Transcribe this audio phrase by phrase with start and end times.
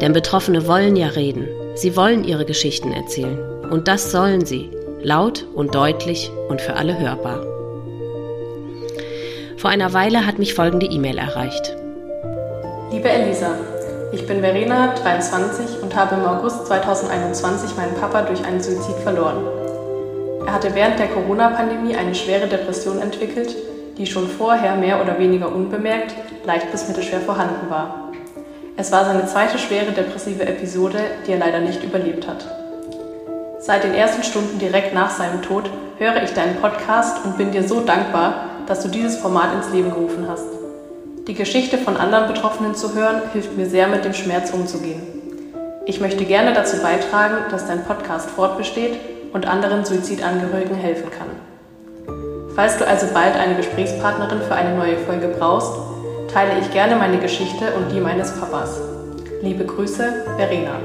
[0.00, 1.48] Denn Betroffene wollen ja reden.
[1.74, 3.38] Sie wollen ihre Geschichten erzählen.
[3.70, 4.70] Und das sollen sie.
[5.02, 7.44] Laut und deutlich und für alle hörbar.
[9.56, 11.76] Vor einer Weile hat mich folgende E-Mail erreicht.
[12.92, 13.50] Liebe Elisa,
[14.12, 19.44] ich bin Verena, 23 und habe im August 2021 meinen Papa durch einen Suizid verloren.
[20.46, 23.54] Er hatte während der Corona-Pandemie eine schwere Depression entwickelt,
[23.98, 26.14] die schon vorher mehr oder weniger unbemerkt,
[26.46, 28.07] leicht bis mittelschwer vorhanden war.
[28.80, 32.46] Es war seine zweite schwere depressive Episode, die er leider nicht überlebt hat.
[33.58, 37.66] Seit den ersten Stunden direkt nach seinem Tod höre ich deinen Podcast und bin dir
[37.66, 40.46] so dankbar, dass du dieses Format ins Leben gerufen hast.
[41.26, 45.02] Die Geschichte von anderen Betroffenen zu hören, hilft mir sehr, mit dem Schmerz umzugehen.
[45.84, 48.96] Ich möchte gerne dazu beitragen, dass dein Podcast fortbesteht
[49.32, 52.54] und anderen Suizidangehörigen helfen kann.
[52.54, 55.72] Falls du also bald eine Gesprächspartnerin für eine neue Folge brauchst,
[56.28, 58.80] teile ich gerne meine Geschichte und die meines Papas.
[59.42, 60.78] Liebe Grüße, Verena.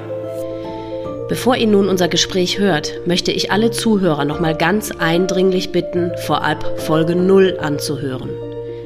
[1.30, 6.80] Bevor ihr nun unser Gespräch hört, möchte ich alle Zuhörer nochmal ganz eindringlich bitten, vorab
[6.82, 8.30] Folge 0 anzuhören.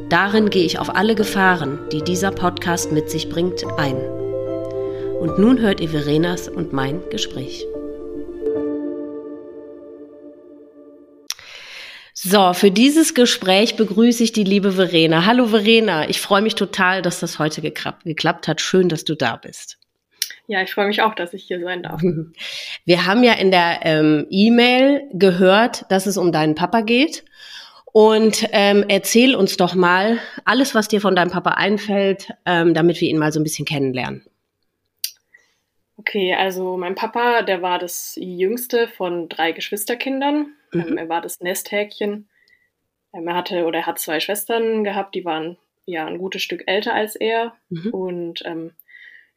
[0.10, 3.98] Darin gehe ich auf alle Gefahren, die dieser Podcast mit sich bringt, ein.
[5.20, 7.68] Und nun hört ihr Verenas und mein Gespräch.
[12.20, 15.28] So, für dieses Gespräch begrüße ich die liebe Verena.
[15.28, 18.60] Hallo Verena, ich freue mich total, dass das heute geklappt, hat.
[18.60, 19.78] Schön, dass du da bist.
[20.48, 22.02] Ja, ich freue mich auch, dass ich hier sein darf.
[22.86, 27.24] Wir haben ja in der ähm, E-Mail gehört, dass es um deinen Papa geht.
[27.86, 33.00] Und ähm, erzähl uns doch mal alles, was dir von deinem Papa einfällt, ähm, damit
[33.00, 34.26] wir ihn mal so ein bisschen kennenlernen.
[35.98, 40.57] Okay, also mein Papa, der war das jüngste von drei Geschwisterkindern.
[40.78, 40.88] Mhm.
[40.88, 42.30] Ähm, er war das Nesthäkchen.
[43.14, 46.64] Ähm, er hatte oder er hat zwei Schwestern gehabt, die waren ja ein gutes Stück
[46.68, 47.54] älter als er.
[47.70, 47.90] Mhm.
[47.92, 48.74] Und ähm,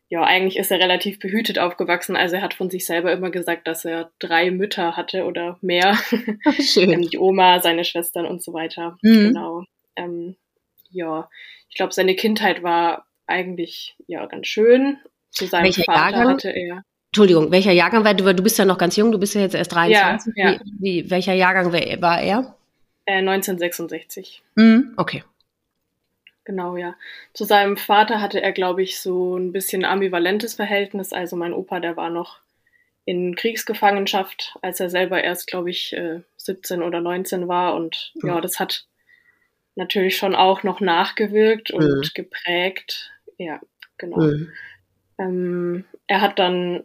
[0.08, 2.16] ja, eigentlich ist er relativ behütet aufgewachsen.
[2.16, 5.94] Also er hat von sich selber immer gesagt, dass er drei Mütter hatte oder mehr.
[6.60, 6.90] Schön.
[6.90, 8.98] Ähm, die Oma, seine Schwestern und so weiter.
[9.02, 9.28] Mhm.
[9.28, 9.64] Genau.
[9.94, 10.36] Ähm,
[10.90, 11.30] ja,
[11.68, 14.98] ich glaube, seine Kindheit war eigentlich ja ganz schön.
[15.30, 16.28] Zu seinem Welcher Vater Jahrgang?
[16.32, 16.84] hatte er.
[17.10, 18.32] Entschuldigung, welcher Jahrgang war du?
[18.32, 20.32] Du bist ja noch ganz jung, du bist ja jetzt erst 23.
[20.36, 20.60] Ja, ja.
[20.78, 22.54] Wie, wie, welcher Jahrgang war er?
[23.04, 24.42] Äh, 1966.
[24.54, 25.24] Mhm, okay.
[26.44, 26.94] Genau, ja.
[27.32, 31.12] Zu seinem Vater hatte er, glaube ich, so ein bisschen ambivalentes Verhältnis.
[31.12, 32.38] Also mein Opa, der war noch
[33.04, 35.96] in Kriegsgefangenschaft, als er selber erst, glaube ich,
[36.36, 37.74] 17 äh, oder 19 war.
[37.74, 38.86] Und ja, ja das hat
[39.74, 42.08] natürlich schon auch noch nachgewirkt und mhm.
[42.14, 43.10] geprägt.
[43.36, 43.60] Ja,
[43.98, 44.18] genau.
[44.18, 44.48] Mhm.
[45.18, 46.84] Ähm, er hat dann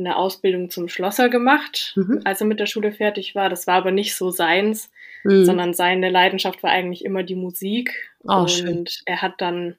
[0.00, 2.20] eine Ausbildung zum Schlosser gemacht, mhm.
[2.24, 3.48] als er mit der Schule fertig war.
[3.48, 4.90] Das war aber nicht so seins,
[5.24, 5.44] mhm.
[5.44, 8.10] sondern seine Leidenschaft war eigentlich immer die Musik.
[8.24, 8.84] Oh, und schön.
[9.06, 9.76] er hat dann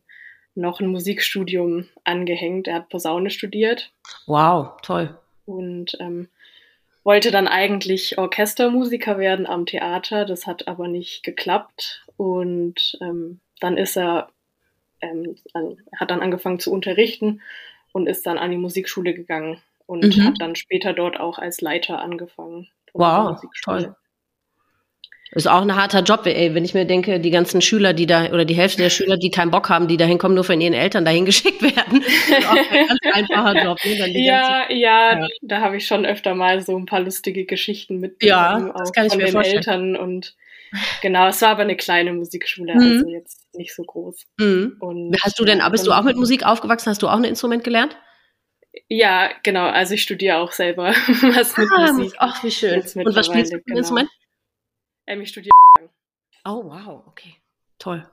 [0.55, 2.67] noch ein Musikstudium angehängt.
[2.67, 3.91] Er hat Posaune studiert.
[4.27, 5.17] Wow, toll.
[5.45, 6.29] Und ähm,
[7.03, 10.25] wollte dann eigentlich Orchestermusiker werden am Theater.
[10.25, 12.05] Das hat aber nicht geklappt.
[12.17, 14.29] Und ähm, dann ist er,
[15.01, 17.41] ähm, also er hat dann angefangen zu unterrichten
[17.93, 20.25] und ist dann an die Musikschule gegangen und mhm.
[20.25, 22.67] hat dann später dort auch als Leiter angefangen.
[22.93, 23.95] Wow, toll.
[25.33, 28.31] Ist auch ein harter Job, ey, wenn ich mir denke, die ganzen Schüler, die da,
[28.33, 30.73] oder die Hälfte der Schüler, die keinen Bock haben, die da hinkommen, nur von ihren
[30.73, 32.01] Eltern dahin geschickt werden.
[32.01, 33.77] ist auch ein ganz einfacher Job.
[33.85, 34.19] Ne?
[34.19, 37.99] ja, ganze, ja, ja, da habe ich schon öfter mal so ein paar lustige Geschichten
[37.99, 39.57] mit ja, das kann ich von mir den vorstellen.
[39.57, 40.35] Eltern und
[41.01, 42.81] genau, es war aber eine kleine Musikschule, mhm.
[42.81, 44.25] also jetzt nicht so groß.
[44.37, 44.75] Mhm.
[44.81, 46.89] Und, Hast du denn, bist du auch mit Musik aufgewachsen?
[46.89, 47.95] Hast du auch ein Instrument gelernt?
[48.87, 49.65] Ja, genau.
[49.65, 50.89] Also ich studiere auch selber
[51.35, 52.13] was mit ah, Musik.
[52.17, 52.81] Ach, wie schön.
[52.81, 53.77] Und was spielst du für genau.
[53.79, 54.09] Instrument?
[55.07, 55.51] Ähm, ich studiere.
[56.45, 57.35] Oh, wow, okay.
[57.79, 58.07] Toll.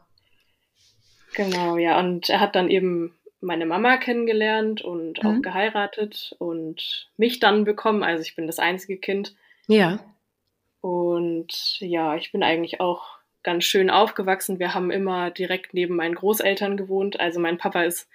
[1.34, 1.98] Genau, ja.
[1.98, 5.30] Und er hat dann eben meine Mama kennengelernt und mhm.
[5.30, 8.02] auch geheiratet und mich dann bekommen.
[8.02, 9.36] Also ich bin das einzige Kind.
[9.68, 10.00] Ja.
[10.80, 14.58] Und ja, ich bin eigentlich auch ganz schön aufgewachsen.
[14.58, 17.20] Wir haben immer direkt neben meinen Großeltern gewohnt.
[17.20, 18.08] Also mein Papa ist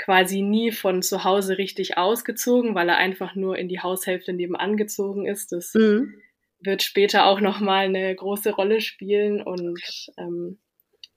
[0.00, 4.76] quasi nie von zu Hause richtig ausgezogen, weil er einfach nur in die Haushälfte nebenan
[4.76, 5.52] gezogen ist.
[5.52, 6.14] Das mhm.
[6.58, 9.42] wird später auch nochmal eine große Rolle spielen.
[9.42, 9.80] Und
[10.16, 10.58] ähm,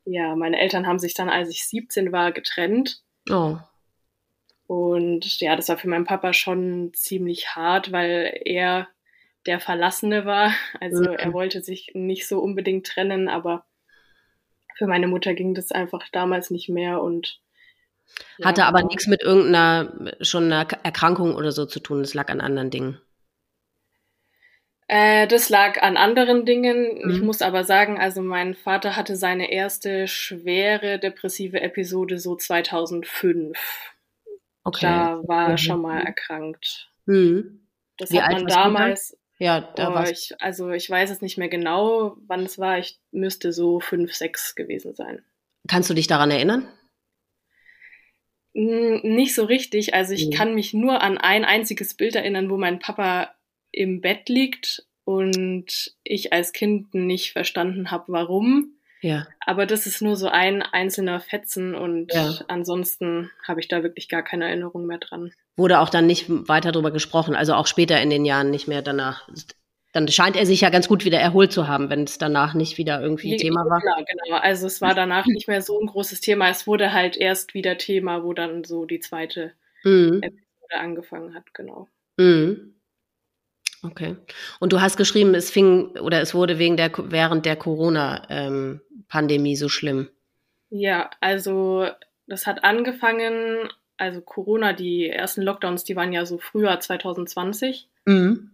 [0.03, 3.01] ja, meine Eltern haben sich dann, als ich 17 war, getrennt.
[3.29, 3.55] Oh.
[4.67, 8.89] Und ja, das war für meinen Papa schon ziemlich hart, weil er
[9.45, 10.53] der Verlassene war.
[10.81, 11.15] Also mhm.
[11.15, 13.65] er wollte sich nicht so unbedingt trennen, aber
[14.75, 17.42] für meine Mutter ging das einfach damals nicht mehr und
[18.43, 22.01] hatte aber nichts mit irgendeiner schon einer Erkrankung oder so zu tun.
[22.01, 22.99] Das lag an anderen Dingen.
[24.87, 26.99] Äh, das lag an anderen Dingen.
[27.03, 27.09] Mhm.
[27.11, 33.57] Ich muss aber sagen, also mein Vater hatte seine erste schwere depressive Episode so 2005.
[34.63, 34.85] Okay.
[34.85, 36.89] Da war er schon mal erkrankt.
[37.05, 37.67] Mhm.
[37.97, 39.17] Das Wie hat man damals.
[39.39, 42.77] Ja, da oh, war ich, Also ich weiß es nicht mehr genau, wann es war.
[42.77, 45.23] Ich müsste so fünf, sechs gewesen sein.
[45.67, 46.67] Kannst du dich daran erinnern?
[48.53, 49.93] Nicht so richtig.
[49.93, 50.31] Also ich mhm.
[50.31, 53.33] kann mich nur an ein einziges Bild erinnern, wo mein Papa
[53.71, 58.73] im Bett liegt und ich als Kind nicht verstanden habe, warum.
[59.01, 59.27] Ja.
[59.45, 62.39] Aber das ist nur so ein einzelner Fetzen und ja.
[62.47, 65.33] ansonsten habe ich da wirklich gar keine Erinnerung mehr dran.
[65.57, 68.81] Wurde auch dann nicht weiter darüber gesprochen, also auch später in den Jahren nicht mehr
[68.81, 69.27] danach.
[69.93, 72.79] Dann scheint er sich ja ganz gut wieder erholt zu haben, wenn es danach nicht
[72.79, 73.79] wieder irgendwie Thema war.
[73.79, 74.37] Genau, genau.
[74.37, 76.49] Also es war danach nicht mehr so ein großes Thema.
[76.49, 79.53] Es wurde halt erst wieder Thema, wo dann so die zweite
[79.83, 80.21] mhm.
[80.23, 81.87] Episode angefangen hat, genau.
[82.17, 82.73] Mhm.
[83.83, 84.15] Okay.
[84.59, 89.57] Und du hast geschrieben, es fing oder es wurde wegen der während der Corona-Pandemie ähm,
[89.57, 90.09] so schlimm.
[90.69, 91.87] Ja, also
[92.25, 97.89] das hat angefangen, also Corona, die ersten Lockdowns, die waren ja so früher 2020.
[98.05, 98.52] Mhm.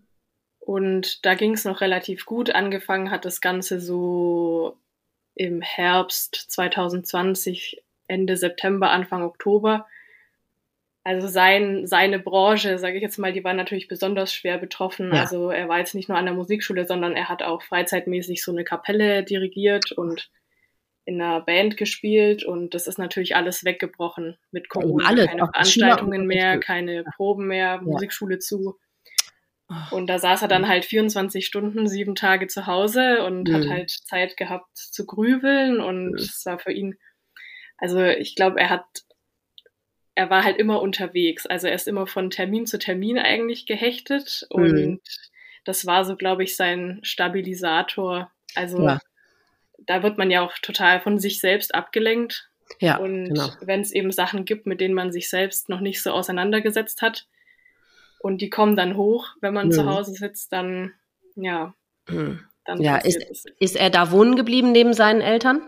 [0.69, 2.53] Und da ging es noch relativ gut.
[2.53, 4.77] Angefangen hat das Ganze so
[5.33, 9.87] im Herbst 2020, Ende September, Anfang Oktober.
[11.03, 15.11] Also sein, seine Branche, sage ich jetzt mal, die war natürlich besonders schwer betroffen.
[15.11, 15.21] Ja.
[15.21, 18.51] Also er war jetzt nicht nur an der Musikschule, sondern er hat auch freizeitmäßig so
[18.51, 20.29] eine Kapelle dirigiert und
[21.05, 25.07] in einer Band gespielt und das ist natürlich alles weggebrochen mit Corona.
[25.07, 27.81] Alles, keine Veranstaltungen mehr, keine Proben mehr, ja.
[27.81, 28.77] Musikschule zu.
[29.91, 33.53] Und da saß er dann halt 24 Stunden, sieben Tage zu Hause und mhm.
[33.53, 36.97] hat halt Zeit gehabt zu grübeln und es war für ihn,
[37.77, 38.85] also ich glaube, er hat
[40.15, 41.45] er war halt immer unterwegs.
[41.45, 44.61] Also er ist immer von Termin zu Termin eigentlich gehechtet mhm.
[44.61, 45.01] und
[45.63, 48.31] das war so, glaube ich, sein Stabilisator.
[48.55, 48.99] Also ja.
[49.77, 52.49] da wird man ja auch total von sich selbst abgelenkt.
[52.79, 53.49] Ja, und genau.
[53.61, 57.27] wenn es eben Sachen gibt, mit denen man sich selbst noch nicht so auseinandergesetzt hat
[58.19, 59.71] und die kommen dann hoch, wenn man mhm.
[59.71, 60.93] zu Hause sitzt, dann
[61.35, 61.73] ja.
[62.07, 62.41] Mhm.
[62.65, 65.61] Dann ja, ist, ist er da wohnen geblieben neben seinen Eltern?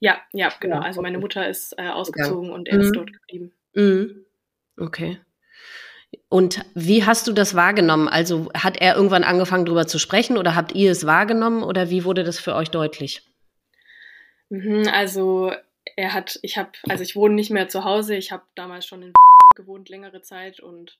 [0.00, 0.80] Ja, ja, genau.
[0.80, 2.54] Also meine Mutter ist äh, ausgezogen ja.
[2.54, 2.92] und er ist mhm.
[2.92, 3.52] dort geblieben.
[3.74, 4.26] Mhm.
[4.78, 5.18] Okay.
[6.28, 8.08] Und wie hast du das wahrgenommen?
[8.08, 12.04] Also hat er irgendwann angefangen, darüber zu sprechen oder habt ihr es wahrgenommen oder wie
[12.04, 13.22] wurde das für euch deutlich?
[14.48, 15.52] Mhm, also
[15.96, 18.16] er hat, ich habe, also ich wohne nicht mehr zu Hause.
[18.16, 19.12] Ich habe damals schon in
[19.56, 20.98] gewohnt längere Zeit und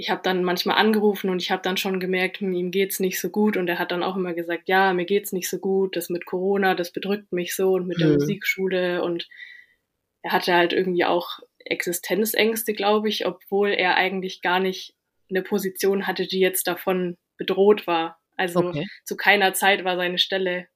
[0.00, 3.20] ich habe dann manchmal angerufen und ich habe dann schon gemerkt, hm, ihm geht's nicht
[3.20, 5.96] so gut und er hat dann auch immer gesagt, ja, mir geht's nicht so gut,
[5.96, 8.14] das mit Corona, das bedrückt mich so und mit der mhm.
[8.14, 9.28] Musikschule und
[10.22, 14.94] er hatte halt irgendwie auch Existenzängste, glaube ich, obwohl er eigentlich gar nicht
[15.30, 18.20] eine Position hatte, die jetzt davon bedroht war.
[18.36, 18.86] Also okay.
[19.04, 20.68] zu keiner Zeit war seine Stelle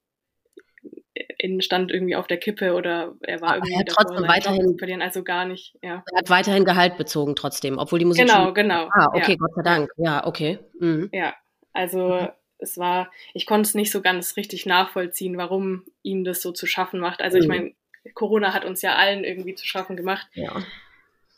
[1.14, 4.78] in stand irgendwie auf der Kippe oder er war Aber irgendwie er hat trotzdem weiterhin
[4.78, 6.02] verlieren, also gar nicht, ja.
[6.10, 8.88] Er hat weiterhin Gehalt bezogen trotzdem, obwohl die Musik Genau, genau.
[8.92, 9.36] Ah, okay, ja.
[9.36, 9.90] Gott sei Dank.
[9.96, 10.58] Ja, okay.
[10.78, 11.10] Mhm.
[11.12, 11.34] Ja,
[11.72, 12.28] also mhm.
[12.58, 16.66] es war, ich konnte es nicht so ganz richtig nachvollziehen, warum ihm das so zu
[16.66, 17.20] schaffen macht.
[17.20, 17.42] Also mhm.
[17.42, 17.72] ich meine,
[18.14, 20.26] Corona hat uns ja allen irgendwie zu schaffen gemacht.
[20.34, 20.52] Ja.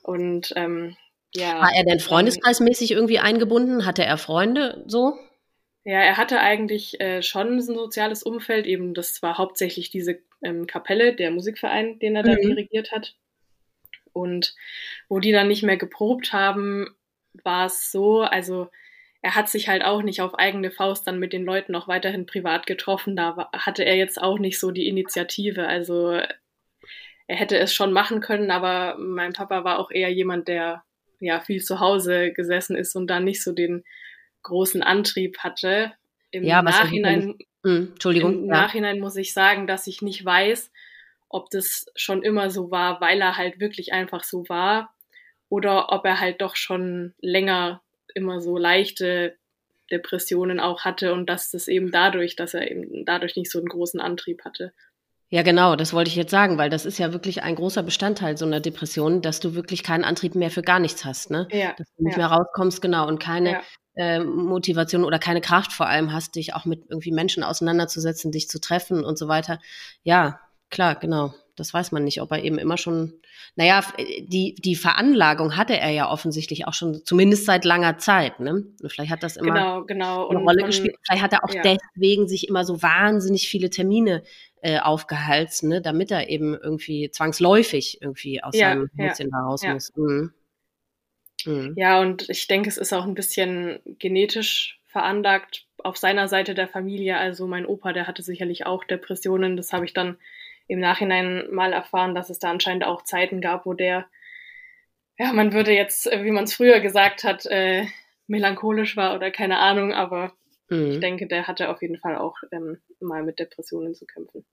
[0.02, 0.96] Und ähm,
[1.34, 1.60] ja.
[1.60, 3.86] War er denn freundeskreismäßig irgendwie eingebunden?
[3.86, 5.14] Hatte er Freunde so?
[5.84, 8.66] Ja, er hatte eigentlich äh, schon ein soziales Umfeld.
[8.66, 12.40] Eben, das war hauptsächlich diese ähm, Kapelle, der Musikverein, den er da mhm.
[12.40, 13.16] dirigiert hat.
[14.12, 14.54] Und
[15.08, 16.88] wo die dann nicht mehr geprobt haben,
[17.42, 18.70] war es so, also
[19.20, 22.26] er hat sich halt auch nicht auf eigene Faust dann mit den Leuten noch weiterhin
[22.26, 23.16] privat getroffen.
[23.16, 25.66] Da hatte er jetzt auch nicht so die Initiative.
[25.66, 26.20] Also
[27.26, 30.84] er hätte es schon machen können, aber mein Papa war auch eher jemand, der
[31.20, 33.84] ja viel zu Hause gesessen ist und da nicht so den
[34.44, 35.92] großen Antrieb hatte.
[36.30, 38.62] Im ja, Nachhinein, hm, Entschuldigung, im ja.
[38.62, 40.70] Nachhinein muss ich sagen, dass ich nicht weiß,
[41.28, 44.94] ob das schon immer so war, weil er halt wirklich einfach so war
[45.48, 47.82] oder ob er halt doch schon länger
[48.14, 49.36] immer so leichte
[49.90, 53.68] Depressionen auch hatte und dass das eben dadurch, dass er eben dadurch nicht so einen
[53.68, 54.72] großen Antrieb hatte.
[55.30, 58.36] Ja, genau, das wollte ich jetzt sagen, weil das ist ja wirklich ein großer Bestandteil
[58.36, 61.48] so einer Depression, dass du wirklich keinen Antrieb mehr für gar nichts hast, ne?
[61.50, 62.28] Ja, dass du nicht ja.
[62.28, 63.62] mehr rauskommst, genau, und keine ja.
[63.96, 68.48] Äh, Motivation oder keine Kraft vor allem hast, dich auch mit irgendwie Menschen auseinanderzusetzen, dich
[68.48, 69.60] zu treffen und so weiter.
[70.02, 71.34] Ja, klar, genau.
[71.56, 73.12] das weiß man nicht, ob er eben immer schon,
[73.54, 78.64] naja, die, die Veranlagung hatte er ja offensichtlich auch schon, zumindest seit langer Zeit, ne?
[78.86, 80.28] Vielleicht hat das immer genau, genau.
[80.28, 80.96] eine Rolle gespielt.
[81.06, 81.62] Vielleicht hat er auch ja.
[81.62, 84.24] deswegen sich immer so wahnsinnig viele Termine
[84.62, 85.80] äh, aufgehalst, ne?
[85.80, 89.92] Damit er eben irgendwie zwangsläufig irgendwie aus ja, seinem Häuschen ja, da raus muss.
[89.94, 90.32] Mhm.
[91.46, 91.74] Mhm.
[91.76, 96.68] Ja, und ich denke, es ist auch ein bisschen genetisch veranlagt auf seiner Seite der
[96.68, 97.16] Familie.
[97.18, 99.56] Also mein Opa, der hatte sicherlich auch Depressionen.
[99.56, 100.18] Das habe ich dann
[100.66, 104.06] im Nachhinein mal erfahren, dass es da anscheinend auch Zeiten gab, wo der,
[105.18, 107.86] ja, man würde jetzt, wie man es früher gesagt hat, äh,
[108.26, 110.32] melancholisch war oder keine Ahnung, aber
[110.70, 110.92] mhm.
[110.92, 114.46] ich denke, der hatte auf jeden Fall auch ähm, mal mit Depressionen zu kämpfen.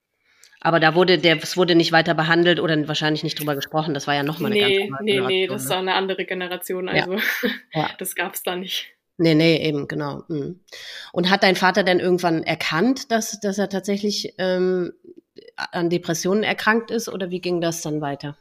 [0.61, 3.95] Aber da wurde der, es wurde nicht weiter behandelt oder wahrscheinlich nicht drüber gesprochen.
[3.95, 5.69] Das war ja nochmal eine nee, ganz andere Nee, Generation, nee, das ne?
[5.71, 6.89] war eine andere Generation.
[6.89, 7.19] Also ja.
[7.73, 7.89] ja.
[7.97, 8.87] das gab es da nicht.
[9.17, 10.23] Nee, nee, eben, genau.
[10.27, 10.61] Mhm.
[11.11, 14.93] Und hat dein Vater denn irgendwann erkannt, dass, dass er tatsächlich ähm,
[15.55, 18.37] an Depressionen erkrankt ist oder wie ging das dann weiter?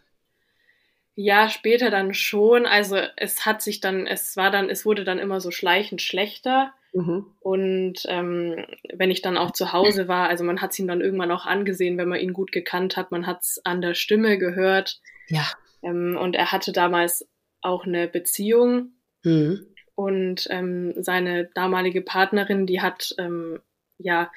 [1.15, 2.67] Ja, später dann schon.
[2.67, 6.73] Also es hat sich dann, es war dann, es wurde dann immer so schleichend schlechter.
[6.93, 7.27] Mhm.
[7.41, 11.01] Und ähm, wenn ich dann auch zu Hause war, also man hat es ihm dann
[11.01, 14.39] irgendwann auch angesehen, wenn man ihn gut gekannt hat, man hat es an der Stimme
[14.39, 15.01] gehört.
[15.29, 15.47] Ja.
[15.83, 17.29] Ähm, und er hatte damals
[17.61, 18.93] auch eine Beziehung.
[19.23, 19.67] Mhm.
[19.95, 23.61] Und ähm, seine damalige Partnerin, die hat ähm,
[24.03, 24.31] ja,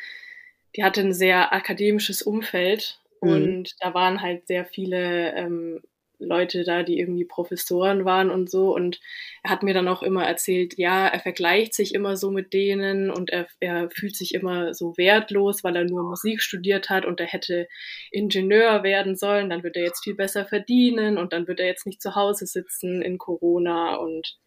[0.75, 3.29] die hatte ein sehr akademisches Umfeld mhm.
[3.29, 5.81] und da waren halt sehr viele ähm,
[6.25, 8.73] Leute da, die irgendwie Professoren waren und so.
[8.73, 8.99] Und
[9.43, 13.11] er hat mir dann auch immer erzählt, ja, er vergleicht sich immer so mit denen
[13.11, 17.19] und er, er fühlt sich immer so wertlos, weil er nur Musik studiert hat und
[17.19, 17.67] er hätte
[18.11, 21.85] Ingenieur werden sollen, dann wird er jetzt viel besser verdienen und dann wird er jetzt
[21.85, 24.37] nicht zu Hause sitzen in Corona und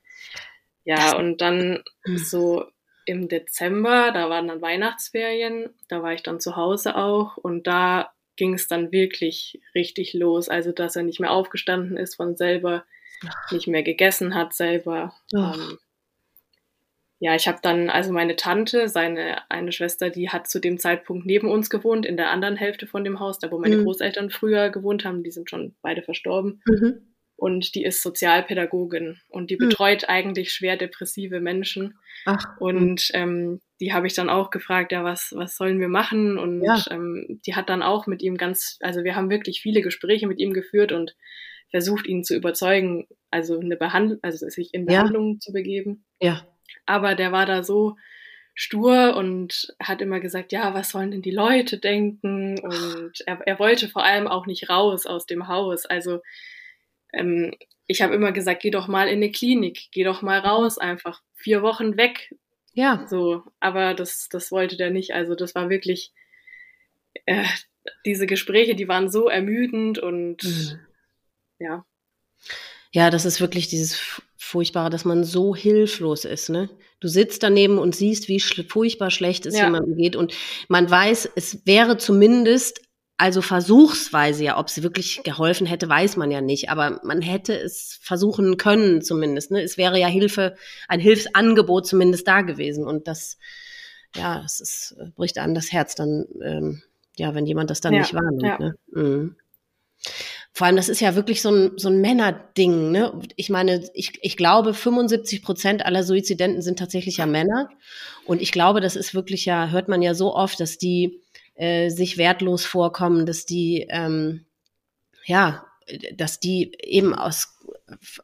[0.85, 2.19] ja, und dann hm.
[2.19, 2.65] so
[3.07, 8.13] im Dezember, da waren dann Weihnachtsferien, da war ich dann zu Hause auch und da
[8.37, 10.49] ging es dann wirklich richtig los.
[10.49, 12.85] Also, dass er nicht mehr aufgestanden ist von selber,
[13.27, 13.53] Ach.
[13.53, 15.15] nicht mehr gegessen hat selber.
[15.35, 15.79] Ähm,
[17.19, 21.25] ja, ich habe dann, also meine Tante, seine eine Schwester, die hat zu dem Zeitpunkt
[21.25, 23.85] neben uns gewohnt, in der anderen Hälfte von dem Haus, da wo meine mhm.
[23.85, 26.63] Großeltern früher gewohnt haben, die sind schon beide verstorben.
[26.67, 27.16] Mhm.
[27.37, 29.69] Und die ist Sozialpädagogin und die mhm.
[29.69, 30.09] betreut mhm.
[30.09, 31.99] eigentlich schwer depressive Menschen.
[32.25, 32.59] Ach.
[32.59, 36.39] Und ähm, die habe ich dann auch gefragt, ja, was, was sollen wir machen?
[36.39, 36.83] Und ja.
[36.91, 40.39] ähm, die hat dann auch mit ihm ganz, also wir haben wirklich viele Gespräche mit
[40.39, 41.15] ihm geführt und
[41.71, 45.39] versucht, ihn zu überzeugen, also eine Behandlung, also sich in Behandlung ja.
[45.41, 46.05] zu begeben.
[46.21, 46.47] Ja.
[46.87, 47.97] Aber der war da so
[48.55, 52.59] stur und hat immer gesagt, ja, was sollen denn die Leute denken?
[52.61, 55.85] Und er, er wollte vor allem auch nicht raus aus dem Haus.
[55.85, 56.21] Also
[57.13, 57.55] ähm,
[57.87, 61.23] ich habe immer gesagt, geh doch mal in eine Klinik, geh doch mal raus, einfach
[61.35, 62.31] vier Wochen weg,
[62.77, 63.07] ja.
[63.09, 65.15] So, aber das, das wollte der nicht.
[65.15, 66.13] Also das war wirklich,
[67.25, 67.47] äh,
[68.05, 70.79] diese Gespräche, die waren so ermüdend und mhm.
[71.59, 71.87] ja.
[72.93, 73.99] Ja, das ist wirklich dieses
[74.37, 76.69] Furchtbare, dass man so hilflos ist, ne?
[77.01, 79.65] Du sitzt daneben und siehst, wie furchtbar schlecht es ja.
[79.65, 80.35] jemandem geht und
[80.69, 82.83] man weiß, es wäre zumindest
[83.19, 87.59] also versuchsweise ja, ob es wirklich geholfen hätte, weiß man ja nicht, aber man hätte
[87.59, 89.51] es versuchen können zumindest.
[89.51, 89.63] Ne?
[89.63, 90.57] Es wäre ja Hilfe,
[90.87, 93.39] ein Hilfsangebot zumindest da gewesen und das,
[94.15, 96.83] ja, es ist, bricht einem das Herz dann, ähm,
[97.17, 98.43] ja, wenn jemand das dann ja, nicht wahrnimmt.
[98.43, 98.59] Ja.
[98.59, 98.75] Ne?
[98.91, 99.37] Mhm.
[100.53, 102.91] Vor allem, das ist ja wirklich so ein, so ein Männerding.
[102.91, 103.13] Ne?
[103.37, 107.69] Ich meine, ich, ich glaube, 75 Prozent aller Suizidenten sind tatsächlich ja Männer.
[108.25, 111.21] Und ich glaube, das ist wirklich ja, hört man ja so oft, dass die
[111.57, 114.47] äh, sich wertlos vorkommen, dass die, ähm,
[115.25, 115.65] ja,
[116.15, 117.59] dass die eben aus,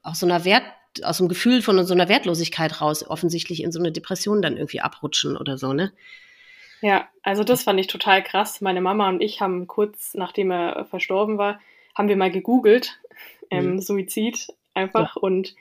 [0.02, 0.64] aus so einer Wert,
[1.02, 4.80] aus dem Gefühl von so einer Wertlosigkeit raus offensichtlich in so eine Depression dann irgendwie
[4.80, 5.92] abrutschen oder so, ne?
[6.82, 8.60] Ja, also das fand ich total krass.
[8.60, 11.60] Meine Mama und ich haben kurz nachdem er verstorben war,
[11.94, 13.00] haben wir mal gegoogelt,
[13.50, 13.80] ähm, mhm.
[13.80, 15.22] Suizid einfach ja.
[15.22, 15.54] und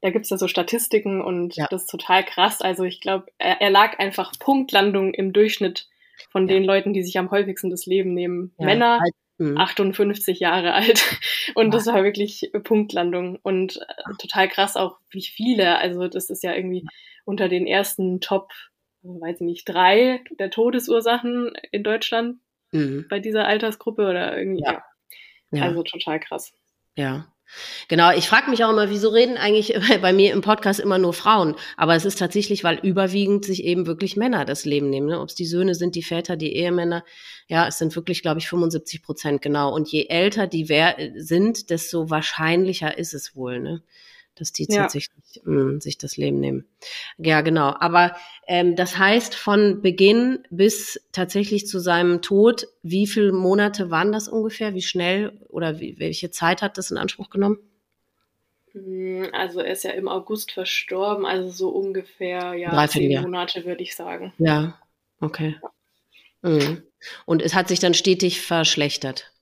[0.00, 1.66] da gibt's ja so Statistiken und ja.
[1.68, 2.62] das ist total krass.
[2.62, 5.89] Also ich glaube, er, er, lag einfach Punktlandung im Durchschnitt
[6.30, 6.54] von ja.
[6.54, 8.52] den Leuten, die sich am häufigsten das Leben nehmen.
[8.58, 10.42] Ja, Männer, halt, 58 mhm.
[10.42, 11.02] Jahre alt.
[11.54, 11.70] Und ja.
[11.70, 13.38] das war wirklich Punktlandung.
[13.42, 15.78] Und äh, total krass auch, wie viele.
[15.78, 16.84] Also das ist ja irgendwie
[17.24, 18.52] unter den ersten Top,
[19.02, 22.38] weiß ich nicht, drei der Todesursachen in Deutschland
[22.72, 23.06] mhm.
[23.08, 24.64] bei dieser Altersgruppe oder irgendwie.
[24.64, 24.82] Ja.
[25.52, 26.52] Also total krass.
[26.96, 27.26] Ja.
[27.88, 31.12] Genau, ich frage mich auch immer, wieso reden eigentlich bei mir im Podcast immer nur
[31.12, 31.56] Frauen?
[31.76, 35.08] Aber es ist tatsächlich, weil überwiegend sich eben wirklich Männer das Leben nehmen.
[35.08, 35.20] Ne?
[35.20, 37.04] Ob es die Söhne sind, die Väter, die Ehemänner.
[37.48, 39.74] Ja, es sind wirklich, glaube ich, 75 Prozent genau.
[39.74, 40.66] Und je älter die
[41.16, 43.60] sind, desto wahrscheinlicher ist es wohl.
[43.60, 43.82] Ne?
[44.34, 44.82] Dass die ja.
[44.82, 46.66] tatsächlich mh, hm, sich das Leben nehmen.
[47.18, 47.74] Ja, genau.
[47.78, 54.12] Aber ähm, das heißt, von Beginn bis tatsächlich zu seinem Tod, wie viele Monate waren
[54.12, 54.74] das ungefähr?
[54.74, 57.58] Wie schnell oder wie, welche Zeit hat das in Anspruch genommen?
[58.72, 63.22] Hm, also er ist ja im August verstorben, also so ungefähr ja zehn Jahr.
[63.22, 64.32] Monate würde ich sagen.
[64.38, 64.78] Ja,
[65.20, 65.56] okay.
[65.62, 65.70] Ja.
[66.42, 66.82] Mhm.
[67.26, 69.32] Und es hat sich dann stetig verschlechtert.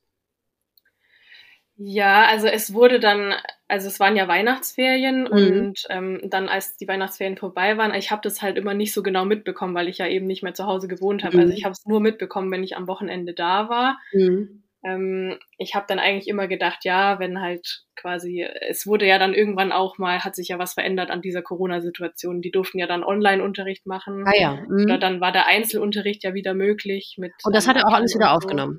[1.77, 3.35] Ja, also es wurde dann,
[3.69, 5.31] also es waren ja Weihnachtsferien mhm.
[5.31, 9.03] und ähm, dann, als die Weihnachtsferien vorbei waren, ich habe das halt immer nicht so
[9.03, 11.37] genau mitbekommen, weil ich ja eben nicht mehr zu Hause gewohnt habe.
[11.37, 11.43] Also mhm.
[11.49, 13.99] Also ich habe es nur mitbekommen, wenn ich am Wochenende da war.
[14.13, 14.63] Mhm.
[14.85, 19.35] Ähm, ich habe dann eigentlich immer gedacht, ja, wenn halt quasi, es wurde ja dann
[19.35, 22.41] irgendwann auch mal, hat sich ja was verändert an dieser Corona-Situation.
[22.41, 24.25] Die durften ja dann Online-Unterricht machen.
[24.27, 24.65] Ah ja.
[24.69, 24.85] Mhm.
[24.85, 27.17] Oder dann war der Einzelunterricht ja wieder möglich.
[27.19, 28.79] Mit, und das hat er auch alles wieder aufgenommen.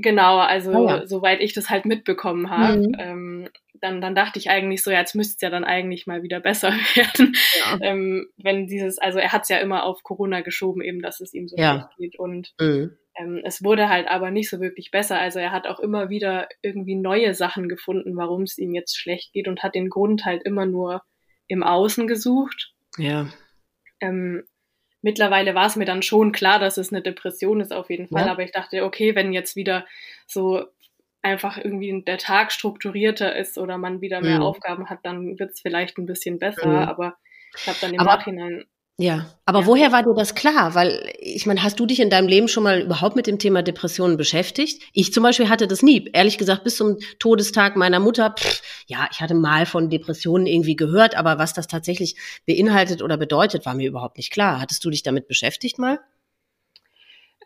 [0.00, 1.06] Genau, also oh ja.
[1.06, 2.94] soweit ich das halt mitbekommen habe, mhm.
[2.98, 3.48] ähm,
[3.80, 6.40] dann, dann dachte ich eigentlich so, ja, jetzt müsste es ja dann eigentlich mal wieder
[6.40, 7.34] besser werden.
[7.60, 7.78] Ja.
[7.80, 11.34] Ähm, wenn dieses, also er hat es ja immer auf Corona geschoben, eben, dass es
[11.34, 11.72] ihm so ja.
[11.72, 12.18] schlecht geht.
[12.18, 12.96] Und mhm.
[13.16, 15.18] ähm, es wurde halt aber nicht so wirklich besser.
[15.18, 19.32] Also er hat auch immer wieder irgendwie neue Sachen gefunden, warum es ihm jetzt schlecht
[19.32, 21.02] geht und hat den Grund halt immer nur
[21.46, 22.72] im Außen gesucht.
[22.96, 23.28] Ja.
[24.00, 24.44] Ähm,
[25.02, 28.26] mittlerweile war es mir dann schon klar, dass es eine Depression ist auf jeden Fall.
[28.26, 28.32] Ja.
[28.32, 29.86] Aber ich dachte, okay, wenn jetzt wieder
[30.26, 30.64] so
[31.22, 34.44] einfach irgendwie der Tag strukturierter ist oder man wieder mehr mhm.
[34.44, 36.68] Aufgaben hat, dann wird es vielleicht ein bisschen besser.
[36.68, 36.88] Mhm.
[36.88, 37.16] Aber
[37.56, 38.64] ich habe dann im aber, Nachhinein
[39.00, 39.66] ja, aber ja.
[39.66, 40.74] woher war dir das klar?
[40.74, 43.62] Weil ich meine, hast du dich in deinem Leben schon mal überhaupt mit dem Thema
[43.62, 44.82] Depressionen beschäftigt?
[44.92, 46.10] Ich zum Beispiel hatte das nie.
[46.12, 50.74] Ehrlich gesagt, bis zum Todestag meiner Mutter, pff, ja, ich hatte mal von Depressionen irgendwie
[50.74, 54.60] gehört, aber was das tatsächlich beinhaltet oder bedeutet, war mir überhaupt nicht klar.
[54.60, 56.00] Hattest du dich damit beschäftigt mal?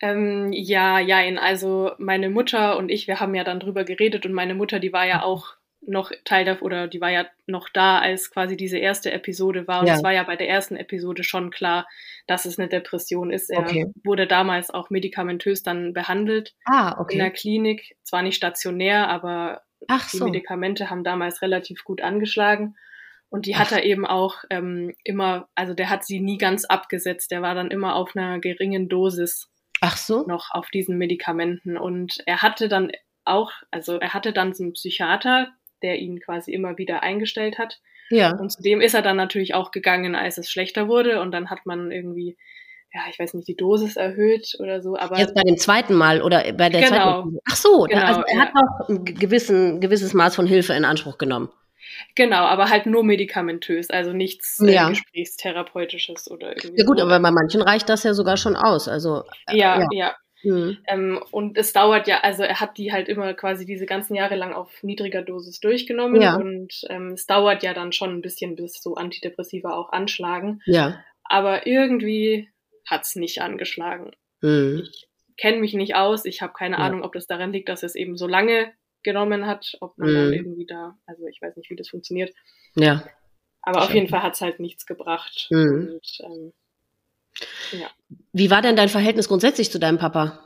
[0.03, 4.33] Ähm, ja, ja, also meine Mutter und ich, wir haben ja dann drüber geredet und
[4.33, 5.55] meine Mutter, die war ja auch
[5.85, 9.81] noch Teil davon, oder die war ja noch da, als quasi diese erste Episode war.
[9.81, 9.95] Und ja.
[9.95, 11.89] es war ja bei der ersten Episode schon klar,
[12.27, 13.51] dass es eine Depression ist.
[13.51, 13.87] Er okay.
[14.05, 17.15] wurde damals auch medikamentös dann behandelt ah, okay.
[17.15, 17.97] in der Klinik.
[18.03, 20.25] Zwar nicht stationär, aber Ach die so.
[20.25, 22.77] Medikamente haben damals relativ gut angeschlagen.
[23.29, 23.61] Und die Ach.
[23.61, 27.31] hat er eben auch ähm, immer, also der hat sie nie ganz abgesetzt.
[27.31, 29.52] Der war dann immer auf einer geringen Dosis
[29.83, 30.25] Ach so.
[30.27, 31.77] noch auf diesen Medikamenten.
[31.77, 32.93] Und er hatte dann
[33.25, 35.49] auch, also er hatte dann so einen Psychiater,
[35.83, 37.81] der ihn quasi immer wieder eingestellt hat.
[38.11, 38.37] Ja.
[38.37, 41.21] Und zu dem ist er dann natürlich auch gegangen, als es schlechter wurde.
[41.21, 42.37] Und dann hat man irgendwie,
[42.95, 44.97] ja, ich weiß nicht, die Dosis erhöht oder so.
[44.97, 47.23] Aber jetzt bei dem zweiten Mal oder bei der genau.
[47.23, 47.39] zweiten.
[47.51, 48.41] Ach so, genau, also er ja.
[48.41, 51.51] hat auch ein gewissen, gewisses Maß von Hilfe in Anspruch genommen.
[52.15, 54.89] Genau, aber halt nur medikamentös, also nichts äh, ja.
[54.89, 56.81] Gesprächstherapeutisches oder irgendwie.
[56.81, 57.05] Ja gut, so.
[57.05, 58.89] aber bei manchen reicht das ja sogar schon aus.
[58.89, 60.17] Also äh, ja, ja, ja.
[60.45, 60.79] Mhm.
[60.89, 64.37] Ähm, und es dauert ja, also er hat die halt immer quasi diese ganzen Jahre
[64.37, 66.35] lang auf niedriger Dosis durchgenommen ja.
[66.35, 70.61] und ähm, es dauert ja dann schon ein bisschen, bis so Antidepressiva auch anschlagen.
[70.67, 71.01] Ja.
[71.25, 72.49] Aber irgendwie
[72.89, 74.11] hat's nicht angeschlagen.
[74.41, 74.83] Mhm.
[74.91, 76.83] Ich kenne mich nicht aus, ich habe keine ja.
[76.83, 80.15] Ahnung, ob das daran liegt, dass es eben so lange genommen hat, ob man mhm.
[80.15, 82.35] dann irgendwie da, also ich weiß nicht, wie das funktioniert.
[82.75, 83.05] Ja.
[83.63, 85.47] Aber auf jeden Fall hat's halt nichts gebracht.
[85.51, 85.91] Mhm.
[85.93, 86.53] Und ähm,
[87.73, 87.89] ja.
[88.33, 90.41] Wie war denn dein Verhältnis grundsätzlich zu deinem Papa?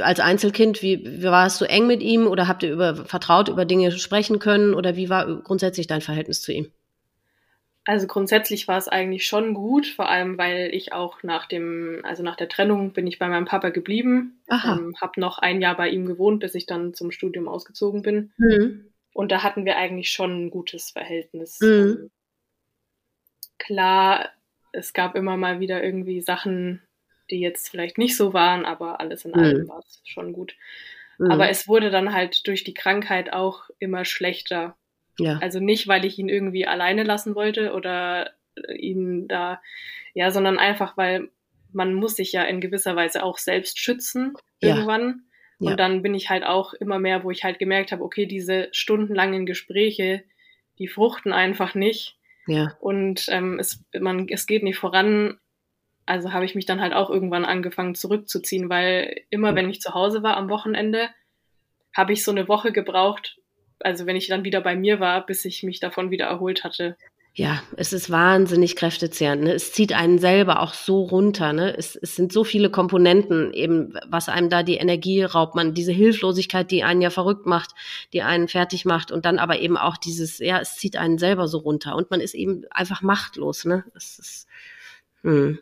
[0.00, 3.64] Als Einzelkind, wie, wie warst du eng mit ihm oder habt ihr über, vertraut über
[3.64, 6.70] Dinge sprechen können oder wie war grundsätzlich dein Verhältnis zu ihm?
[7.86, 12.24] Also grundsätzlich war es eigentlich schon gut, vor allem weil ich auch nach dem, also
[12.24, 15.88] nach der Trennung bin ich bei meinem Papa geblieben, ähm, habe noch ein Jahr bei
[15.88, 18.32] ihm gewohnt, bis ich dann zum Studium ausgezogen bin.
[18.38, 18.92] Mhm.
[19.14, 21.60] Und da hatten wir eigentlich schon ein gutes Verhältnis.
[21.60, 21.68] Mhm.
[21.68, 22.10] Ähm,
[23.58, 24.30] klar,
[24.72, 26.82] es gab immer mal wieder irgendwie Sachen,
[27.30, 29.68] die jetzt vielleicht nicht so waren, aber alles in allem mhm.
[29.68, 30.56] war es schon gut.
[31.18, 31.30] Mhm.
[31.30, 34.76] Aber es wurde dann halt durch die Krankheit auch immer schlechter.
[35.18, 35.38] Ja.
[35.38, 38.32] Also nicht, weil ich ihn irgendwie alleine lassen wollte oder
[38.76, 39.60] ihn da,
[40.14, 41.30] ja, sondern einfach, weil
[41.72, 45.22] man muss sich ja in gewisser Weise auch selbst schützen irgendwann.
[45.58, 45.70] Ja.
[45.70, 48.68] Und dann bin ich halt auch immer mehr, wo ich halt gemerkt habe, okay, diese
[48.72, 50.24] stundenlangen Gespräche,
[50.78, 52.18] die fruchten einfach nicht.
[52.46, 52.76] Ja.
[52.80, 55.38] Und ähm, es, man, es geht nicht voran.
[56.04, 59.94] Also habe ich mich dann halt auch irgendwann angefangen zurückzuziehen, weil immer, wenn ich zu
[59.94, 61.08] Hause war am Wochenende,
[61.94, 63.38] habe ich so eine Woche gebraucht,
[63.80, 66.96] also wenn ich dann wieder bei mir war, bis ich mich davon wieder erholt hatte.
[67.38, 69.42] Ja, es ist wahnsinnig kräftezehrend.
[69.42, 69.52] Ne?
[69.52, 71.52] Es zieht einen selber auch so runter.
[71.52, 71.76] Ne?
[71.76, 75.54] Es, es sind so viele Komponenten, eben, was einem da die Energie raubt.
[75.54, 77.72] Man diese Hilflosigkeit, die einen ja verrückt macht,
[78.14, 81.46] die einen fertig macht und dann aber eben auch dieses, ja, es zieht einen selber
[81.46, 83.66] so runter und man ist eben einfach machtlos.
[83.66, 83.84] Ne?
[83.94, 84.46] Es ist,
[85.22, 85.58] hm.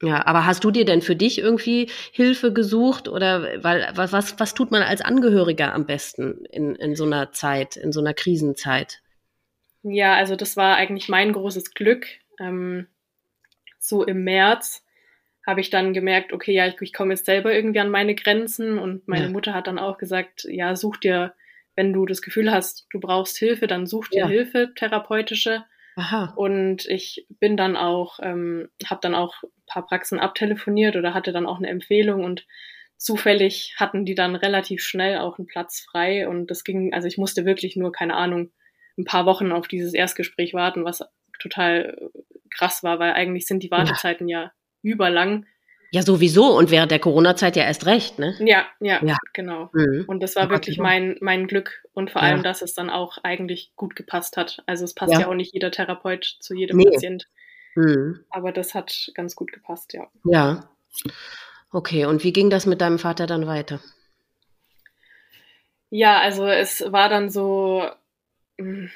[0.00, 4.38] Ja, aber hast du dir denn für dich irgendwie Hilfe gesucht oder weil was was,
[4.38, 8.14] was tut man als Angehöriger am besten in, in so einer Zeit, in so einer
[8.14, 9.02] Krisenzeit?
[9.82, 12.06] Ja, also das war eigentlich mein großes Glück.
[12.38, 12.86] Ähm,
[13.78, 14.84] so im März
[15.46, 18.78] habe ich dann gemerkt, okay, ja, ich, ich komme jetzt selber irgendwie an meine Grenzen
[18.78, 19.30] und meine ja.
[19.30, 21.34] Mutter hat dann auch gesagt, ja, such dir,
[21.74, 24.28] wenn du das Gefühl hast, du brauchst Hilfe, dann such dir ja.
[24.28, 25.64] Hilfe, therapeutische.
[25.98, 26.32] Aha.
[26.36, 31.32] Und ich bin dann auch, ähm, habe dann auch ein paar Praxen abtelefoniert oder hatte
[31.32, 32.46] dann auch eine Empfehlung und
[32.96, 37.18] zufällig hatten die dann relativ schnell auch einen Platz frei und das ging, also ich
[37.18, 38.52] musste wirklich nur, keine Ahnung,
[38.96, 41.02] ein paar Wochen auf dieses Erstgespräch warten, was
[41.40, 42.10] total
[42.56, 45.46] krass war, weil eigentlich sind die Wartezeiten ja, ja überlang.
[45.90, 48.34] Ja, sowieso und während der Corona-Zeit ja erst recht, ne?
[48.40, 49.16] Ja, ja, ja.
[49.32, 49.70] genau.
[49.72, 50.04] Mhm.
[50.06, 53.16] Und das war ja, wirklich mein, mein Glück und vor allem, dass es dann auch
[53.22, 54.62] eigentlich gut gepasst hat.
[54.66, 56.84] Also es passt ja, auch nicht jeder Therapeut zu jedem nee.
[56.84, 57.26] Patient.
[57.74, 58.20] Mhm.
[58.28, 60.08] Aber das hat ganz gut gepasst, ja.
[60.24, 60.68] Ja.
[61.72, 63.80] Okay, und wie ging das mit deinem Vater dann weiter?
[65.90, 67.88] Ja, also es war dann so,
[68.58, 68.90] hm,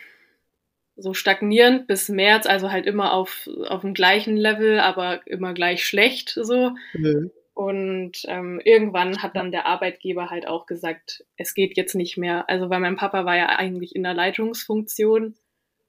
[0.97, 5.87] so stagnierend bis März, also halt immer auf, auf dem gleichen Level, aber immer gleich
[5.87, 6.73] schlecht so.
[6.93, 7.31] Mhm.
[7.55, 12.49] Und ähm, irgendwann hat dann der Arbeitgeber halt auch gesagt, es geht jetzt nicht mehr.
[12.49, 15.35] Also weil mein Papa war ja eigentlich in der Leitungsfunktion.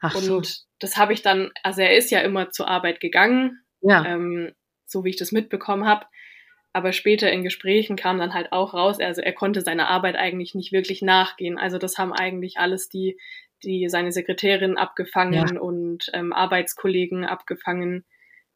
[0.01, 0.41] Ach und so.
[0.79, 4.05] das habe ich dann, also er ist ja immer zur Arbeit gegangen, ja.
[4.05, 4.51] ähm,
[4.85, 6.05] so wie ich das mitbekommen habe.
[6.73, 10.55] Aber später in Gesprächen kam dann halt auch raus, also er konnte seiner Arbeit eigentlich
[10.55, 11.57] nicht wirklich nachgehen.
[11.57, 13.17] Also das haben eigentlich alles die
[13.63, 15.61] die seine Sekretärin abgefangen ja.
[15.61, 18.05] und ähm, Arbeitskollegen abgefangen.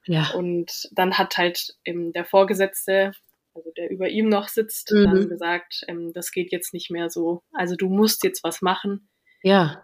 [0.05, 0.31] Ja.
[0.35, 3.11] Und dann hat halt ähm, der Vorgesetzte,
[3.53, 5.03] also der über ihm noch sitzt, mhm.
[5.03, 7.41] dann gesagt, ähm, das geht jetzt nicht mehr so.
[7.53, 9.09] Also du musst jetzt was machen.
[9.43, 9.83] Ja.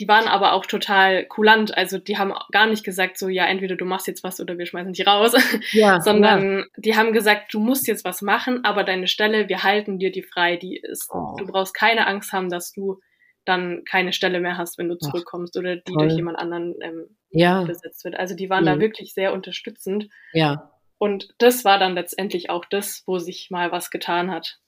[0.00, 1.76] Die waren aber auch total kulant.
[1.76, 4.64] Also die haben gar nicht gesagt, so ja, entweder du machst jetzt was oder wir
[4.64, 5.34] schmeißen dich raus.
[5.72, 6.64] Ja, Sondern ja.
[6.78, 10.22] die haben gesagt, du musst jetzt was machen, aber deine Stelle, wir halten dir die
[10.22, 10.56] frei.
[10.56, 11.36] Die ist, oh.
[11.38, 12.98] du brauchst keine Angst haben, dass du
[13.50, 16.06] dann keine Stelle mehr hast, wenn du zurückkommst Ach, oder die toll.
[16.06, 17.62] durch jemand anderen ähm, ja.
[17.64, 18.16] besetzt wird.
[18.16, 18.68] Also die waren mhm.
[18.68, 20.08] da wirklich sehr unterstützend.
[20.32, 20.72] Ja.
[20.98, 24.58] Und das war dann letztendlich auch das, wo sich mal was getan hat.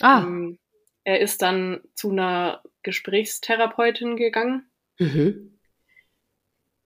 [0.00, 0.22] Ah.
[0.22, 0.58] Ähm,
[1.04, 4.70] er ist dann zu einer Gesprächstherapeutin gegangen.
[4.98, 5.58] Mhm.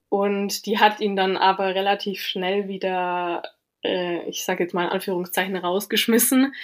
[0.09, 3.43] Und die hat ihn dann aber relativ schnell wieder,
[3.85, 6.55] äh, ich sage jetzt mal in Anführungszeichen, rausgeschmissen,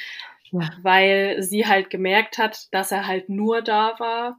[0.50, 0.70] ja.
[0.83, 4.38] weil sie halt gemerkt hat, dass er halt nur da war,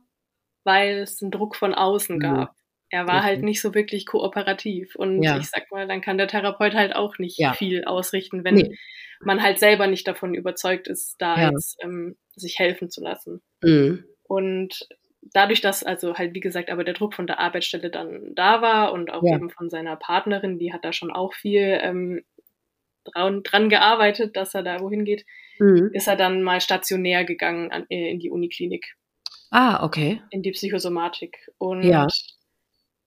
[0.63, 2.52] weil es einen Druck von außen gab.
[2.52, 2.56] Mhm.
[2.89, 4.95] Er war halt nicht so wirklich kooperativ.
[4.95, 5.38] Und ja.
[5.39, 7.54] ich sag mal, dann kann der Therapeut halt auch nicht ja.
[7.54, 8.78] viel ausrichten, wenn nee.
[9.19, 11.49] man halt selber nicht davon überzeugt ist, da ja.
[11.49, 13.41] jetzt ähm, sich helfen zu lassen.
[13.63, 14.06] Mhm.
[14.21, 14.88] Und
[15.34, 18.93] dadurch, dass also halt, wie gesagt, aber der Druck von der Arbeitsstelle dann da war
[18.93, 22.23] und auch eben von seiner Partnerin, die hat da schon auch viel ähm,
[23.06, 25.26] dran, dran gearbeitet, dass er da wohin geht,
[25.60, 25.89] mhm.
[25.93, 28.95] ist er dann mal stationär gegangen an, äh, in die Uniklinik.
[29.54, 30.20] Ah, okay.
[30.32, 31.52] In die Psychosomatik.
[31.60, 32.08] Und ja.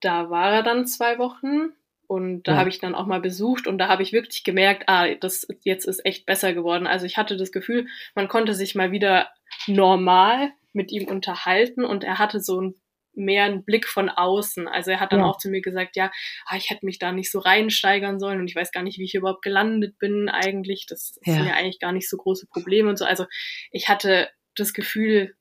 [0.01, 1.73] da war er dann zwei Wochen
[2.07, 2.59] und da ja.
[2.59, 5.87] habe ich dann auch mal besucht und da habe ich wirklich gemerkt, ah, das jetzt
[5.87, 6.87] ist echt besser geworden.
[6.87, 9.29] Also ich hatte das Gefühl, man konnte sich mal wieder
[9.67, 12.75] normal mit ihm unterhalten und er hatte so ein
[13.17, 14.69] mehr einen Blick von außen.
[14.69, 15.27] Also er hat dann ja.
[15.27, 16.13] auch zu mir gesagt, ja,
[16.47, 19.05] ah, ich hätte mich da nicht so reinsteigern sollen und ich weiß gar nicht, wie
[19.05, 20.87] ich überhaupt gelandet bin eigentlich.
[20.87, 21.33] Das ja.
[21.35, 23.05] sind ja eigentlich gar nicht so große Probleme und so.
[23.05, 23.25] Also
[23.73, 25.35] ich hatte das Gefühl,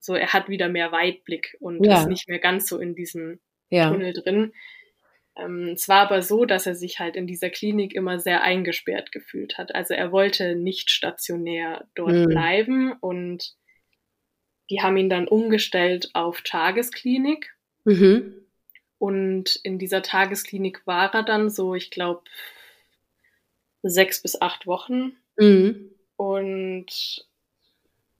[0.00, 2.00] so er hat wieder mehr Weitblick und ja.
[2.00, 3.90] ist nicht mehr ganz so in diesem ja.
[3.90, 4.52] Tunnel drin.
[5.36, 9.12] Ähm, es war aber so, dass er sich halt in dieser Klinik immer sehr eingesperrt
[9.12, 9.74] gefühlt hat.
[9.74, 12.26] Also er wollte nicht stationär dort mhm.
[12.26, 13.54] bleiben und
[14.70, 17.54] die haben ihn dann umgestellt auf Tagesklinik.
[17.84, 18.34] Mhm.
[18.98, 22.22] Und in dieser Tagesklinik war er dann so, ich glaube,
[23.82, 25.16] sechs bis acht Wochen.
[25.36, 25.90] Mhm.
[26.16, 27.26] Und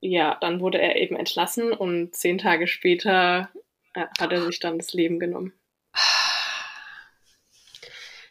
[0.00, 3.50] ja, dann wurde er eben entlassen und zehn Tage später
[3.94, 5.52] äh, hat er sich dann das Leben genommen.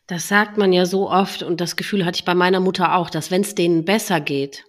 [0.07, 3.11] Das sagt man ja so oft und das Gefühl hatte ich bei meiner Mutter auch,
[3.11, 4.65] dass wenn es denen besser geht,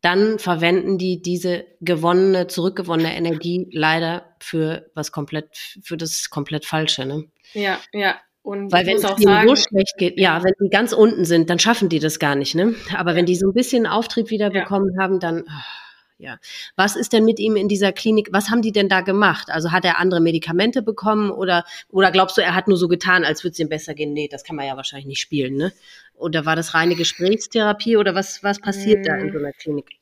[0.00, 7.04] dann verwenden die diese gewonnene, zurückgewonnene Energie leider für was komplett, für das komplett Falsche.
[7.04, 7.24] Ne?
[7.52, 8.18] Ja, ja.
[8.40, 11.60] Und Weil wenn es denen so schlecht geht, ja, wenn die ganz unten sind, dann
[11.60, 12.54] schaffen die das gar nicht.
[12.54, 12.74] Ne?
[12.96, 14.62] Aber wenn die so ein bisschen Auftrieb wieder ja.
[14.62, 15.44] bekommen haben, dann.
[15.46, 15.82] Oh
[16.22, 16.38] ja.
[16.76, 18.28] Was ist denn mit ihm in dieser Klinik?
[18.30, 19.48] Was haben die denn da gemacht?
[19.50, 23.24] Also hat er andere Medikamente bekommen oder, oder glaubst du, er hat nur so getan,
[23.24, 24.12] als würde es ihm besser gehen?
[24.12, 25.72] Nee, das kann man ja wahrscheinlich nicht spielen, ne?
[26.14, 29.04] Oder war das reine Gesprächstherapie oder was, was passiert hm.
[29.04, 29.98] da in so einer Klinik?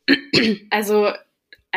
[0.70, 1.10] Also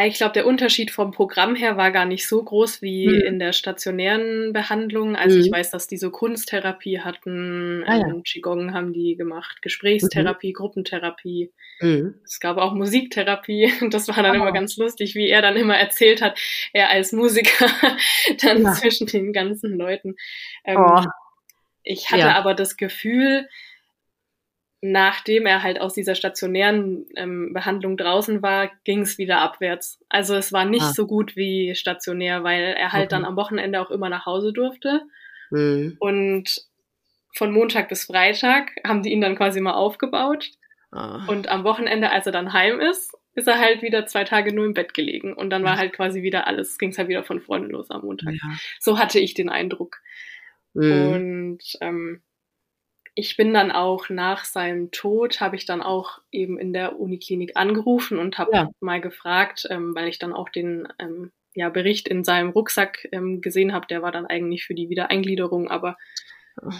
[0.01, 3.21] ich glaube, der Unterschied vom Programm her war gar nicht so groß wie mhm.
[3.21, 5.15] in der stationären Behandlung.
[5.15, 5.45] Also mhm.
[5.45, 8.07] ich weiß, dass die so Kunsttherapie hatten, ah, ja.
[8.07, 10.53] ähm, Qigong haben die gemacht, Gesprächstherapie, mhm.
[10.53, 11.51] Gruppentherapie.
[11.79, 12.15] Mhm.
[12.25, 13.71] Es gab auch Musiktherapie.
[13.93, 14.41] Das war dann oh.
[14.41, 16.39] immer ganz lustig, wie er dann immer erzählt hat,
[16.71, 17.67] er als Musiker
[18.41, 18.71] dann ja.
[18.73, 20.15] zwischen den ganzen Leuten.
[20.65, 21.03] Ähm, oh.
[21.83, 22.35] Ich hatte ja.
[22.35, 23.47] aber das Gefühl,
[24.85, 30.03] nachdem er halt aus dieser stationären ähm, Behandlung draußen war, ging es wieder abwärts.
[30.09, 30.91] Also es war nicht ah.
[30.93, 33.11] so gut wie stationär, weil er halt okay.
[33.11, 35.03] dann am Wochenende auch immer nach Hause durfte.
[35.51, 35.95] Mhm.
[35.99, 36.65] Und
[37.33, 40.51] von Montag bis Freitag haben die ihn dann quasi mal aufgebaut.
[40.91, 41.25] Ah.
[41.27, 44.65] Und am Wochenende, als er dann heim ist, ist er halt wieder zwei Tage nur
[44.65, 45.33] im Bett gelegen.
[45.33, 48.01] Und dann war halt quasi wieder alles, ging es halt wieder von vorne los am
[48.01, 48.33] Montag.
[48.33, 48.49] Ja.
[48.81, 50.01] So hatte ich den Eindruck.
[50.73, 51.07] Mhm.
[51.07, 52.21] Und ähm,
[53.15, 57.51] ich bin dann auch nach seinem Tod, habe ich dann auch eben in der Uniklinik
[57.55, 58.69] angerufen und habe ja.
[58.79, 63.41] mal gefragt, ähm, weil ich dann auch den ähm, ja, Bericht in seinem Rucksack ähm,
[63.41, 65.97] gesehen habe, der war dann eigentlich für die Wiedereingliederung, aber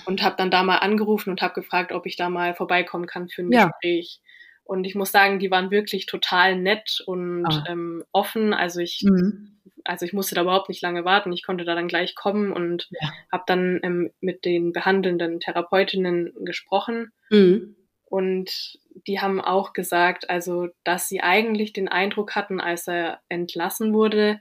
[0.05, 3.27] und habe dann da mal angerufen und habe gefragt, ob ich da mal vorbeikommen kann
[3.27, 3.65] für ein ja.
[3.65, 4.21] Gespräch.
[4.63, 7.65] Und ich muss sagen, die waren wirklich total nett und ah.
[7.67, 8.53] ähm, offen.
[8.53, 9.53] Also ich mhm
[9.85, 11.31] also ich musste da überhaupt nicht lange warten.
[11.33, 13.11] Ich konnte da dann gleich kommen und ja.
[13.31, 17.11] habe dann ähm, mit den behandelnden Therapeutinnen gesprochen.
[17.29, 17.75] Mhm.
[18.05, 23.93] Und die haben auch gesagt, also, dass sie eigentlich den Eindruck hatten, als er entlassen
[23.93, 24.39] wurde,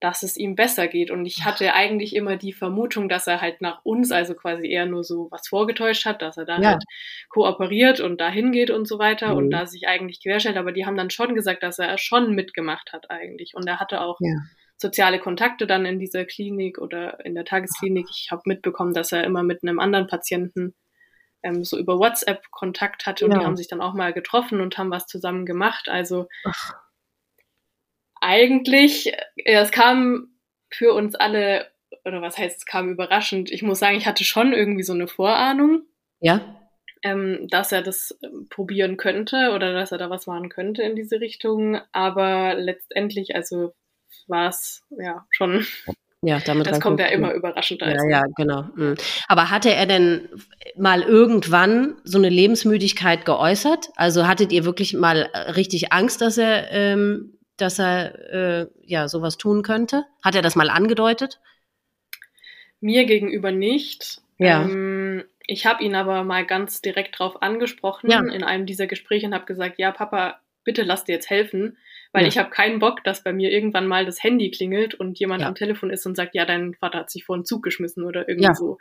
[0.00, 1.10] dass es ihm besser geht.
[1.10, 4.86] Und ich hatte eigentlich immer die Vermutung, dass er halt nach uns, also quasi eher
[4.86, 6.68] nur so was vorgetäuscht hat, dass er da ja.
[6.70, 6.84] halt
[7.28, 9.36] kooperiert und dahin geht und so weiter mhm.
[9.36, 10.56] und da sich eigentlich querstellt.
[10.56, 13.54] Aber die haben dann schon gesagt, dass er schon mitgemacht hat eigentlich.
[13.54, 14.36] Und er hatte auch ja
[14.78, 18.06] soziale Kontakte dann in dieser Klinik oder in der Tagesklinik.
[18.10, 20.74] Ich habe mitbekommen, dass er immer mit einem anderen Patienten
[21.42, 23.38] ähm, so über WhatsApp Kontakt hatte und ja.
[23.38, 25.88] die haben sich dann auch mal getroffen und haben was zusammen gemacht.
[25.88, 26.74] Also Ach.
[28.20, 30.28] Eigentlich, ja, es kam
[30.70, 31.66] für uns alle,
[32.04, 33.50] oder was heißt, es kam überraschend.
[33.50, 35.82] Ich muss sagen, ich hatte schon irgendwie so eine Vorahnung.
[36.20, 36.54] Ja.
[37.04, 40.96] Ähm, dass er das ähm, probieren könnte oder dass er da was machen könnte in
[40.96, 41.80] diese Richtung.
[41.92, 43.72] Aber letztendlich, also
[44.26, 45.64] war es ja schon.
[46.20, 47.80] Ja, damit das kommt ja immer überraschend.
[47.80, 48.64] Ja, ja, genau.
[48.74, 48.96] Mhm.
[49.28, 50.28] Aber hatte er denn
[50.76, 53.90] mal irgendwann so eine Lebensmüdigkeit geäußert?
[53.94, 59.36] Also hattet ihr wirklich mal richtig Angst, dass er, ähm, dass er äh, ja sowas
[59.36, 60.04] tun könnte?
[60.22, 61.40] Hat er das mal angedeutet?
[62.80, 64.20] Mir gegenüber nicht.
[64.38, 64.62] Ja.
[64.62, 68.20] Ähm, ich habe ihn aber mal ganz direkt drauf angesprochen ja.
[68.20, 71.76] in einem dieser Gespräche und habe gesagt, ja, Papa, bitte lass dir jetzt helfen
[72.12, 72.28] weil ja.
[72.28, 75.48] ich habe keinen Bock, dass bei mir irgendwann mal das Handy klingelt und jemand ja.
[75.48, 78.28] am Telefon ist und sagt, ja, dein Vater hat sich vor einen Zug geschmissen oder
[78.28, 78.78] irgendwie so.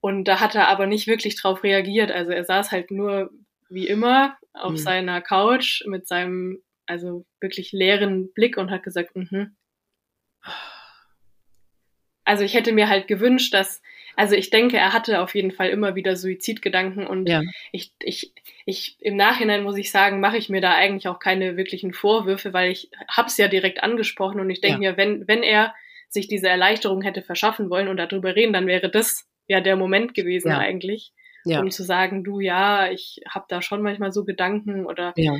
[0.00, 2.12] Und da hat er aber nicht wirklich drauf reagiert.
[2.12, 3.30] Also er saß halt nur
[3.68, 4.76] wie immer auf mhm.
[4.76, 9.56] seiner Couch mit seinem also wirklich leeren Blick und hat gesagt, mhm.
[12.24, 13.80] Also ich hätte mir halt gewünscht, dass
[14.18, 17.40] also ich denke, er hatte auf jeden Fall immer wieder Suizidgedanken und ja.
[17.70, 18.32] ich, ich,
[18.66, 22.52] ich, im Nachhinein muss ich sagen, mache ich mir da eigentlich auch keine wirklichen Vorwürfe,
[22.52, 24.90] weil ich hab's ja direkt angesprochen und ich denke ja.
[24.90, 25.72] mir, wenn, wenn er
[26.08, 30.14] sich diese Erleichterung hätte verschaffen wollen und darüber reden, dann wäre das ja der Moment
[30.14, 30.58] gewesen ja.
[30.58, 31.12] eigentlich,
[31.44, 31.60] ja.
[31.60, 35.36] um zu sagen, du ja, ich habe da schon manchmal so Gedanken oder ja.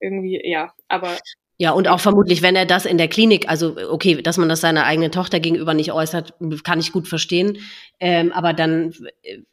[0.00, 1.16] Irgendwie, ja, aber
[1.60, 4.62] ja, und auch vermutlich, wenn er das in der Klinik, also okay, dass man das
[4.62, 6.32] seiner eigenen Tochter gegenüber nicht äußert,
[6.64, 7.58] kann ich gut verstehen.
[8.00, 8.94] Ähm, aber dann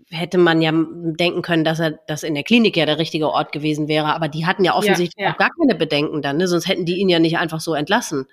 [0.09, 3.51] hätte man ja denken können, dass er das in der Klinik ja der richtige Ort
[3.51, 4.15] gewesen wäre.
[4.15, 5.33] Aber die hatten ja offensichtlich ja, ja.
[5.33, 6.47] auch gar keine Bedenken dann, ne?
[6.47, 8.25] sonst hätten die ihn ja nicht einfach so entlassen.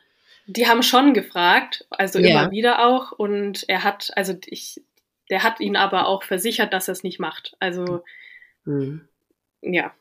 [0.46, 2.42] Die haben schon gefragt, also ja.
[2.42, 3.10] immer wieder auch.
[3.10, 4.82] Und er hat, also ich,
[5.30, 7.56] der hat ihn aber auch versichert, dass er es nicht macht.
[7.58, 8.04] Also
[8.66, 9.08] hm.
[9.62, 9.92] ja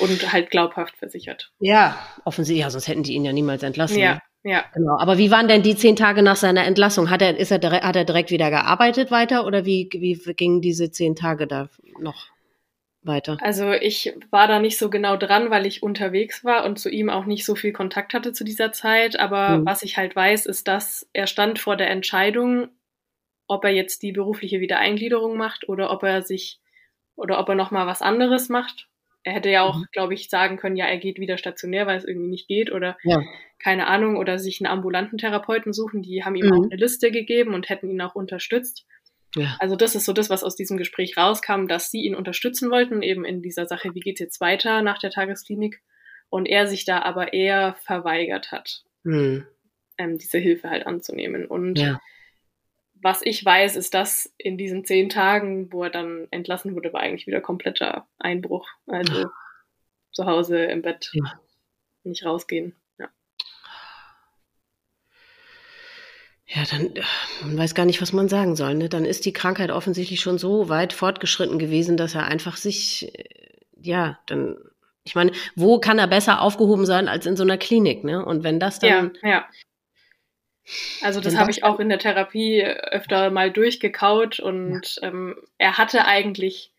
[0.00, 1.52] und halt glaubhaft versichert.
[1.60, 3.98] Ja, offensichtlich, ja, sonst hätten die ihn ja niemals entlassen.
[3.98, 4.20] Ja, ne?
[4.42, 4.64] ja.
[4.74, 4.98] Genau.
[4.98, 7.10] Aber wie waren denn die zehn Tage nach seiner Entlassung?
[7.10, 10.90] Hat er, ist er, hat er direkt wieder gearbeitet weiter oder wie, wie gingen diese
[10.90, 11.68] zehn Tage da
[11.98, 12.28] noch
[13.02, 13.36] weiter?
[13.40, 17.10] Also ich war da nicht so genau dran, weil ich unterwegs war und zu ihm
[17.10, 19.18] auch nicht so viel Kontakt hatte zu dieser Zeit.
[19.18, 19.66] Aber mhm.
[19.66, 22.68] was ich halt weiß, ist, dass er stand vor der Entscheidung,
[23.46, 26.60] ob er jetzt die berufliche Wiedereingliederung macht oder ob er sich
[27.16, 28.88] oder ob er noch mal was anderes macht
[29.24, 29.86] er hätte ja auch, mhm.
[29.90, 32.96] glaube ich, sagen können, ja, er geht wieder stationär, weil es irgendwie nicht geht oder
[33.02, 33.22] ja.
[33.58, 36.02] keine Ahnung oder sich einen ambulanten Therapeuten suchen.
[36.02, 36.52] Die haben ihm mhm.
[36.52, 38.86] auch eine Liste gegeben und hätten ihn auch unterstützt.
[39.34, 39.56] Ja.
[39.58, 43.02] Also das ist so das, was aus diesem Gespräch rauskam, dass sie ihn unterstützen wollten,
[43.02, 45.80] eben in dieser Sache, wie geht's jetzt weiter nach der Tagesklinik
[46.28, 49.46] und er sich da aber eher verweigert hat, mhm.
[49.98, 51.46] ähm, diese Hilfe halt anzunehmen.
[51.46, 51.98] Und ja
[53.04, 57.02] was ich weiß, ist, dass in diesen zehn Tagen, wo er dann entlassen wurde, war
[57.02, 58.66] eigentlich wieder kompletter Einbruch.
[58.86, 59.26] Also
[60.10, 61.38] zu Hause im Bett ja.
[62.02, 62.74] nicht rausgehen.
[62.98, 63.10] Ja.
[66.46, 66.94] Ja, dann,
[67.42, 68.74] man weiß gar nicht, was man sagen soll.
[68.74, 68.88] Ne?
[68.88, 73.24] Dann ist die Krankheit offensichtlich schon so weit fortgeschritten gewesen, dass er einfach sich, äh,
[73.76, 74.56] ja, dann,
[75.02, 78.24] ich meine, wo kann er besser aufgehoben sein als in so einer Klinik, ne?
[78.24, 79.12] Und wenn das dann.
[79.22, 79.46] Ja.
[81.02, 85.08] Also das habe ich auch in der Therapie öfter mal durchgekaut und ja.
[85.08, 86.72] ähm, er hatte eigentlich,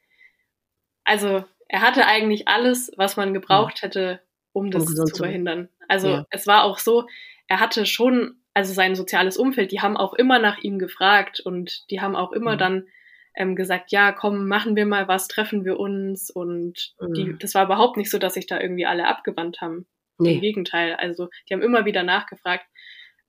[1.03, 4.21] also er hatte eigentlich alles, was man gebraucht hätte,
[4.53, 5.69] um das um zu verhindern.
[5.87, 6.25] Also ja.
[6.31, 7.07] es war auch so,
[7.47, 11.89] er hatte schon also sein soziales Umfeld, die haben auch immer nach ihm gefragt und
[11.91, 12.57] die haben auch immer mhm.
[12.57, 12.87] dann
[13.35, 17.13] ähm, gesagt, ja, komm, machen wir mal was, treffen wir uns und mhm.
[17.13, 19.85] die, das war überhaupt nicht so, dass sich da irgendwie alle abgewandt haben.
[20.17, 20.35] Nee.
[20.35, 22.65] Im Gegenteil, also die haben immer wieder nachgefragt,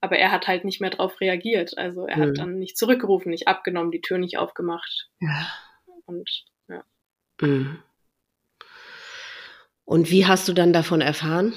[0.07, 1.77] aber er hat halt nicht mehr drauf reagiert.
[1.77, 2.21] Also er mhm.
[2.23, 5.09] hat dann nicht zurückgerufen, nicht abgenommen, die Tür nicht aufgemacht.
[5.19, 5.49] Ja.
[6.05, 6.85] Und ja.
[7.41, 7.83] Mhm.
[9.85, 11.55] Und wie hast du dann davon erfahren?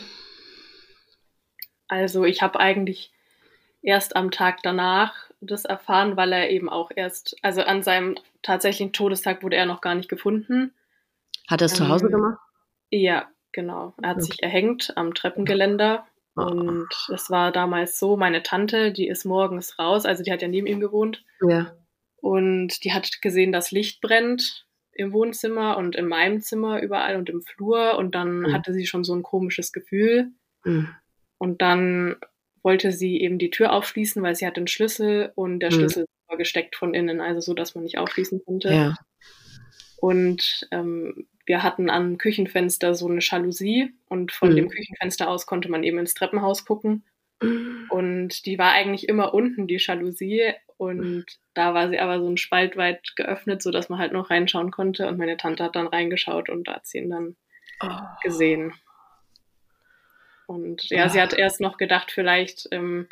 [1.88, 3.12] Also ich habe eigentlich
[3.84, 8.94] erst am Tag danach das erfahren, weil er eben auch erst, also an seinem tatsächlichen
[8.94, 10.74] Todestag wurde er noch gar nicht gefunden.
[11.48, 12.40] Hat er es ähm, zu Hause ähm, gemacht?
[12.90, 13.94] Ja, genau.
[14.02, 14.26] Er hat okay.
[14.26, 16.08] sich erhängt am Treppengeländer.
[16.39, 16.52] Oh.
[16.52, 20.47] Und es war damals so, meine Tante, die ist morgens raus, also die hat ja
[20.47, 21.23] neben ihm gewohnt.
[21.41, 21.75] Ja.
[22.17, 27.30] Und die hat gesehen, dass Licht brennt im Wohnzimmer und in meinem Zimmer überall und
[27.30, 27.97] im Flur.
[27.97, 28.54] Und dann mhm.
[28.54, 30.32] hatte sie schon so ein komisches Gefühl.
[30.65, 30.89] Mhm.
[31.38, 32.17] Und dann
[32.62, 35.75] wollte sie eben die Tür aufschließen, weil sie hat den Schlüssel und der mhm.
[35.75, 38.73] Schlüssel war gesteckt von innen, also so, dass man nicht aufschließen konnte.
[38.73, 38.95] Ja.
[39.97, 44.56] Und ähm, wir hatten am Küchenfenster so eine Jalousie und von mhm.
[44.56, 47.04] dem Küchenfenster aus konnte man eben ins Treppenhaus gucken.
[47.42, 47.88] Mhm.
[47.90, 50.54] Und die war eigentlich immer unten, die Jalousie.
[50.78, 54.70] Und da war sie aber so ein Spalt weit geöffnet, sodass man halt noch reinschauen
[54.70, 55.08] konnte.
[55.08, 57.36] Und meine Tante hat dann reingeschaut und da hat sie ihn dann
[57.82, 57.98] oh.
[58.22, 58.76] gesehen.
[60.46, 61.10] Und ja, Ach.
[61.10, 63.10] sie hat erst noch gedacht, vielleicht ähm,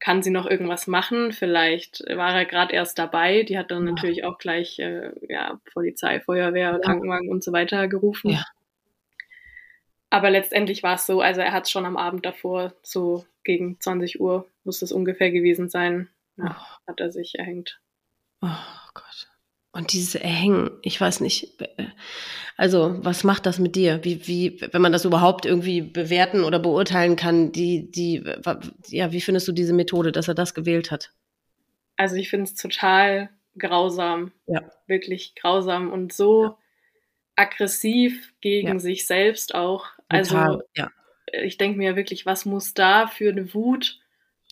[0.00, 1.32] kann sie noch irgendwas machen.
[1.32, 3.42] Vielleicht war er gerade erst dabei.
[3.42, 3.92] Die hat dann ja.
[3.92, 6.78] natürlich auch gleich äh, ja, Polizei, Feuerwehr, ja.
[6.78, 8.30] Krankenwagen und so weiter gerufen.
[8.30, 8.44] Ja.
[10.10, 13.78] Aber letztendlich war es so, also er hat es schon am Abend davor, so gegen
[13.80, 16.86] 20 Uhr muss es ungefähr gewesen sein, ja, oh.
[16.86, 17.80] hat er sich erhängt.
[18.40, 18.48] Oh
[18.94, 19.27] Gott.
[19.78, 21.86] Und dieses Erhängen, ich weiß nicht, äh,
[22.56, 24.00] also was macht das mit dir?
[24.02, 28.24] Wie, wie, wenn man das überhaupt irgendwie bewerten oder beurteilen kann, die, die,
[28.88, 31.12] ja, wie findest du diese Methode, dass er das gewählt hat?
[31.96, 34.32] Also ich finde es total grausam.
[34.48, 34.68] Ja.
[34.88, 36.58] Wirklich grausam und so ja.
[37.36, 38.78] aggressiv gegen ja.
[38.80, 39.86] sich selbst auch.
[40.10, 40.90] Total, also ja.
[41.44, 44.00] ich denke mir wirklich, was muss da für eine Wut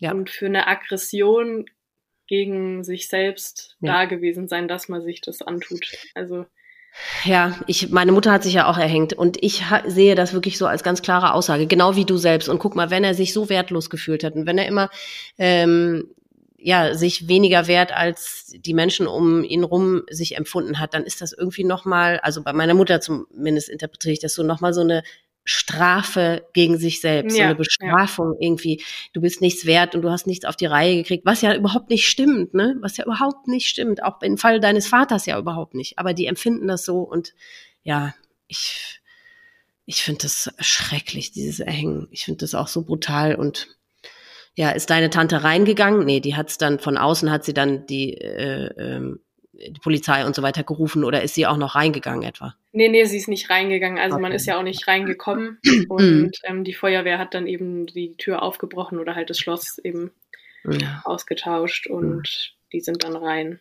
[0.01, 1.67] und für eine Aggression
[2.27, 3.93] gegen sich selbst ja.
[3.93, 5.93] da gewesen sein, dass man sich das antut.
[6.15, 6.47] Also
[7.25, 10.67] ja, ich, meine Mutter hat sich ja auch erhängt und ich sehe das wirklich so
[10.67, 12.49] als ganz klare Aussage, genau wie du selbst.
[12.49, 14.89] Und guck mal, wenn er sich so wertlos gefühlt hat und wenn er immer
[15.37, 16.09] ähm,
[16.59, 21.21] ja sich weniger wert als die Menschen um ihn rum sich empfunden hat, dann ist
[21.21, 24.73] das irgendwie noch mal, also bei meiner Mutter zumindest interpretiere ich das so noch mal
[24.73, 25.03] so eine
[25.49, 28.47] Strafe gegen sich selbst, ja, so eine Bestrafung ja.
[28.47, 28.83] irgendwie.
[29.13, 31.89] Du bist nichts wert und du hast nichts auf die Reihe gekriegt, was ja überhaupt
[31.89, 32.77] nicht stimmt, ne?
[32.81, 34.03] Was ja überhaupt nicht stimmt.
[34.03, 36.01] Auch im Fall deines Vaters ja überhaupt nicht.
[36.01, 37.33] Aber die empfinden das so und
[37.85, 38.13] ja,
[38.49, 39.01] ich,
[39.87, 42.09] ich finde das schrecklich, dieses Erhängen.
[42.11, 43.69] Ich finde das auch so brutal und
[44.57, 46.05] ja, ist deine Tante reingegangen?
[46.05, 49.21] Nee, die hat's dann von außen hat sie dann die äh, ähm,
[49.59, 52.55] die Polizei und so weiter gerufen oder ist sie auch noch reingegangen etwa?
[52.73, 53.99] Nee, nee, sie ist nicht reingegangen.
[53.99, 54.23] Also okay.
[54.23, 58.43] man ist ja auch nicht reingekommen und ähm, die Feuerwehr hat dann eben die Tür
[58.43, 60.13] aufgebrochen oder halt das Schloss eben
[60.65, 61.03] ja.
[61.05, 62.69] ausgetauscht und mhm.
[62.73, 63.61] die sind dann rein.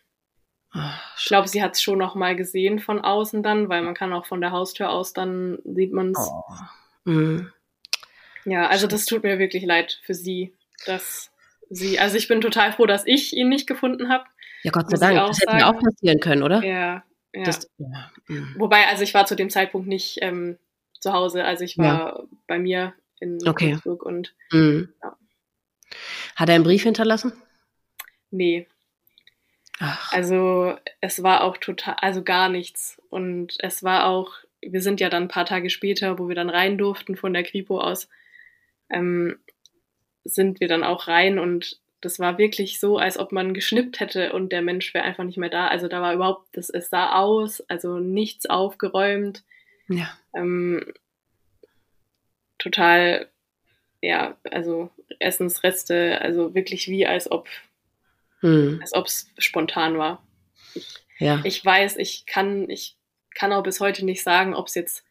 [0.72, 3.94] Ach, ich glaube, sie hat es schon noch mal gesehen von außen dann, weil man
[3.94, 6.30] kann auch von der Haustür aus dann sieht man es.
[6.30, 7.10] Oh.
[7.10, 7.52] Mhm.
[8.44, 10.54] Ja, also das tut mir wirklich leid für sie,
[10.84, 11.30] dass
[11.68, 14.24] sie, also ich bin total froh, dass ich ihn nicht gefunden habe.
[14.66, 15.28] Ja, Gott sei Dank.
[15.28, 16.60] Das hätte mir auch passieren können, oder?
[16.64, 17.04] Ja.
[17.32, 17.44] ja.
[17.44, 18.10] Das, ja.
[18.56, 20.58] Wobei, also ich war zu dem Zeitpunkt nicht ähm,
[20.98, 22.22] zu Hause, also ich war ja.
[22.48, 23.74] bei mir in okay.
[23.74, 24.92] Würzburg und mhm.
[26.34, 27.32] Hat er einen Brief hinterlassen?
[28.32, 28.66] Nee.
[29.78, 30.12] Ach.
[30.12, 33.00] Also es war auch total, also gar nichts.
[33.08, 36.50] Und es war auch, wir sind ja dann ein paar Tage später, wo wir dann
[36.50, 38.08] rein durften von der Kripo aus,
[38.90, 39.38] ähm,
[40.24, 44.32] sind wir dann auch rein und das war wirklich so, als ob man geschnippt hätte
[44.32, 45.66] und der Mensch wäre einfach nicht mehr da.
[45.66, 49.42] Also da war überhaupt, das, es sah aus, also nichts aufgeräumt.
[49.88, 50.16] Ja.
[50.32, 50.92] Ähm,
[52.58, 53.28] total,
[54.00, 54.88] ja, also
[55.18, 57.48] Essensreste, also wirklich wie als ob,
[58.38, 58.78] hm.
[58.80, 60.22] als ob es spontan war.
[60.74, 61.40] Ich, ja.
[61.42, 62.96] ich weiß, ich kann, ich
[63.34, 65.04] kann auch bis heute nicht sagen, ob es jetzt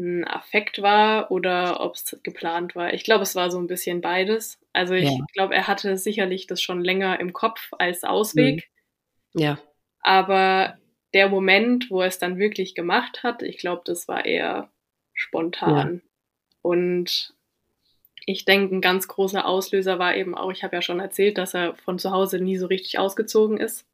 [0.00, 2.92] ein Affekt war oder ob es geplant war.
[2.94, 4.58] Ich glaube, es war so ein bisschen beides.
[4.72, 5.18] Also ich Ja.
[5.34, 8.70] glaube, er hatte sicherlich das schon länger im Kopf als Ausweg.
[9.34, 9.58] Ja.
[10.00, 10.78] Aber
[11.12, 14.70] der Moment, wo er es dann wirklich gemacht hat, ich glaube, das war eher
[15.12, 16.02] spontan.
[16.62, 17.34] Und
[18.26, 21.54] ich denke, ein ganz großer Auslöser war eben auch, ich habe ja schon erzählt, dass
[21.54, 23.86] er von zu Hause nie so richtig ausgezogen ist.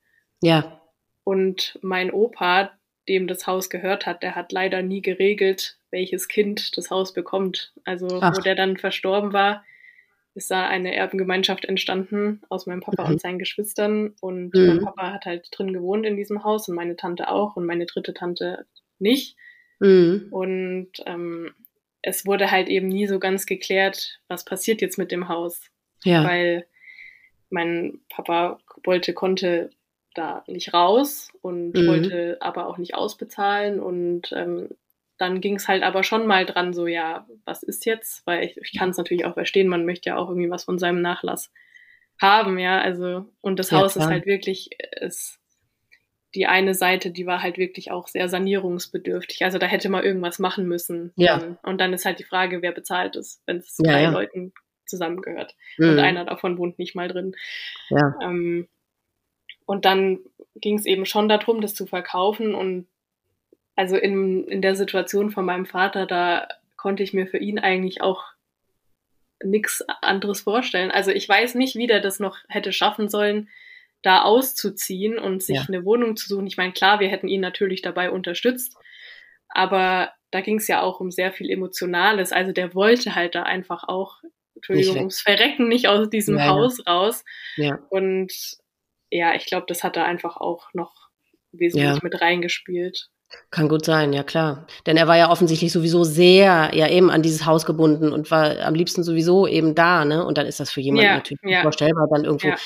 [0.43, 0.81] Ja.
[1.25, 2.71] Und mein Opa,
[3.09, 7.73] dem das Haus gehört hat, der hat leider nie geregelt, welches Kind das Haus bekommt.
[7.85, 8.37] Also Ach.
[8.37, 9.65] wo der dann verstorben war,
[10.35, 13.11] ist da eine Erbengemeinschaft entstanden aus meinem Papa Mhm.
[13.13, 14.15] und seinen Geschwistern.
[14.21, 14.67] Und Mhm.
[14.67, 17.87] mein Papa hat halt drin gewohnt in diesem Haus und meine Tante auch und meine
[17.87, 18.67] dritte Tante
[18.99, 19.37] nicht.
[19.81, 20.27] Mhm.
[20.31, 21.55] Und ähm,
[22.03, 25.63] es wurde halt eben nie so ganz geklärt, was passiert jetzt mit dem Haus
[26.05, 26.25] Ja.
[26.25, 26.67] weil
[27.49, 29.71] mein Papa wollte, konnte
[30.17, 31.87] da nicht raus und Mhm.
[31.87, 34.69] wollte aber auch nicht ausbezahlen und ähm,
[35.19, 38.27] dann ging es halt aber schon mal dran, so ja, was ist jetzt?
[38.27, 40.79] Weil ich, ich kann es natürlich auch verstehen, man möchte ja auch irgendwie was von
[40.79, 41.51] seinem Nachlass
[42.21, 44.11] haben, ja, also und das Ja, Haus ist klar.
[44.13, 45.39] halt wirklich, ist
[46.35, 49.43] die eine Seite, die war halt wirklich auch sehr sanierungsbedürftig.
[49.45, 51.13] Also da hätte man irgendwas machen müssen.
[51.17, 51.39] Ja.
[51.39, 51.59] Dann.
[51.63, 54.11] Und dann ist halt die Frage, wer bezahlt es, wenn es Ja, drei ja.
[54.11, 54.53] Leuten
[54.85, 55.89] zusammengehört Mhm.
[55.91, 57.35] und einer davon wohnt nicht mal drin.
[57.89, 58.15] Ja.
[58.23, 58.69] Ähm,
[59.67, 60.21] und dann
[60.55, 62.55] ging es eben schon darum, das zu verkaufen.
[62.55, 62.87] Und
[63.75, 68.01] also in, in der Situation von meinem Vater, da konnte ich mir für ihn eigentlich
[68.01, 68.25] auch
[69.43, 70.91] nichts anderes vorstellen.
[70.91, 73.49] Also ich weiß nicht, wie der das noch hätte schaffen sollen,
[74.03, 75.65] da auszuziehen und sich Ja.
[75.69, 76.47] eine Wohnung zu suchen.
[76.47, 78.77] Ich meine, klar, wir hätten ihn natürlich dabei unterstützt,
[79.49, 82.33] aber da ging es ja auch um sehr viel Emotionales.
[82.33, 84.23] Also der wollte halt da einfach auch,
[84.55, 86.51] Entschuldigung, ums Verrecken nicht aus diesem Ja, ja.
[86.53, 87.25] Haus raus.
[87.57, 87.79] Ja.
[87.91, 88.33] Und
[89.11, 90.93] ja, ich glaube, das hat da einfach auch noch
[91.53, 91.99] wesentlich Ja.
[92.03, 93.09] mit reingespielt.
[93.51, 94.67] Kann gut sein, ja klar.
[94.87, 98.61] Denn er war ja offensichtlich sowieso sehr, ja eben an dieses Haus gebunden und war
[98.61, 100.25] am liebsten sowieso eben da, ne?
[100.25, 101.63] Und dann ist das für jemanden Ja, natürlich ja.
[101.63, 102.57] vorstellbar, dann irgendwo Ja.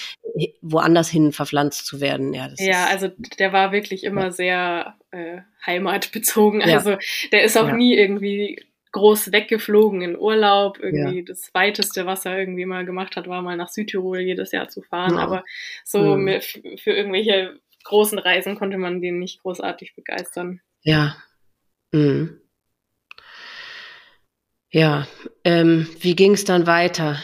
[0.61, 2.35] woanders hin verpflanzt zu werden.
[2.35, 6.63] Ja, Ja, also der war wirklich immer sehr äh, heimatbezogen.
[6.63, 6.97] Also
[7.33, 8.63] der ist auch nie irgendwie
[8.93, 10.79] groß weggeflogen in Urlaub.
[10.81, 14.69] Irgendwie das weiteste, was er irgendwie mal gemacht hat, war mal nach Südtirol jedes Jahr
[14.69, 15.15] zu fahren.
[15.15, 15.21] Ja.
[15.21, 15.45] Aber
[15.85, 16.25] so Mhm.
[16.25, 16.45] mit,
[16.83, 20.61] für irgendwelche großen Reisen konnte man den nicht großartig begeistern.
[20.83, 21.17] ja.
[21.93, 22.41] Mhm.
[24.73, 25.07] Ja,
[25.45, 27.21] ähm, wie ging es dann weiter?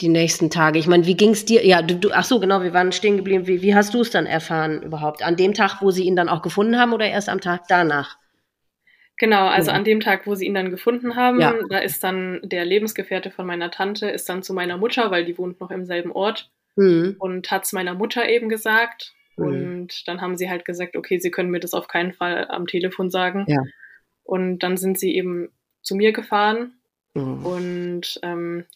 [0.00, 0.78] Die nächsten Tage.
[0.78, 1.66] Ich meine, wie ging es dir?
[1.66, 3.48] Ja, du, du, ach so, genau, wir waren stehen geblieben.
[3.48, 5.24] Wie, wie hast du es dann erfahren überhaupt?
[5.24, 8.16] An dem Tag, wo sie ihn dann auch gefunden haben oder erst am Tag danach?
[9.18, 9.76] Genau, also Ja.
[9.76, 11.54] an dem Tag, wo sie ihn dann gefunden haben, Ja.
[11.68, 15.36] da ist dann der Lebensgefährte von meiner Tante, ist dann zu meiner Mutter, weil die
[15.36, 17.16] wohnt noch im selben Ort Mhm.
[17.18, 19.12] und hat es meiner Mutter eben gesagt.
[19.36, 19.44] Mhm.
[19.46, 22.66] Und dann haben sie halt gesagt, okay, sie können mir das auf keinen Fall am
[22.66, 23.44] Telefon sagen.
[23.48, 23.62] Ja.
[24.22, 25.48] Und dann sind sie eben
[25.82, 26.74] zu mir gefahren.
[27.14, 27.44] Mhm.
[27.46, 28.66] Und ähm,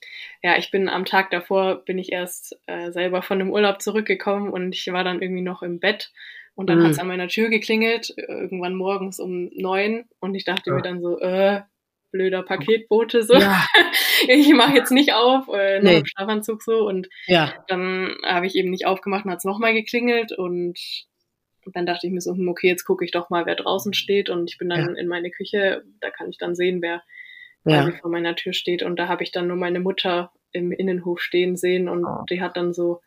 [0.42, 4.50] ja, ich bin am Tag davor, bin ich erst äh, selber von dem Urlaub zurückgekommen
[4.50, 6.10] und ich war dann irgendwie noch im Bett.
[6.54, 6.84] Und dann Mhm.
[6.86, 10.04] hat's an meiner Tür geklingelt, äh, irgendwann morgens um neun.
[10.20, 10.76] Und ich dachte Ja.
[10.76, 11.62] mir dann so, äh,
[12.10, 13.34] blöder Paketbote so.
[13.34, 13.64] Ja,
[14.28, 15.98] Ich mache jetzt nicht auf, äh, nur Nee.
[16.00, 16.86] im Schlafanzug so.
[16.86, 20.30] Und ja, dann habe ich eben nicht aufgemacht und hat's nochmal geklingelt.
[20.32, 20.78] Und
[21.72, 24.28] dann dachte ich mir so, hm, okay, jetzt gucke ich doch mal, wer draußen steht.
[24.30, 27.02] Und ich bin dann in meine Küche, da kann ich dann sehen, wer
[27.64, 27.90] ja.
[28.00, 28.82] vor meiner Tür steht.
[28.82, 32.24] Und da habe ich dann nur meine Mutter im Innenhof stehen sehen und Oh.
[32.28, 33.00] die hat dann so,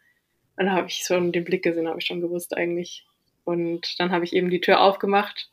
[0.58, 3.06] dann habe ich schon den Blick gesehen, habe ich schon gewusst eigentlich.
[3.46, 5.50] Und dann habe ich eben die Tür aufgemacht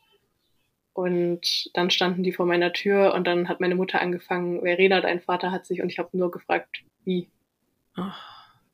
[0.93, 5.21] und dann standen die vor meiner Tür und dann hat meine Mutter angefangen, Verena, dein
[5.21, 7.29] Vater hat sich und ich habe nur gefragt, wie.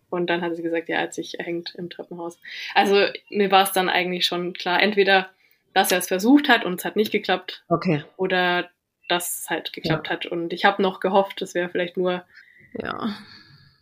[0.09, 2.39] Und dann hat sie gesagt, ja, er hat sich erhängt im Treppenhaus.
[2.73, 5.29] Also mir war es dann eigentlich schon klar, entweder,
[5.73, 8.03] dass er es versucht hat und es hat nicht geklappt Okay.
[8.17, 8.69] oder
[9.07, 10.25] dass es halt geklappt hat.
[10.25, 12.25] Und ich habe noch gehofft, es wäre vielleicht nur
[12.73, 13.15] Ja.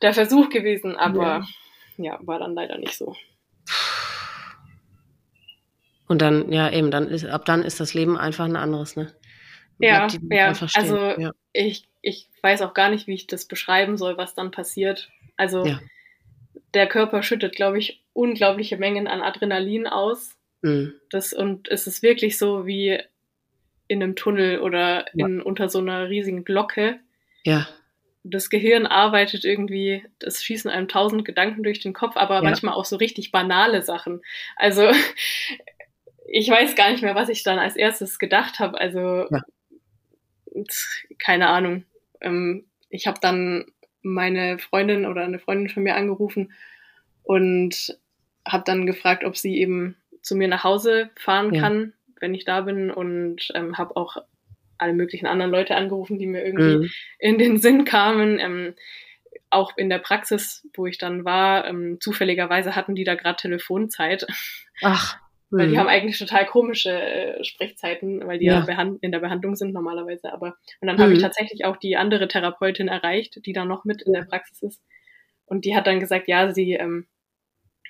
[0.01, 1.45] der Versuch gewesen, aber
[1.97, 2.19] ja.
[2.21, 3.15] war dann leider nicht so.
[6.07, 9.13] Und dann, ja, eben, dann ist, ab dann ist das Leben einfach ein anderes, ne?
[9.79, 11.33] Ja, ja, also ja.
[11.53, 15.09] ich, ich weiß auch gar nicht, wie ich das beschreiben soll, was dann passiert.
[15.35, 15.79] Also Ja.
[16.73, 20.35] der Körper schüttet, glaube ich, unglaubliche Mengen an Adrenalin aus.
[20.61, 20.93] Mhm.
[21.11, 22.99] Das, und es ist wirklich so wie
[23.87, 26.99] in einem Tunnel oder in, unter so einer riesigen Glocke.
[27.43, 27.67] ja,
[28.29, 32.85] das Gehirn arbeitet irgendwie, das schießen einem tausend Gedanken durch den Kopf, aber manchmal auch
[32.85, 34.21] so richtig banale Sachen.
[34.55, 34.89] Also
[36.27, 38.79] ich weiß gar nicht mehr, was ich dann als erstes gedacht habe.
[38.79, 39.41] Also Ja.
[41.19, 41.83] keine Ahnung.
[42.21, 43.65] Ähm, ich habe dann
[44.01, 46.53] meine Freundin oder eine Freundin von mir angerufen
[47.23, 47.97] und
[48.47, 51.61] habe dann gefragt, ob sie eben zu mir nach Hause fahren Ja.
[51.61, 54.17] kann, wenn ich da bin und ähm, habe auch
[54.77, 56.89] alle möglichen anderen Leute angerufen, die mir irgendwie mhm.
[57.19, 58.39] in den Sinn kamen.
[58.39, 58.75] Ähm,
[59.49, 64.27] auch in der Praxis, wo ich dann war, ähm, zufälligerweise hatten die da gerade Telefonzeit.
[64.81, 65.17] Ach.
[65.49, 65.79] Weil die mhm.
[65.79, 70.33] haben eigentlich total komische äh, Sprechzeiten, weil die ja, ja in der Behandlung sind normalerweise.
[70.33, 71.01] Aber und dann mhm.
[71.01, 74.61] habe ich tatsächlich auch die andere Therapeutin erreicht, die da noch mit in der Praxis
[74.61, 74.83] ist.
[75.45, 77.07] Und die hat dann gesagt, ja, sie ähm,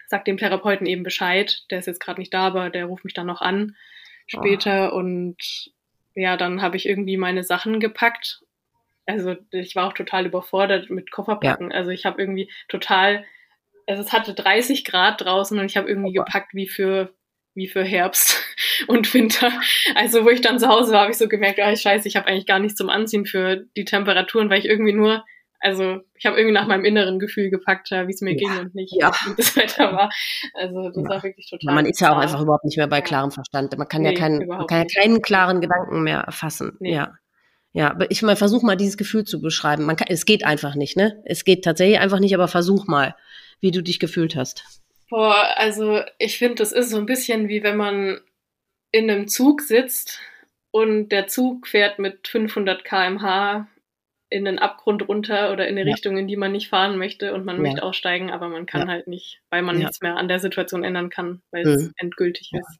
[0.07, 3.15] sagt dem Therapeuten eben Bescheid, der ist jetzt gerade nicht da, aber der ruft mich
[3.15, 3.75] dann noch an
[4.27, 4.93] später.
[4.93, 4.97] Oh.
[4.97, 5.71] Und
[6.13, 8.43] ja, dann habe ich irgendwie meine Sachen gepackt.
[9.07, 11.71] Also ich war auch total überfordert mit Kofferpacken.
[11.71, 11.77] Ja.
[11.77, 13.25] Also ich habe irgendwie total,
[13.87, 17.13] also es hatte 30 Grad draußen und ich habe irgendwie gepackt wie für
[17.57, 18.41] wie für Herbst
[18.87, 19.51] und Winter.
[19.95, 22.27] Also wo ich dann zu Hause war, habe ich so gemerkt, ah, scheiße, ich habe
[22.27, 25.25] eigentlich gar nichts zum Anziehen für die Temperaturen, weil ich irgendwie nur,
[25.59, 28.75] also ich habe irgendwie nach meinem inneren Gefühl gepackt, wie es mir ja, ging und
[28.75, 29.11] nicht, ja.
[29.25, 30.09] wie das Wetter war.
[30.53, 31.09] Also das ja.
[31.09, 31.75] war wirklich total.
[31.75, 33.77] Man ist ja auch einfach überhaupt nicht mehr bei klarem Verstand.
[33.77, 36.77] Man kann nee, ja keinen, man kann ja keinen klaren Gedanken mehr erfassen.
[36.79, 36.93] Nee.
[36.93, 37.13] Ja.
[37.73, 39.83] Ja, aber ich mal versuch mal dieses Gefühl zu beschreiben.
[39.83, 41.21] Man kann, es geht einfach nicht, ne?
[41.25, 43.15] Es geht tatsächlich einfach nicht, aber versuch mal,
[43.59, 44.76] wie du dich gefühlt hast.
[45.09, 48.19] Boah, also ich finde, das ist so ein bisschen wie wenn man
[48.91, 50.19] in einem Zug sitzt
[50.71, 53.67] und der Zug fährt mit 500 km/h
[54.29, 55.93] in den Abgrund runter oder in eine ja.
[55.93, 57.61] Richtung, in die man nicht fahren möchte und man ja.
[57.61, 58.87] möchte aussteigen, aber man kann ja.
[58.87, 62.79] halt nicht, weil man nichts mehr an der Situation ändern kann, weil es endgültig ist.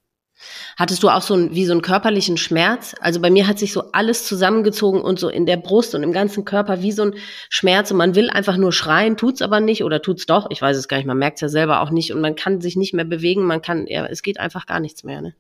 [0.78, 2.96] Hattest du auch so ein, wie so einen körperlichen Schmerz?
[3.02, 6.12] Also bei mir hat sich so alles zusammengezogen und so in der Brust und im
[6.12, 7.16] ganzen Körper wie so ein
[7.50, 10.48] Schmerz und man will einfach nur schreien, tut's aber nicht oder tut's doch.
[10.52, 12.76] Ich weiß es gar nicht, man merkt's ja selber auch nicht und man kann sich
[12.76, 15.36] nicht mehr bewegen, man kann, ja, es geht einfach gar nichts mehr, ne?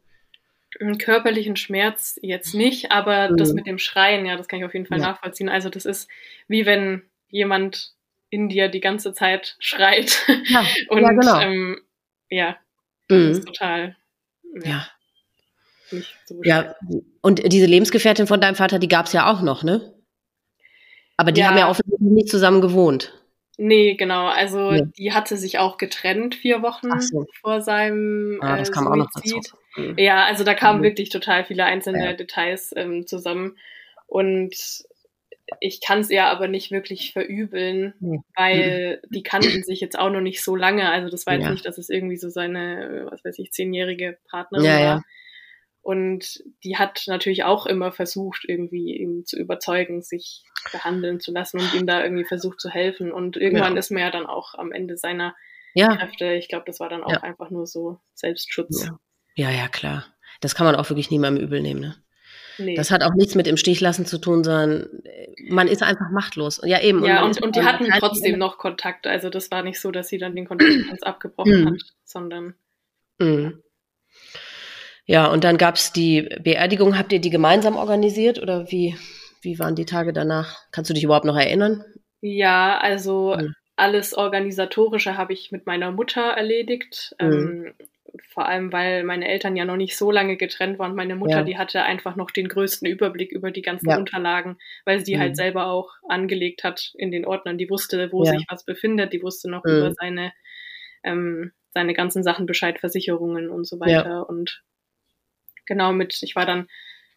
[0.99, 3.37] Körperlichen Schmerz jetzt nicht, aber mhm.
[3.37, 5.07] das mit dem Schreien, ja, das kann ich auf jeden Fall ja.
[5.07, 5.49] nachvollziehen.
[5.49, 6.07] Also das ist
[6.47, 7.93] wie wenn jemand
[8.29, 10.23] in dir die ganze Zeit schreit.
[10.49, 11.39] Ja, und ja, genau.
[11.39, 11.81] ähm,
[12.29, 12.57] ja
[13.07, 13.31] das mhm.
[13.31, 13.95] ist total
[14.63, 14.87] ja.
[16.25, 16.75] So ja,
[17.21, 19.93] und diese Lebensgefährtin von deinem Vater, die gab es ja auch noch, ne?
[21.15, 21.47] Aber die ja.
[21.47, 23.13] haben ja offensichtlich nicht zusammen gewohnt.
[23.57, 24.27] Nee, genau.
[24.27, 24.83] Also nee.
[24.97, 27.25] die hatte sich auch getrennt vier Wochen so.
[27.41, 28.93] vor seinem ah, das äh, kam Suizid.
[28.93, 29.57] Auch noch dazu.
[29.77, 29.97] Mhm.
[29.97, 30.83] Ja, also da kamen mhm.
[30.83, 32.13] wirklich total viele einzelne ja.
[32.13, 33.57] Details ähm, zusammen.
[34.05, 34.55] Und
[35.59, 38.23] ich kann es ihr aber nicht wirklich verübeln, mhm.
[38.35, 40.89] weil die kannten sich jetzt auch noch nicht so lange.
[40.89, 41.51] Also das war jetzt ja.
[41.51, 44.81] nicht, dass es irgendwie so seine, was weiß ich, zehnjährige Partnerin ja, war.
[44.81, 45.03] Ja.
[45.81, 50.43] Und die hat natürlich auch immer versucht, irgendwie ihn zu überzeugen, sich
[50.73, 53.11] behandeln zu lassen und ihm da irgendwie versucht zu helfen.
[53.11, 53.79] Und irgendwann ja.
[53.79, 55.33] ist man ja dann auch am Ende seiner
[55.73, 55.95] ja.
[55.95, 56.33] Kräfte.
[56.33, 57.23] Ich glaube, das war dann auch ja.
[57.23, 58.89] einfach nur so Selbstschutz.
[59.37, 59.49] Ja.
[59.49, 60.05] ja, klar.
[60.41, 61.95] Das kann man auch wirklich niemandem übel nehmen, ne?
[62.57, 62.75] Nee.
[62.75, 66.09] Das hat auch nichts mit im Stich lassen zu tun, sondern äh, man ist einfach
[66.11, 66.61] machtlos.
[66.63, 67.03] Ja, eben.
[67.05, 69.07] Ja, und, und, und die hatten trotzdem noch Kontakt.
[69.07, 71.67] Also das war nicht so, dass sie dann den Kontakt ganz abgebrochen mhm.
[71.67, 72.55] hat, sondern.
[73.19, 73.61] Mhm.
[75.05, 76.97] Ja, und dann gab es die Beerdigung.
[76.97, 78.97] Habt ihr die gemeinsam organisiert oder wie,
[79.41, 80.57] wie waren die Tage danach?
[80.71, 81.83] Kannst du dich überhaupt noch erinnern?
[82.19, 83.53] Ja, also mhm.
[83.75, 87.15] alles Organisatorische habe ich mit meiner Mutter erledigt.
[87.21, 87.31] Mhm.
[87.31, 87.73] Ähm,
[88.27, 90.95] vor allem, weil meine Eltern ja noch nicht so lange getrennt waren.
[90.95, 91.43] Meine Mutter, ja.
[91.43, 93.97] die hatte einfach noch den größten Überblick über die ganzen ja.
[93.97, 95.29] Unterlagen, weil sie die halt mhm.
[95.29, 97.57] halt selber auch angelegt hat in den Ordnern.
[97.57, 98.31] Die wusste, wo ja.
[98.31, 99.71] sich was befindet, die wusste noch mhm.
[99.71, 100.33] über seine,
[101.03, 104.27] ähm, seine ganzen Sachen Bescheid, Versicherungen und so weiter.
[104.29, 104.63] Und
[105.65, 106.67] genau mit, ich war dann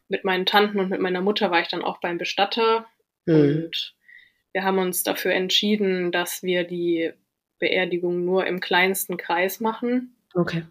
[0.08, 2.86] mit meinen Tanten und mit meiner Mutter war ich dann auch beim Bestatter
[3.26, 3.34] mhm.
[3.34, 3.94] und
[4.52, 7.12] wir haben uns dafür entschieden, dass wir die
[7.60, 10.16] Beerdigung nur im kleinsten Kreis machen.
[10.34, 10.64] Okay.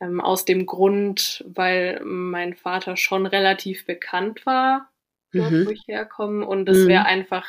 [0.00, 4.90] Ähm, aus dem Grund, weil mein Vater schon relativ bekannt war,
[5.32, 5.66] dort, mhm.
[5.66, 6.46] wo ich herkomme.
[6.46, 7.06] Und es wäre mhm.
[7.06, 7.46] einfach,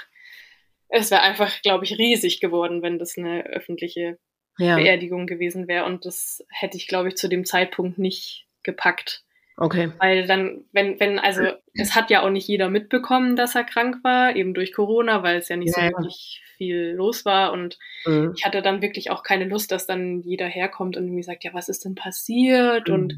[0.89, 4.17] es wäre einfach, glaube ich, riesig geworden, wenn das eine öffentliche
[4.57, 4.75] ja.
[4.75, 5.85] Beerdigung gewesen wäre.
[5.85, 9.23] Und das hätte ich, glaube ich, zu dem Zeitpunkt nicht gepackt.
[9.57, 9.91] Okay.
[9.99, 11.43] Weil dann, wenn, wenn, also
[11.73, 15.37] es hat ja auch nicht jeder mitbekommen, dass er krank war, eben durch Corona, weil
[15.37, 15.83] es ja nicht ja.
[15.83, 17.51] so wirklich viel los war.
[17.51, 18.33] Und mhm.
[18.35, 21.53] ich hatte dann wirklich auch keine Lust, dass dann jeder herkommt und mir sagt, ja,
[21.53, 22.87] was ist denn passiert?
[22.87, 22.93] Mhm.
[22.93, 23.17] Und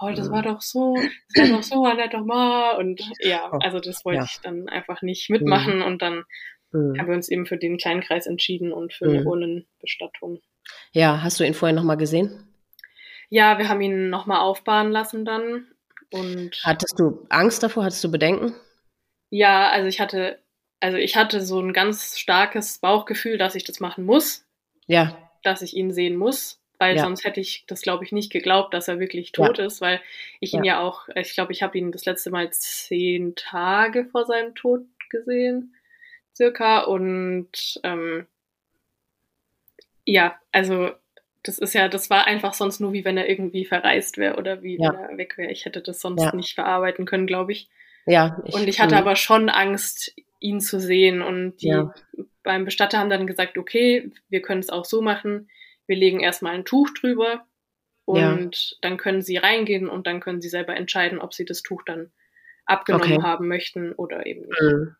[0.00, 0.96] oh, das war doch so,
[1.34, 2.76] das war doch so, Annette doch mal.
[2.76, 3.58] Und ja, oh.
[3.62, 4.24] also das wollte ja.
[4.24, 5.76] ich dann einfach nicht mitmachen.
[5.76, 5.84] Mhm.
[5.84, 6.24] Und dann
[6.72, 6.98] mhm.
[6.98, 9.26] haben wir uns eben für den kleinen Kreis entschieden und für eine mhm.
[9.26, 10.40] Urnenbestattung.
[10.92, 12.48] Ja, hast du ihn vorher nochmal gesehen?
[13.28, 15.66] Ja, wir haben ihn nochmal aufbauen lassen dann.
[16.14, 17.84] Und Hattest du Angst davor?
[17.84, 18.54] Hattest du Bedenken?
[19.30, 20.38] Ja, also ich hatte,
[20.78, 24.46] also ich hatte so ein ganz starkes Bauchgefühl, dass ich das machen muss.
[24.86, 25.18] Ja.
[25.42, 27.02] Dass ich ihn sehen muss, weil ja.
[27.02, 29.66] sonst hätte ich das, glaube ich, nicht geglaubt, dass er wirklich tot ja.
[29.66, 30.00] ist, weil
[30.38, 34.04] ich ihn ja, ja auch, ich glaube, ich habe ihn das letzte Mal zehn Tage
[34.06, 35.74] vor seinem Tod gesehen,
[36.36, 36.82] circa.
[36.82, 38.28] Und ähm,
[40.04, 40.92] ja, also
[41.44, 44.62] das ist ja, das war einfach sonst nur wie wenn er irgendwie verreist wäre oder
[44.62, 44.92] wie ja.
[44.92, 45.52] wenn er weg wäre.
[45.52, 46.34] Ich hätte das sonst ja.
[46.34, 47.68] nicht verarbeiten können, glaube ich.
[48.06, 48.42] Ja.
[48.44, 49.00] Ich, und ich hatte mh.
[49.00, 51.20] aber schon Angst, ihn zu sehen.
[51.20, 51.94] Und die ja.
[52.42, 55.48] beim Bestatter haben dann gesagt, okay, wir können es auch so machen.
[55.86, 57.46] Wir legen erstmal ein Tuch drüber
[58.06, 61.82] und dann können sie reingehen und dann können sie selber entscheiden, ob sie das Tuch
[61.84, 62.10] dann
[62.64, 63.22] abgenommen okay.
[63.22, 64.62] haben möchten oder eben nicht.
[64.62, 64.96] Mhm.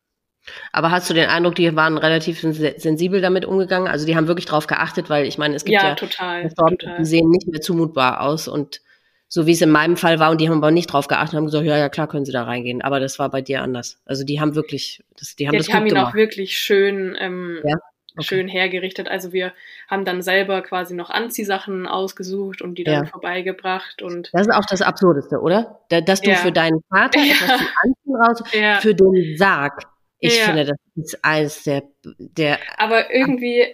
[0.72, 3.88] Aber hast du den Eindruck, die waren relativ sensibel damit umgegangen?
[3.88, 6.99] Also die haben wirklich drauf geachtet, weil ich meine, es gibt ja, ja total, total.
[6.99, 8.80] die sehen nicht mehr zumutbar aus und
[9.28, 11.47] so wie es in meinem Fall war und die haben aber nicht drauf geachtet, haben
[11.47, 12.82] gesagt, ja, ja, klar, können sie da reingehen.
[12.82, 13.99] Aber das war bei dir anders.
[14.05, 16.12] Also die haben wirklich, das, die haben ja, das die haben ihn gemacht.
[16.12, 17.74] auch wirklich schön, ähm, ja?
[18.16, 18.24] okay.
[18.24, 19.09] schön hergerichtet.
[19.09, 19.53] Also wir
[19.88, 23.11] haben dann selber quasi noch Anziehsachen ausgesucht und die dann ja.
[23.11, 24.30] vorbeigebracht und.
[24.32, 25.80] Das ist auch das Absurdeste, oder?
[25.88, 29.82] Dass du für deinen Vater etwas zum Anziehen raus, für den Sarg
[30.25, 30.47] ich ja.
[30.47, 31.83] finde, das ist eines der,
[32.18, 32.59] der.
[32.79, 33.66] Aber irgendwie,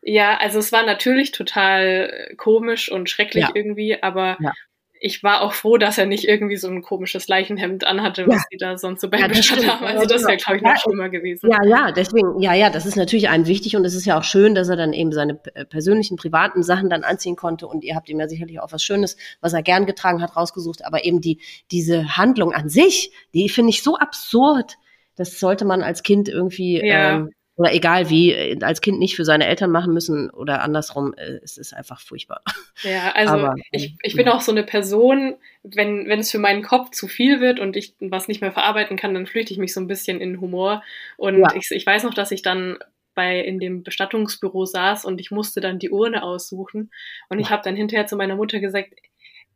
[0.00, 3.50] ja, also es war natürlich total komisch und schrecklich ja.
[3.52, 4.52] irgendwie, aber ja.
[4.98, 8.56] ich war auch froh, dass er nicht irgendwie so ein komisches Leichenhemd anhatte, was die
[8.56, 9.84] da sonst so beibestattet haben.
[9.84, 11.50] Also das wäre, glaube ich, noch schlimmer gewesen.
[11.50, 14.24] Ja, ja, deswegen, ja, ja, das ist natürlich einem wichtig und es ist ja auch
[14.24, 18.08] schön, dass er dann eben seine persönlichen, privaten Sachen dann anziehen konnte und ihr habt
[18.08, 21.40] ihm ja sicherlich auch was Schönes, was er gern getragen hat, rausgesucht, aber eben die,
[21.70, 24.78] diese Handlung an sich, die finde ich so absurd
[25.20, 27.16] das sollte man als Kind irgendwie ja.
[27.16, 31.12] ähm, oder egal wie, äh, als Kind nicht für seine Eltern machen müssen oder andersrum,
[31.18, 32.40] äh, es ist einfach furchtbar.
[32.82, 36.62] Ja, also Aber, ich, ich bin auch so eine Person, wenn, wenn es für meinen
[36.62, 39.74] Kopf zu viel wird und ich was nicht mehr verarbeiten kann, dann flüchte ich mich
[39.74, 40.82] so ein bisschen in Humor.
[41.18, 41.54] Und ja.
[41.54, 42.78] ich, ich weiß noch, dass ich dann
[43.14, 46.90] bei in dem Bestattungsbüro saß und ich musste dann die Urne aussuchen.
[47.28, 48.94] Und ich habe dann hinterher zu meiner Mutter gesagt,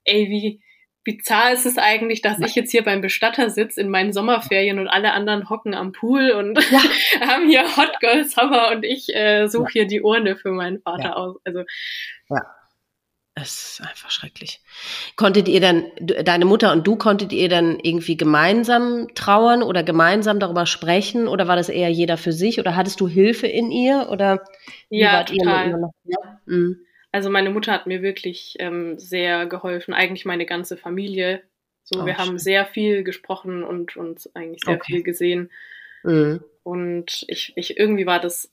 [0.04, 0.60] ey, wie,
[1.04, 4.88] bizarr ist es eigentlich, dass ich jetzt hier beim Bestatter sitze in meinen Sommerferien und
[4.88, 6.80] alle anderen hocken am Pool und ja.
[7.28, 11.04] haben hier Hot Girl Summer und ich äh, suche hier die Urne für meinen Vater
[11.04, 11.12] ja.
[11.14, 11.36] aus.
[11.44, 11.64] Also
[12.30, 12.42] ja.
[13.36, 14.60] Es ist einfach schrecklich.
[15.16, 20.38] Konntet ihr dann, deine Mutter und du, konntet ihr dann irgendwie gemeinsam trauern oder gemeinsam
[20.38, 24.06] darüber sprechen oder war das eher jeder für sich oder hattest du Hilfe in ihr
[24.08, 24.44] oder
[24.88, 25.90] ja, total.
[26.04, 26.40] Ja?
[26.46, 26.86] Mhm.
[27.14, 31.44] Also meine Mutter hat mir wirklich ähm, sehr geholfen, eigentlich meine ganze Familie.
[31.84, 32.26] So, oh, wir schön.
[32.26, 34.94] haben sehr viel gesprochen und uns eigentlich sehr okay.
[34.94, 35.52] viel gesehen.
[36.02, 36.42] Mhm.
[36.64, 38.50] Und ich, ich irgendwie war das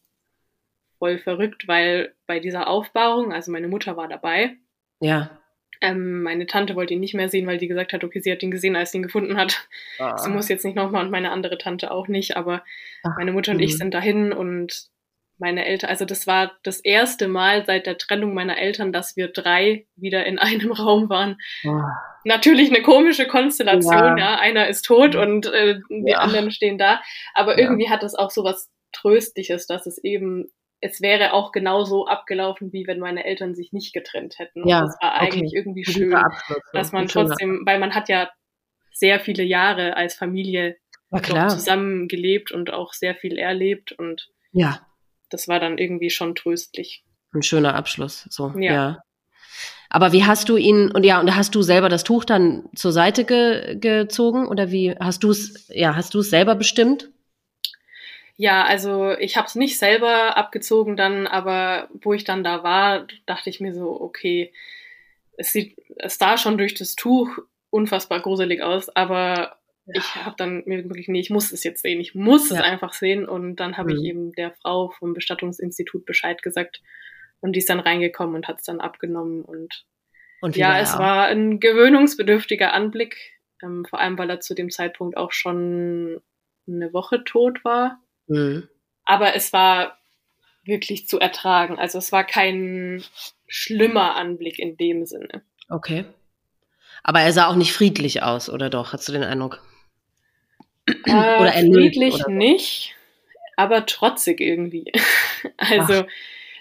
[1.00, 4.58] voll verrückt, weil bei dieser Aufbauung, also meine Mutter war dabei.
[5.00, 5.42] Ja.
[5.82, 8.44] Ähm, meine Tante wollte ihn nicht mehr sehen, weil die gesagt hat, okay, sie hat
[8.44, 9.68] ihn gesehen, als sie ihn gefunden hat.
[9.98, 10.20] Ah.
[10.20, 12.64] Sie muss jetzt nicht nochmal und meine andere Tante auch nicht, aber
[13.02, 13.78] Ach, meine Mutter und ich mhm.
[13.78, 14.92] sind dahin und
[15.42, 19.28] meine Eltern, also das war das erste Mal seit der Trennung meiner Eltern, dass wir
[19.28, 21.38] drei wieder in einem Raum waren.
[21.66, 21.82] Oh.
[22.24, 24.36] Natürlich eine komische Konstellation, ja.
[24.36, 24.40] ja.
[24.40, 26.20] Einer ist tot und äh, die ja.
[26.20, 27.02] anderen stehen da.
[27.34, 30.46] Aber irgendwie hat das auch so was Tröstliches, dass es eben,
[30.80, 34.62] es wäre auch genauso abgelaufen, wie wenn meine Eltern sich nicht getrennt hätten.
[34.62, 34.82] Und ja.
[34.82, 35.58] das war eigentlich okay.
[35.58, 36.16] irgendwie schön,
[36.74, 38.30] dass man trotzdem, weil man hat ja
[38.94, 40.78] sehr viele Jahre als Familie
[41.50, 44.80] zusammen gelebt und auch sehr viel erlebt und ja
[45.32, 47.04] das war dann irgendwie schon tröstlich.
[47.34, 48.74] Ein schöner Abschluss, so, ja.
[48.74, 49.04] ja.
[49.90, 52.94] Aber wie hast du ihn, und ja, und hast du selber das Tuch dann zur
[52.94, 57.10] Seite ge, gezogen oder wie hast du es, ja, hast du es selber bestimmt?
[58.38, 63.06] Ja, also ich habe es nicht selber abgezogen dann, aber wo ich dann da war,
[63.26, 64.54] dachte ich mir so, okay,
[65.38, 67.38] es sieht, es sah schon durch das Tuch
[67.70, 69.58] unfassbar gruselig aus, aber
[69.88, 72.58] ich habe dann mir wirklich, nee, ich muss es jetzt sehen, ich muss ja.
[72.58, 73.28] es einfach sehen.
[73.28, 74.00] Und dann habe mhm.
[74.00, 76.82] ich eben der Frau vom Bestattungsinstitut Bescheid gesagt
[77.40, 79.42] und die ist dann reingekommen und hat es dann abgenommen.
[79.42, 79.86] Und,
[80.42, 83.18] und ja, es war ein gewöhnungsbedürftiger Anblick,
[83.64, 86.22] ähm, vor allem weil er zu dem Zeitpunkt auch schon
[86.68, 88.00] eine Woche tot war.
[88.28, 88.68] Mhm.
[89.06, 89.98] Aber es war
[90.64, 91.80] wirklich zu ertragen.
[91.80, 93.04] Also es war kein
[93.48, 95.42] schlimmer Anblick in dem Sinne.
[95.68, 96.06] Okay.
[97.04, 98.94] Aber er sah auch nicht friedlich aus, oder doch?
[98.94, 99.64] Hast du den Eindruck?
[100.88, 100.94] Äh,
[101.42, 102.32] oder friedlich oder so.
[102.32, 102.96] nicht,
[103.56, 104.92] aber trotzig irgendwie.
[105.58, 106.08] also Ach.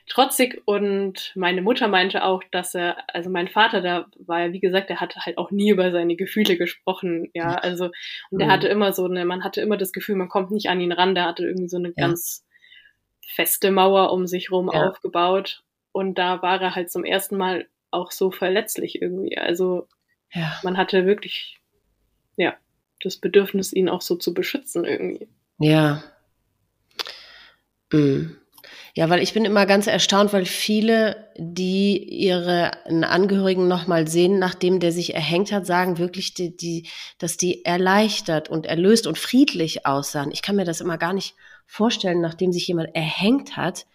[0.08, 4.60] trotzig und meine Mutter meinte auch, dass er, also mein Vater, da war ja, wie
[4.60, 7.90] gesagt, der hatte halt auch nie über seine Gefühle gesprochen, ja, also
[8.30, 8.52] und der mhm.
[8.52, 11.14] hatte immer so eine, man hatte immer das Gefühl, man kommt nicht an ihn ran,
[11.14, 12.06] der hatte irgendwie so eine ja.
[12.06, 12.44] ganz
[13.26, 14.88] feste Mauer um sich rum ja.
[14.88, 15.62] aufgebaut
[15.92, 19.88] und da war er halt zum ersten Mal auch so verletzlich irgendwie, also
[20.32, 20.58] ja.
[20.62, 21.59] man hatte wirklich,
[23.02, 25.28] das Bedürfnis, ihn auch so zu beschützen irgendwie.
[25.58, 26.02] Ja.
[27.92, 28.36] Mhm.
[28.94, 34.80] Ja, weil ich bin immer ganz erstaunt, weil viele, die ihre Angehörigen nochmal sehen, nachdem
[34.80, 36.88] der sich erhängt hat, sagen wirklich, die, die,
[37.18, 40.32] dass die erleichtert und erlöst und friedlich aussahen.
[40.32, 41.34] Ich kann mir das immer gar nicht
[41.66, 43.86] vorstellen, nachdem sich jemand erhängt hat,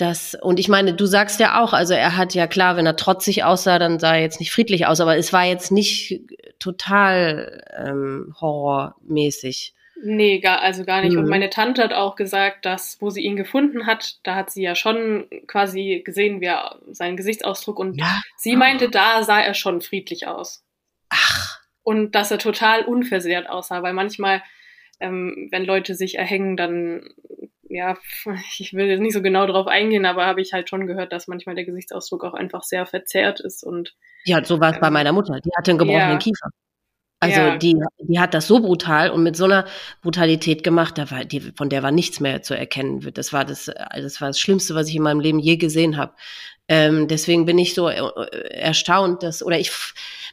[0.00, 2.96] das, und ich meine, du sagst ja auch, also er hat ja klar, wenn er
[2.96, 6.22] trotzig aussah, dann sah er jetzt nicht friedlich aus, aber es war jetzt nicht
[6.58, 9.74] total ähm, horrormäßig.
[10.02, 11.12] Nee, gar, also gar nicht.
[11.12, 11.20] Mhm.
[11.20, 14.62] Und meine Tante hat auch gesagt, dass, wo sie ihn gefunden hat, da hat sie
[14.62, 18.20] ja schon quasi gesehen, wie er, seinen Gesichtsausdruck und ja?
[18.36, 20.64] sie meinte, da sah er schon friedlich aus.
[21.10, 21.60] Ach.
[21.82, 24.42] Und dass er total unversehrt aussah, weil manchmal,
[25.00, 27.10] ähm, wenn Leute sich erhängen, dann,
[27.70, 27.96] ja,
[28.58, 31.28] ich will jetzt nicht so genau drauf eingehen, aber habe ich halt schon gehört, dass
[31.28, 33.94] manchmal der Gesichtsausdruck auch einfach sehr verzerrt ist und.
[34.24, 35.40] Ja, so war es ähm, bei meiner Mutter.
[35.40, 36.18] Die hatte einen gebrochenen ja.
[36.18, 36.50] Kiefer.
[37.22, 37.56] Also ja.
[37.58, 39.66] die, die hat das so brutal und mit so einer
[40.00, 43.06] Brutalität gemacht, da war, die, von der war nichts mehr zu erkennen.
[43.12, 46.14] Das war das, das war das Schlimmste, was ich in meinem Leben je gesehen habe.
[46.66, 48.00] Ähm, deswegen bin ich so äh,
[48.52, 49.70] erstaunt, dass, oder ich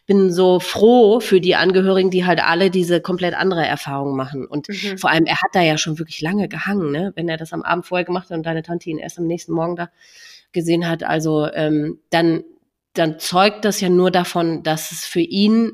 [0.08, 4.48] bin so froh für die Angehörigen, die halt alle diese komplett andere Erfahrungen machen.
[4.48, 4.98] Und mhm.
[4.98, 7.12] vor allem, er hat da ja schon wirklich lange gehangen, ne?
[7.16, 9.52] Wenn er das am Abend vorher gemacht hat und deine Tante ihn erst am nächsten
[9.52, 9.90] Morgen da
[10.54, 11.04] gesehen hat.
[11.04, 12.44] Also ähm, dann,
[12.94, 15.74] dann zeugt das ja nur davon, dass es für ihn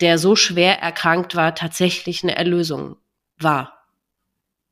[0.00, 2.96] der so schwer erkrankt war, tatsächlich eine Erlösung
[3.38, 3.86] war.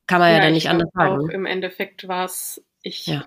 [0.07, 1.15] Kann man ja, ja dann nicht anders sagen.
[1.15, 1.33] Auch ne?
[1.33, 3.27] Im Endeffekt war es, ich, ja.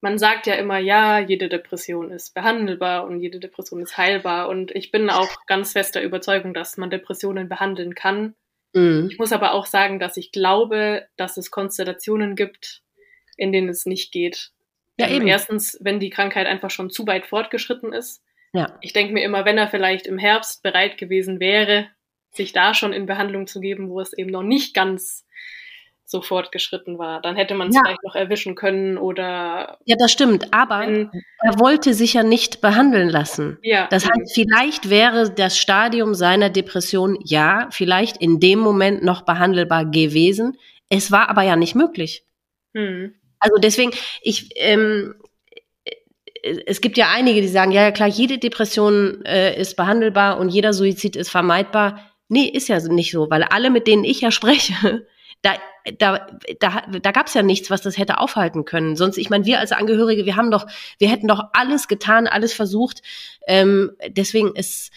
[0.00, 4.48] Man sagt ja immer, ja, jede Depression ist behandelbar und jede Depression ist heilbar.
[4.48, 8.34] Und ich bin auch ganz fester Überzeugung, dass man Depressionen behandeln kann.
[8.72, 9.08] Mhm.
[9.10, 12.82] Ich muss aber auch sagen, dass ich glaube, dass es Konstellationen gibt,
[13.36, 14.52] in denen es nicht geht.
[14.98, 15.26] Ja, ähm, eben.
[15.26, 18.22] Erstens, wenn die Krankheit einfach schon zu weit fortgeschritten ist.
[18.52, 18.78] Ja.
[18.80, 21.88] Ich denke mir immer, wenn er vielleicht im Herbst bereit gewesen wäre,
[22.32, 25.26] sich da schon in Behandlung zu geben, wo es eben noch nicht ganz
[26.10, 27.82] so fortgeschritten war, dann hätte man es ja.
[27.84, 29.78] vielleicht noch erwischen können oder.
[29.84, 30.52] Ja, das stimmt.
[30.52, 33.58] Aber er wollte sich ja nicht behandeln lassen.
[33.62, 33.86] Ja.
[33.90, 39.84] Das heißt, vielleicht wäre das Stadium seiner Depression ja vielleicht in dem Moment noch behandelbar
[39.84, 40.58] gewesen.
[40.88, 42.24] Es war aber ja nicht möglich.
[42.74, 43.14] Hm.
[43.38, 43.92] Also deswegen,
[44.22, 45.14] ich, ähm,
[46.42, 50.48] es gibt ja einige, die sagen, ja, ja klar, jede Depression äh, ist behandelbar und
[50.48, 52.00] jeder Suizid ist vermeidbar.
[52.28, 55.06] Nee, ist ja nicht so, weil alle, mit denen ich ja spreche,
[55.42, 55.54] da,
[55.98, 56.26] da,
[56.58, 58.96] da, da gab es ja nichts, was das hätte aufhalten können.
[58.96, 60.66] Sonst, ich meine, wir als Angehörige, wir haben doch,
[60.98, 63.02] wir hätten doch alles getan, alles versucht.
[63.46, 64.92] Ähm, deswegen ist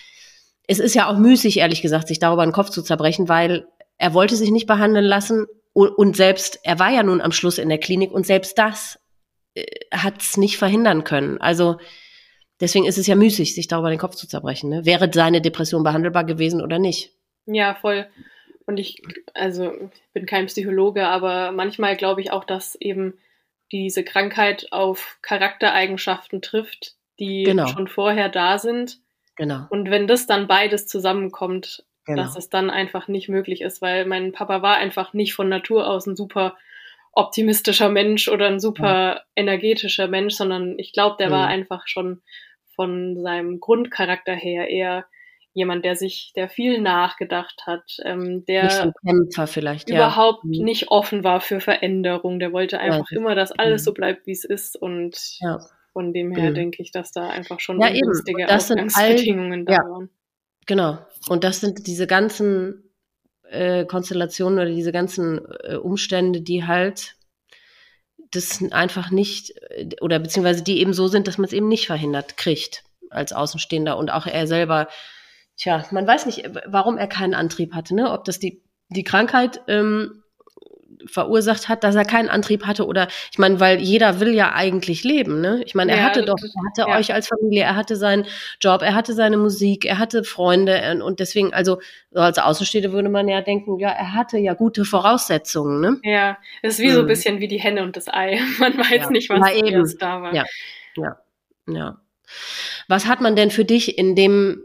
[0.68, 3.68] es ist ja auch müßig, ehrlich gesagt, sich darüber den Kopf zu zerbrechen, weil
[3.98, 7.58] er wollte sich nicht behandeln lassen und, und selbst, er war ja nun am Schluss
[7.58, 9.00] in der Klinik und selbst das
[9.56, 11.40] äh, hat es nicht verhindern können.
[11.40, 11.78] Also
[12.60, 14.70] deswegen ist es ja müßig, sich darüber den Kopf zu zerbrechen.
[14.70, 14.86] Ne?
[14.86, 17.12] Wäre seine Depression behandelbar gewesen oder nicht?
[17.46, 18.08] Ja, voll.
[18.66, 19.02] Und ich,
[19.34, 23.18] also bin kein Psychologe, aber manchmal glaube ich auch, dass eben
[23.72, 27.68] diese Krankheit auf Charaktereigenschaften trifft, die genau.
[27.68, 29.00] schon vorher da sind.
[29.36, 29.66] Genau.
[29.70, 32.22] Und wenn das dann beides zusammenkommt, genau.
[32.22, 35.88] dass es dann einfach nicht möglich ist, weil mein Papa war einfach nicht von Natur
[35.88, 36.56] aus ein super
[37.14, 39.22] optimistischer Mensch oder ein super ja.
[39.36, 41.34] energetischer Mensch, sondern ich glaube, der mhm.
[41.34, 42.22] war einfach schon
[42.76, 45.06] von seinem Grundcharakter her eher
[45.54, 50.60] jemand, der sich, der viel nachgedacht hat, ähm, der nicht so Kämpfer vielleicht, überhaupt ja.
[50.60, 50.66] Mhm.
[50.66, 52.40] nicht offen war für Veränderung.
[52.40, 53.18] Der wollte einfach ja.
[53.18, 54.76] immer, dass alles so bleibt, wie es ist.
[54.76, 55.60] Und ja.
[55.94, 56.56] von dem her mhm.
[56.56, 60.10] denke ich, dass da einfach schon ja, günstige Ausgangsbedingungen da waren.
[60.66, 60.98] Genau.
[61.30, 62.90] Und das sind diese ganzen
[63.50, 67.16] äh, Konstellationen oder diese ganzen äh, Umstände, die halt
[68.32, 71.88] das einfach nicht äh, oder beziehungsweise die eben so sind, dass man es eben nicht
[71.88, 74.88] verhindert kriegt als Außenstehender und auch er selber.
[75.58, 78.12] Tja, man weiß nicht, warum er keinen Antrieb hatte, ne?
[78.12, 80.24] Ob das die die Krankheit ähm,
[81.06, 85.04] verursacht hat, dass er keinen Antrieb hatte oder ich meine, weil jeder will ja eigentlich
[85.04, 85.62] leben, ne?
[85.66, 86.98] Ich meine, er ja, hatte doch, er hatte ja.
[86.98, 88.26] euch als Familie, er hatte seinen
[88.62, 91.80] Job, er hatte seine Musik, er hatte Freunde äh, und deswegen, also
[92.12, 96.00] so als Außenstehender würde man ja denken, ja, er hatte ja gute Voraussetzungen, ne?
[96.04, 96.94] Ja, es ist wie hm.
[96.94, 97.10] so ein mhm.
[97.10, 98.40] bisschen wie die Henne und das Ei.
[98.60, 99.10] Man weiß ja.
[99.10, 99.98] nicht, was eben.
[100.00, 100.34] da war.
[100.34, 100.46] Ja,
[100.96, 101.18] ja,
[101.68, 101.98] ja.
[102.88, 104.64] Was hat man denn für dich in dem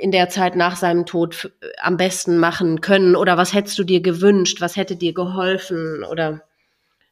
[0.00, 3.16] in der Zeit nach seinem Tod am besten machen können?
[3.16, 4.60] Oder was hättest du dir gewünscht?
[4.60, 6.04] Was hätte dir geholfen?
[6.04, 6.42] Oder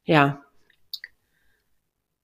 [0.05, 0.43] ja.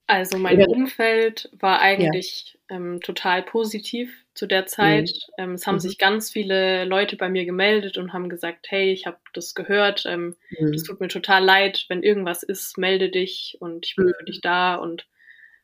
[0.07, 2.77] Also mein Oder, Umfeld war eigentlich ja.
[2.77, 5.11] ähm, total positiv zu der Zeit.
[5.37, 5.45] Mhm.
[5.45, 5.81] Ähm, es haben mhm.
[5.81, 10.05] sich ganz viele Leute bei mir gemeldet und haben gesagt, hey, ich habe das gehört,
[10.07, 10.73] ähm, mhm.
[10.73, 14.27] das tut mir total leid, wenn irgendwas ist, melde dich und ich bin für mhm.
[14.27, 15.07] dich da und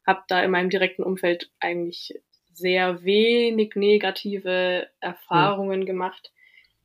[0.07, 2.15] habe da in meinem direkten Umfeld eigentlich
[2.61, 5.87] sehr wenig negative Erfahrungen mhm.
[5.87, 6.33] gemacht.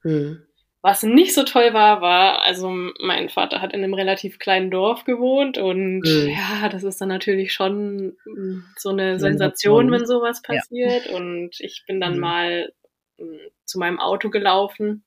[0.03, 0.43] Mhm.
[0.81, 2.69] Was nicht so toll war, war, also
[2.99, 6.29] mein Vater hat in einem relativ kleinen Dorf gewohnt und mhm.
[6.29, 11.07] ja, das ist dann natürlich schon hm, so eine Sensation, wenn sowas passiert.
[11.07, 11.15] Ja.
[11.15, 12.19] Und ich bin dann mhm.
[12.19, 12.73] mal
[13.17, 15.03] hm, zu meinem Auto gelaufen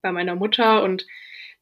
[0.00, 1.06] bei meiner Mutter und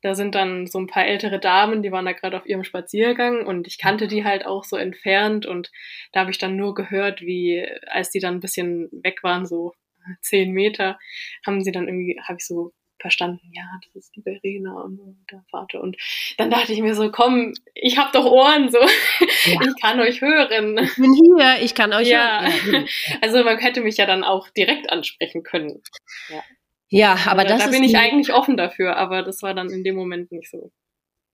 [0.03, 3.47] da sind dann so ein paar ältere Damen, die waren da gerade auf ihrem Spaziergang
[3.47, 5.70] und ich kannte die halt auch so entfernt und
[6.12, 9.72] da habe ich dann nur gehört, wie als die dann ein bisschen weg waren, so
[10.20, 10.99] zehn Meter,
[11.44, 15.44] haben sie dann irgendwie, habe ich so verstanden, ja, das ist die Verena und der
[15.51, 15.80] Vater.
[15.80, 15.97] Und
[16.38, 19.61] dann dachte ich mir so, komm, ich habe doch Ohren, so, ja.
[19.61, 20.78] ich kann euch hören.
[20.78, 22.42] Ich bin hier, ich kann euch ja.
[22.42, 22.88] hören.
[23.20, 25.82] Also man hätte mich ja dann auch direkt ansprechen können.
[26.28, 26.42] Ja,
[26.91, 29.84] ja aber da, das da bin ich eigentlich offen dafür, aber das war dann in
[29.84, 30.72] dem Moment nicht so.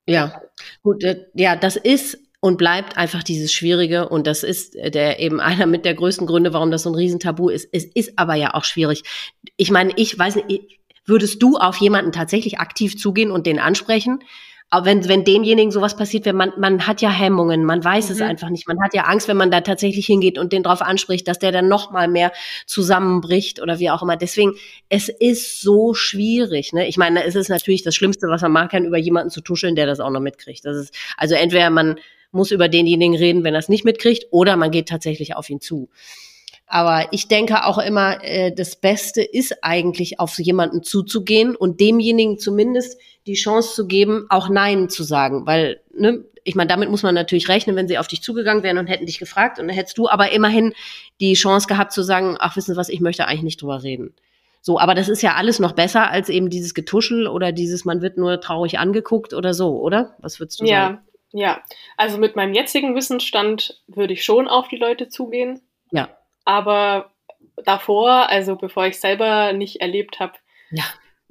[0.07, 0.43] Ja,
[0.83, 5.21] gut, äh, ja, das ist und bleibt einfach dieses Schwierige und das ist äh, der
[5.21, 7.69] eben einer mit der größten Gründe, warum das so ein Riesentabu ist.
[7.73, 9.05] Es ist aber ja auch schwierig.
[9.57, 14.25] Ich meine, ich weiß nicht, würdest du auf jemanden tatsächlich aktiv zugehen und den ansprechen?
[14.73, 18.15] Aber wenn, wenn demjenigen sowas passiert, wenn man, man hat ja Hemmungen, man weiß mhm.
[18.15, 18.67] es einfach nicht.
[18.67, 21.53] Man hat ja Angst, wenn man da tatsächlich hingeht und den drauf anspricht, dass der
[21.53, 22.33] dann noch mal mehr
[22.65, 24.17] zusammenbricht oder wie auch immer.
[24.17, 24.55] Deswegen,
[24.89, 26.73] es ist so schwierig.
[26.73, 26.89] Ne?
[26.89, 29.77] Ich meine, es ist natürlich das Schlimmste, was man machen kann, über jemanden zu tuscheln,
[29.77, 30.65] der das auch noch mitkriegt.
[30.65, 31.97] Das ist, also entweder man
[32.31, 35.61] muss über denjenigen reden, wenn er es nicht mitkriegt, oder man geht tatsächlich auf ihn
[35.61, 35.91] zu.
[36.67, 42.39] Aber ich denke auch immer, äh, das Beste ist eigentlich, auf jemanden zuzugehen und demjenigen
[42.39, 45.47] zumindest die Chance zu geben, auch Nein zu sagen.
[45.47, 48.79] Weil, ne, ich meine, damit muss man natürlich rechnen, wenn sie auf dich zugegangen wären
[48.79, 49.59] und hätten dich gefragt.
[49.59, 50.75] Und dann hättest du aber immerhin
[51.21, 54.15] die Chance gehabt zu sagen, ach, wissen Sie was, ich möchte eigentlich nicht drüber reden.
[54.61, 58.01] So, aber das ist ja alles noch besser als eben dieses Getuschel oder dieses, man
[58.01, 60.15] wird nur traurig angeguckt oder so, oder?
[60.19, 61.01] Was würdest du ja, sagen?
[61.33, 61.63] Ja, ja.
[61.97, 65.61] Also mit meinem jetzigen Wissensstand würde ich schon auf die Leute zugehen.
[65.91, 66.11] Ja.
[66.45, 67.11] Aber
[67.65, 70.35] davor, also bevor ich selber nicht erlebt habe,
[70.71, 70.85] ja.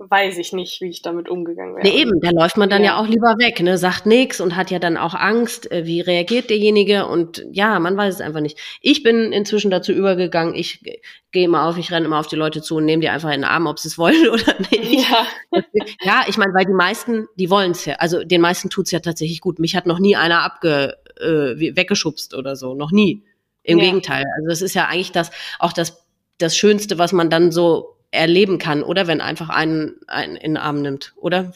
[0.10, 1.88] Weiß ich nicht, wie ich damit umgegangen wäre.
[1.88, 2.92] Nee, eben, da läuft man dann ja.
[2.92, 6.02] ja auch lieber weg, ne, sagt nichts und hat ja dann auch Angst, äh, wie
[6.02, 8.58] reagiert derjenige und ja, man weiß es einfach nicht.
[8.82, 10.84] Ich bin inzwischen dazu übergegangen, ich
[11.32, 13.42] gehe immer auf, ich renne immer auf die Leute zu und nehme die einfach in
[13.42, 15.10] den Arm, ob sie es wollen oder nicht.
[15.10, 15.28] Ja,
[16.02, 19.00] ja ich meine, weil die meisten, die wollen es ja, also den meisten tut's ja
[19.00, 19.60] tatsächlich gut.
[19.60, 23.24] Mich hat noch nie einer abge, äh, weggeschubst oder so, noch nie.
[23.64, 23.86] Im ja.
[23.86, 24.26] Gegenteil.
[24.38, 25.30] Also es ist ja eigentlich das,
[25.60, 26.06] auch das,
[26.40, 29.08] das Schönste, was man dann so erleben kann, oder?
[29.08, 31.54] Wenn einfach einen, einen in den Arm nimmt, oder?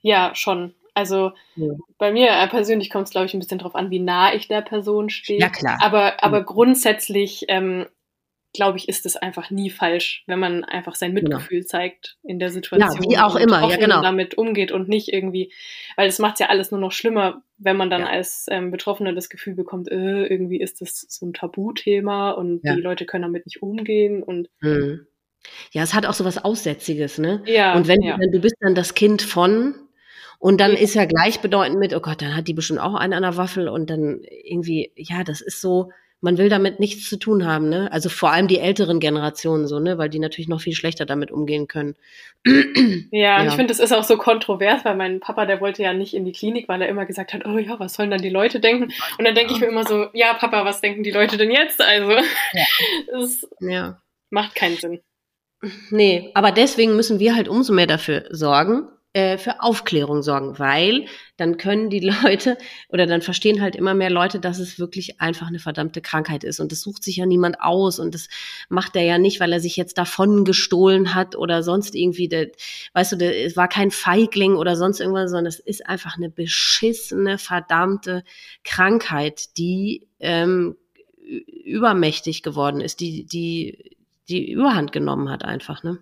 [0.00, 0.74] Ja, schon.
[0.94, 1.72] Also ja.
[1.98, 4.48] bei mir äh, persönlich kommt es, glaube ich, ein bisschen drauf an, wie nah ich
[4.48, 5.40] der Person stehe.
[5.40, 5.78] Ja, klar.
[5.82, 6.44] Aber, aber ja.
[6.44, 7.86] grundsätzlich ähm,
[8.54, 11.28] glaube ich, ist es einfach nie falsch, wenn man einfach sein genau.
[11.28, 11.68] Mitgefühl genau.
[11.68, 13.02] zeigt in der Situation.
[13.02, 14.00] Ja, wie auch immer, ja, genau.
[14.00, 15.52] damit umgeht und nicht irgendwie,
[15.96, 18.06] weil es macht ja alles nur noch schlimmer, wenn man dann ja.
[18.06, 22.76] als ähm, Betroffener das Gefühl bekommt, äh, irgendwie ist das so ein Tabuthema und ja.
[22.76, 25.06] die Leute können damit nicht umgehen und mhm.
[25.72, 27.42] Ja, es hat auch so was Aussätziges, ne?
[27.46, 27.74] Ja.
[27.74, 28.16] Und wenn, ja.
[28.16, 29.74] du bist dann das Kind von
[30.38, 33.22] und dann ist ja gleichbedeutend mit, oh Gott, dann hat die bestimmt auch einen an
[33.22, 35.90] der Waffel und dann irgendwie, ja, das ist so,
[36.24, 37.92] man will damit nichts zu tun haben, ne?
[37.92, 39.98] Also vor allem die älteren Generationen so, ne?
[39.98, 41.96] Weil die natürlich noch viel schlechter damit umgehen können.
[43.10, 45.92] Ja, und ich finde, das ist auch so kontrovers, weil mein Papa, der wollte ja
[45.92, 48.28] nicht in die Klinik, weil er immer gesagt hat, oh ja, was sollen dann die
[48.28, 48.92] Leute denken?
[49.18, 51.80] Und dann denke ich mir immer so, ja, Papa, was denken die Leute denn jetzt?
[51.80, 52.64] Also, ja.
[53.22, 54.02] es ja.
[54.30, 55.00] macht keinen Sinn.
[55.90, 61.06] Nee, aber deswegen müssen wir halt umso mehr dafür sorgen, äh, für Aufklärung sorgen, weil
[61.36, 65.46] dann können die Leute oder dann verstehen halt immer mehr Leute, dass es wirklich einfach
[65.46, 66.58] eine verdammte Krankheit ist.
[66.58, 68.28] Und das sucht sich ja niemand aus und das
[68.68, 72.48] macht er ja nicht, weil er sich jetzt davon gestohlen hat oder sonst irgendwie, der,
[72.94, 77.38] weißt du, es war kein Feigling oder sonst irgendwas, sondern es ist einfach eine beschissene,
[77.38, 78.24] verdammte
[78.64, 80.76] Krankheit, die ähm,
[81.24, 83.93] übermächtig geworden ist, die, die,
[84.28, 85.98] die Überhand genommen hat einfach, ne?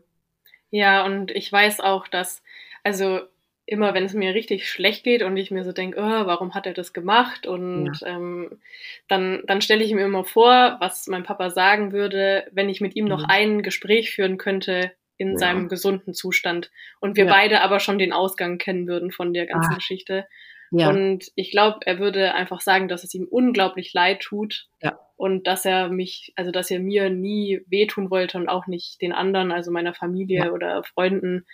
[0.70, 2.42] Ja, und ich weiß auch, dass
[2.82, 3.20] also
[3.64, 6.66] immer wenn es mir richtig schlecht geht und ich mir so denke, oh, warum hat
[6.66, 7.46] er das gemacht?
[7.46, 8.08] Und ja.
[8.08, 8.58] ähm,
[9.08, 12.96] dann, dann stelle ich mir immer vor, was mein Papa sagen würde, wenn ich mit
[12.96, 13.30] ihm noch mhm.
[13.30, 15.38] ein Gespräch führen könnte in ja.
[15.38, 16.70] seinem gesunden Zustand
[17.00, 17.30] und wir ja.
[17.30, 19.76] beide aber schon den Ausgang kennen würden von der ganzen ah.
[19.76, 20.26] Geschichte.
[20.72, 20.88] Ja.
[20.88, 24.98] Und ich glaube, er würde einfach sagen, dass es ihm unglaublich leid tut ja.
[25.22, 29.12] Und dass er mich, also dass er mir nie wehtun wollte und auch nicht den
[29.12, 30.50] anderen, also meiner Familie ja.
[30.50, 31.46] oder Freunden.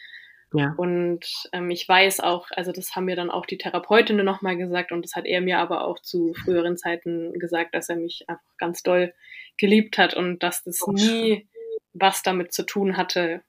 [0.55, 0.73] Ja.
[0.79, 4.91] Und ähm, ich weiß auch, also das haben mir dann auch die Therapeutinnen nochmal gesagt
[4.91, 8.57] und das hat er mir aber auch zu früheren Zeiten gesagt, dass er mich einfach
[8.57, 9.13] ganz doll
[9.59, 11.47] geliebt hat und dass das oh, nie
[11.93, 13.43] was damit zu tun hatte,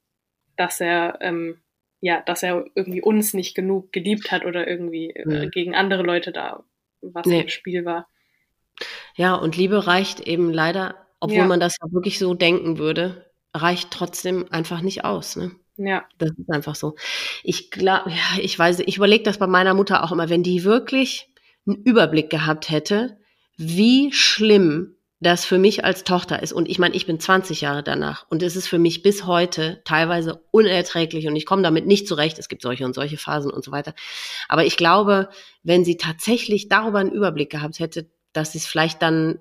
[0.58, 1.62] dass er ähm,
[2.02, 6.34] ja, dass er irgendwie uns nicht genug geliebt hat oder irgendwie äh, gegen andere Leute
[6.34, 6.66] da
[7.02, 7.40] was nee.
[7.40, 8.10] im Spiel war.
[9.16, 11.46] Ja, und Liebe reicht eben leider, obwohl ja.
[11.46, 15.36] man das ja wirklich so denken würde, reicht trotzdem einfach nicht aus.
[15.36, 15.52] Ne?
[15.78, 16.06] Ja.
[16.18, 16.96] Das ist einfach so.
[17.44, 20.64] Ich glaube, ja, ich weiß, ich überlege das bei meiner Mutter auch immer, wenn die
[20.64, 21.30] wirklich
[21.66, 23.18] einen Überblick gehabt hätte,
[23.58, 27.84] wie schlimm das für mich als Tochter ist, und ich meine, ich bin 20 Jahre
[27.84, 32.08] danach, und es ist für mich bis heute teilweise unerträglich und ich komme damit nicht
[32.08, 32.40] zurecht.
[32.40, 33.94] Es gibt solche und solche Phasen und so weiter.
[34.48, 35.30] Aber ich glaube,
[35.62, 39.40] wenn sie tatsächlich darüber einen Überblick gehabt hätte, dass sie es vielleicht dann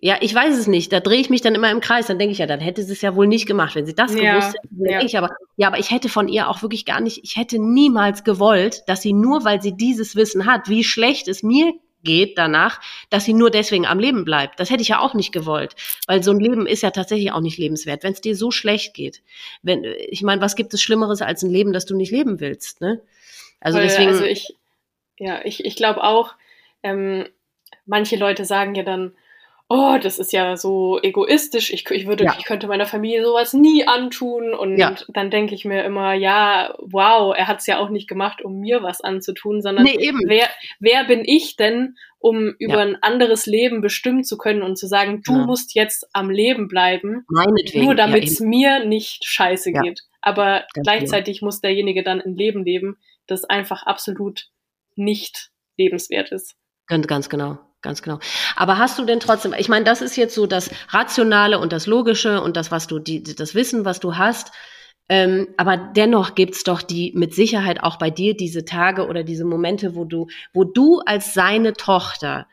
[0.00, 0.92] ja, ich weiß es nicht.
[0.92, 2.08] Da drehe ich mich dann immer im Kreis.
[2.08, 4.14] Dann denke ich ja, dann hätte sie es ja wohl nicht gemacht, wenn sie das
[4.14, 4.92] ja, gewusst hätte.
[4.92, 5.00] Ja.
[5.00, 8.22] ich aber, ja, aber ich hätte von ihr auch wirklich gar nicht, ich hätte niemals
[8.22, 11.72] gewollt, dass sie nur, weil sie dieses Wissen hat, wie schlecht es mir
[12.02, 14.60] geht danach, dass sie nur deswegen am Leben bleibt.
[14.60, 15.74] Das hätte ich ja auch nicht gewollt,
[16.06, 18.92] weil so ein Leben ist ja tatsächlich auch nicht lebenswert, wenn es dir so schlecht
[18.92, 19.22] geht.
[19.62, 22.82] Wenn ich meine, was gibt es Schlimmeres als ein Leben, das du nicht leben willst,
[22.82, 23.00] ne?
[23.58, 24.10] Also weil, deswegen.
[24.10, 24.54] Also ich,
[25.18, 26.34] ja, ich, ich glaube auch.
[26.82, 27.26] Ähm,
[27.86, 29.14] manche Leute sagen ja dann,
[29.68, 32.36] oh, das ist ja so egoistisch, ich, ich würde, ja.
[32.38, 34.52] ich könnte meiner Familie sowas nie antun.
[34.52, 34.94] Und ja.
[35.08, 38.60] dann denke ich mir immer, ja, wow, er hat es ja auch nicht gemacht, um
[38.60, 40.48] mir was anzutun, sondern nee, wer,
[40.80, 42.80] wer bin ich denn, um über ja.
[42.80, 47.26] ein anderes Leben bestimmen zu können und zu sagen, du musst jetzt am Leben bleiben,
[47.74, 50.02] nur damit es mir nicht scheiße geht.
[50.20, 54.48] Aber das gleichzeitig muss derjenige dann ein Leben leben, das einfach absolut
[54.94, 56.54] nicht lebenswert ist.
[56.86, 58.18] Ganz, ganz genau ganz genau.
[58.56, 61.86] Aber hast du denn trotzdem, ich meine, das ist jetzt so das Rationale und das
[61.86, 64.50] Logische und das, was du, die, das Wissen, was du hast.
[65.08, 69.44] Ähm, aber dennoch gibt's doch die mit Sicherheit auch bei dir diese Tage oder diese
[69.44, 72.46] Momente, wo du, wo du als seine Tochter,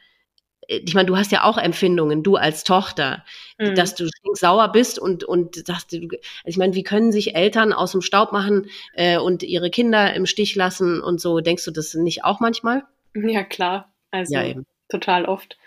[0.68, 3.24] äh, ich meine, du hast ja auch Empfindungen, du als Tochter,
[3.58, 3.76] mhm.
[3.76, 6.10] dass du sauer bist und und sagst du,
[6.44, 10.26] ich meine, wie können sich Eltern aus dem Staub machen äh, und ihre Kinder im
[10.26, 11.40] Stich lassen und so?
[11.40, 12.84] Denkst du das nicht auch manchmal?
[13.16, 15.58] Ja klar, also ja, eben total oft.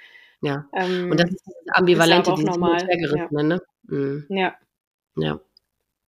[0.40, 0.66] Ja.
[0.72, 2.86] Ähm, und das ist das Ambivalente, ist dieses normal.
[2.88, 3.42] Ja.
[3.42, 3.62] ne?
[3.84, 4.26] Mhm.
[4.28, 4.54] Ja.
[5.16, 5.40] Ja.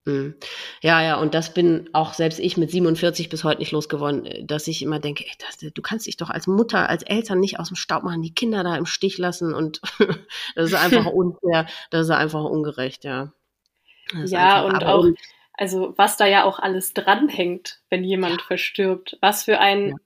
[0.06, 0.36] Mhm.
[0.82, 4.44] Ja, ja, und das bin auch selbst ich mit 47 bis heute nicht losgeworden, äh,
[4.44, 7.58] dass ich immer denke, ey, das, du kannst dich doch als Mutter, als Eltern nicht
[7.58, 9.80] aus dem Staub machen, die Kinder da im Stich lassen und
[10.54, 13.32] das ist einfach unfair, das ist einfach ungerecht, ja.
[14.12, 15.06] Ja, und auch,
[15.54, 18.46] also was da ja auch alles dranhängt, wenn jemand ja.
[18.46, 19.96] verstirbt, was für ein ja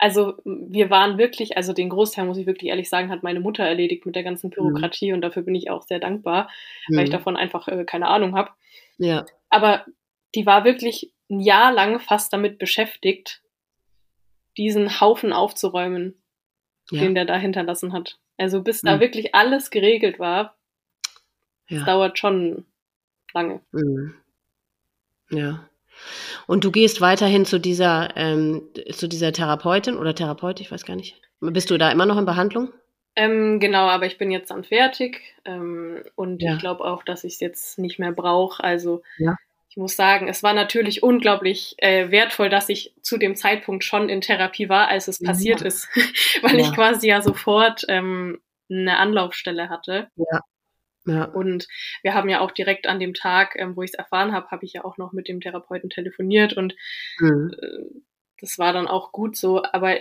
[0.00, 3.64] also wir waren wirklich, also den Großteil, muss ich wirklich ehrlich sagen, hat meine Mutter
[3.64, 4.52] erledigt mit der ganzen mhm.
[4.52, 5.16] Bürokratie mhm.
[5.16, 6.50] und dafür bin ich auch sehr dankbar,
[6.88, 6.96] mhm.
[6.96, 7.14] weil ich mhm.
[7.14, 8.50] davon einfach äh, keine Ahnung habe.
[8.96, 9.26] Ja.
[9.50, 9.84] Aber
[10.34, 13.42] die war wirklich ein Jahr lang fast damit beschäftigt,
[14.56, 16.14] diesen Haufen aufzuräumen,
[16.90, 17.00] ja.
[17.00, 18.18] den der da hinterlassen hat.
[18.38, 18.88] Also bis mhm.
[18.88, 20.56] da wirklich alles geregelt war,
[21.68, 21.76] ja.
[21.76, 22.64] das dauert schon
[23.34, 23.60] lange.
[23.72, 24.14] Mhm.
[25.30, 25.68] Ja.
[26.46, 30.96] Und du gehst weiterhin zu dieser, ähm, zu dieser Therapeutin oder Therapeut, ich weiß gar
[30.96, 31.20] nicht.
[31.40, 32.72] Bist du da immer noch in Behandlung?
[33.16, 36.54] Ähm, genau, aber ich bin jetzt dann fertig ähm, und ja.
[36.54, 38.62] ich glaube auch, dass ich es jetzt nicht mehr brauche.
[38.62, 39.36] Also ja.
[39.68, 44.08] ich muss sagen, es war natürlich unglaublich äh, wertvoll, dass ich zu dem Zeitpunkt schon
[44.08, 45.88] in Therapie war, als es passiert ist,
[46.42, 48.40] weil ich quasi ja sofort ähm,
[48.70, 50.08] eine Anlaufstelle hatte.
[50.16, 50.40] Ja.
[51.06, 51.24] Ja.
[51.24, 51.66] Und
[52.02, 54.64] wir haben ja auch direkt an dem Tag, ähm, wo ich es erfahren habe, habe
[54.64, 56.74] ich ja auch noch mit dem Therapeuten telefoniert und
[57.18, 57.50] mhm.
[57.60, 58.00] äh,
[58.40, 59.62] das war dann auch gut so.
[59.62, 59.96] Aber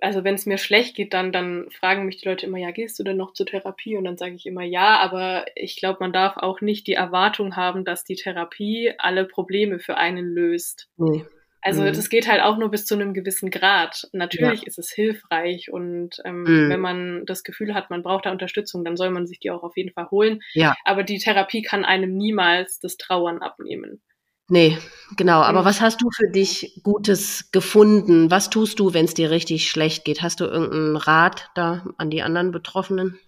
[0.00, 2.98] also wenn es mir schlecht geht, dann, dann fragen mich die Leute immer, ja, gehst
[2.98, 3.96] du denn noch zur Therapie?
[3.96, 7.56] Und dann sage ich immer ja, aber ich glaube, man darf auch nicht die Erwartung
[7.56, 10.88] haben, dass die Therapie alle Probleme für einen löst.
[10.96, 11.24] Nee.
[11.64, 11.86] Also mhm.
[11.86, 14.06] das geht halt auch nur bis zu einem gewissen Grad.
[14.12, 14.66] Natürlich ja.
[14.66, 16.68] ist es hilfreich und ähm, mhm.
[16.68, 19.62] wenn man das Gefühl hat, man braucht da Unterstützung, dann soll man sich die auch
[19.62, 20.40] auf jeden Fall holen.
[20.52, 20.74] Ja.
[20.84, 24.02] Aber die Therapie kann einem niemals das Trauern abnehmen.
[24.48, 24.76] Nee,
[25.16, 25.40] genau.
[25.40, 25.64] Aber mhm.
[25.64, 28.30] was hast du für dich Gutes gefunden?
[28.30, 30.20] Was tust du, wenn es dir richtig schlecht geht?
[30.20, 33.18] Hast du irgendeinen Rat da an die anderen Betroffenen?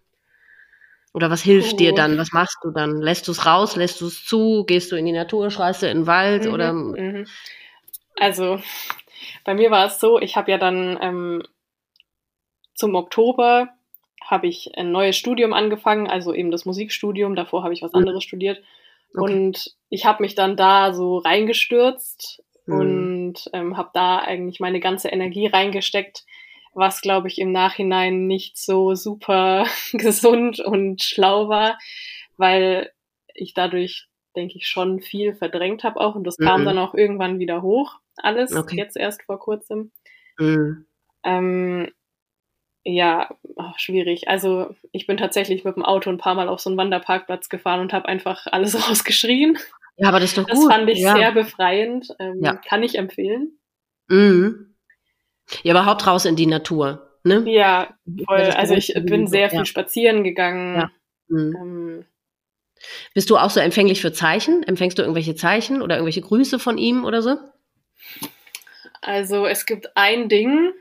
[1.15, 1.77] Oder was hilft oh.
[1.79, 2.19] dir dann?
[2.19, 3.01] Was machst du dann?
[3.01, 3.77] Lässt du es raus?
[3.77, 4.65] Lässt du es zu?
[4.67, 5.51] Gehst du in die Natur?
[5.51, 6.45] Schreist du in den Wald?
[6.45, 6.73] Mhm, oder?
[6.75, 7.27] Mhm.
[8.17, 8.61] Also
[9.45, 11.43] bei mir war es so, ich habe ja dann ähm,
[12.75, 13.69] zum Oktober
[14.23, 17.37] habe ich ein neues Studium angefangen, also eben das Musikstudium.
[17.37, 18.63] Davor habe ich was anderes studiert.
[19.15, 19.23] Okay.
[19.23, 22.79] Und ich habe mich dann da so reingestürzt mhm.
[22.79, 26.25] und ähm, habe da eigentlich meine ganze Energie reingesteckt,
[26.75, 31.79] was, glaube ich, im Nachhinein nicht so super gesund und schlau war,
[32.37, 32.91] weil
[33.33, 36.17] ich dadurch, denke ich, schon viel verdrängt habe auch.
[36.17, 36.47] Und das mhm.
[36.47, 38.77] kam dann auch irgendwann wieder hoch alles, okay.
[38.77, 39.93] jetzt erst vor kurzem.
[40.39, 40.87] Mhm.
[41.25, 41.89] Ähm,
[42.85, 44.29] ja, ach, schwierig.
[44.29, 47.81] Also ich bin tatsächlich mit dem Auto ein paar Mal auf so einen Wanderparkplatz gefahren
[47.81, 49.59] und habe einfach alles rausgeschrien.
[49.97, 50.71] Ja, aber das ist doch das gut.
[50.71, 51.17] Das fand ich ja.
[51.17, 52.15] sehr befreiend.
[52.21, 52.55] Ähm, ja.
[52.55, 53.59] Kann ich empfehlen.
[54.09, 54.77] Mhm.
[55.63, 57.19] Ja, überhaupt raus in die Natur.
[57.25, 57.43] Ne?
[57.47, 58.43] Ja, voll.
[58.43, 59.65] Also ich bin sehr viel ja.
[59.65, 60.89] spazieren gegangen.
[61.27, 61.57] Mhm.
[61.57, 62.05] Ähm,
[63.15, 64.63] Bist du auch so empfänglich für Zeichen?
[64.63, 67.37] Empfängst du irgendwelche Zeichen oder irgendwelche Grüße von ihm oder so?
[69.07, 70.73] Also es gibt ein Ding,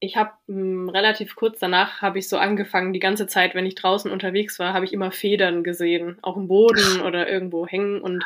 [0.00, 3.74] ich habe hm, relativ kurz danach habe ich so angefangen, die ganze Zeit, wenn ich
[3.74, 8.00] draußen unterwegs war, habe ich immer Federn gesehen, auch im Boden oder irgendwo hängen.
[8.00, 8.24] Und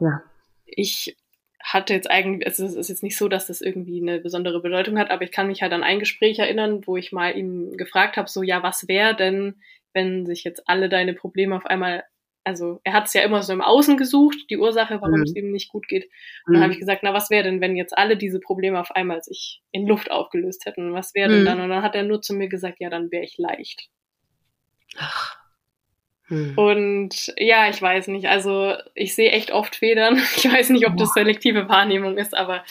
[0.00, 0.20] ja.
[0.66, 1.16] ich
[1.62, 5.12] hatte jetzt eigentlich, es ist jetzt nicht so, dass das irgendwie eine besondere Bedeutung hat,
[5.12, 8.28] aber ich kann mich halt an ein Gespräch erinnern, wo ich mal ihm gefragt habe,
[8.28, 12.02] so ja, was wäre denn, wenn sich jetzt alle deine Probleme auf einmal
[12.44, 15.22] also er hat es ja immer so im Außen gesucht, die Ursache, warum mhm.
[15.22, 16.04] es ihm nicht gut geht.
[16.46, 16.54] Und mhm.
[16.54, 19.22] dann habe ich gesagt, na, was wäre denn, wenn jetzt alle diese Probleme auf einmal
[19.22, 20.92] sich in Luft aufgelöst hätten?
[20.94, 21.46] Was wäre denn mhm.
[21.46, 21.60] dann?
[21.60, 23.88] Und dann hat er nur zu mir gesagt, ja, dann wäre ich leicht.
[24.96, 25.39] Ach.
[26.30, 26.56] Hm.
[26.56, 28.28] Und ja, ich weiß nicht.
[28.28, 30.16] Also ich sehe echt oft Federn.
[30.36, 32.64] Ich weiß nicht, ob das selektive Wahrnehmung ist, aber.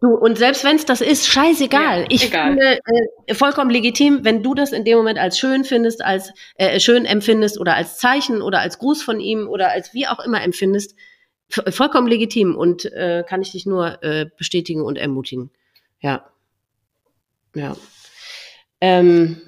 [0.00, 2.00] Du, und selbst wenn es das ist, scheißegal.
[2.00, 2.48] Ja, ich egal.
[2.48, 2.80] finde
[3.26, 7.04] äh, vollkommen legitim, wenn du das in dem Moment als schön findest, als äh, schön
[7.04, 10.96] empfindest oder als Zeichen oder als Gruß von ihm oder als wie auch immer empfindest,
[11.48, 15.50] vollkommen legitim und äh, kann ich dich nur äh, bestätigen und ermutigen.
[16.00, 16.26] Ja.
[17.54, 17.76] Ja.
[18.80, 19.40] Ähm,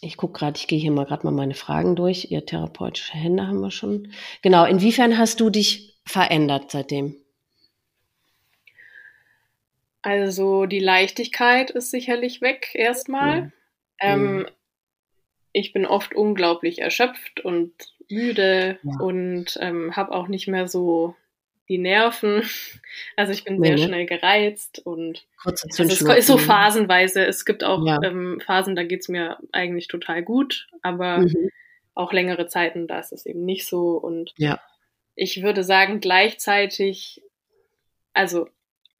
[0.00, 2.30] ich gucke gerade, ich gehe hier mal gerade mal meine Fragen durch.
[2.30, 4.12] Ihr therapeutische Hände haben wir schon.
[4.42, 7.16] Genau, inwiefern hast du dich verändert seitdem?
[10.02, 13.42] Also die Leichtigkeit ist sicherlich weg erstmal.
[13.42, 13.52] Mhm.
[14.00, 14.46] Ähm,
[15.52, 17.72] ich bin oft unglaublich erschöpft und
[18.08, 19.00] müde ja.
[19.00, 21.14] und ähm, habe auch nicht mehr so
[21.70, 22.42] die Nerven.
[23.16, 23.84] Also ich bin nee, sehr ne?
[23.84, 27.24] schnell gereizt und also es ist so phasenweise.
[27.24, 28.00] Es gibt auch ja.
[28.02, 31.50] ähm, Phasen, da geht's mir eigentlich total gut, aber mhm.
[31.94, 33.92] auch längere Zeiten, da ist es eben nicht so.
[33.92, 34.60] Und ja.
[35.14, 37.22] ich würde sagen, gleichzeitig,
[38.12, 38.48] also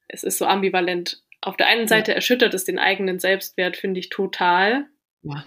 [0.07, 1.21] es ist so ambivalent.
[1.41, 2.15] Auf der einen Seite ja.
[2.15, 4.85] erschüttert es den eigenen Selbstwert, finde ich total.
[5.23, 5.43] Ja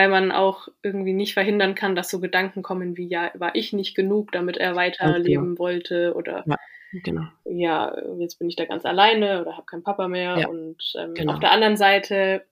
[0.00, 3.74] weil man auch irgendwie nicht verhindern kann, dass so Gedanken kommen wie, ja, war ich
[3.74, 5.58] nicht genug, damit er weiterleben genau.
[5.58, 6.56] wollte oder ja,
[7.04, 7.26] genau.
[7.44, 10.38] ja, jetzt bin ich da ganz alleine oder habe keinen Papa mehr.
[10.38, 11.34] Ja, und ähm, genau.
[11.34, 12.46] auf der anderen Seite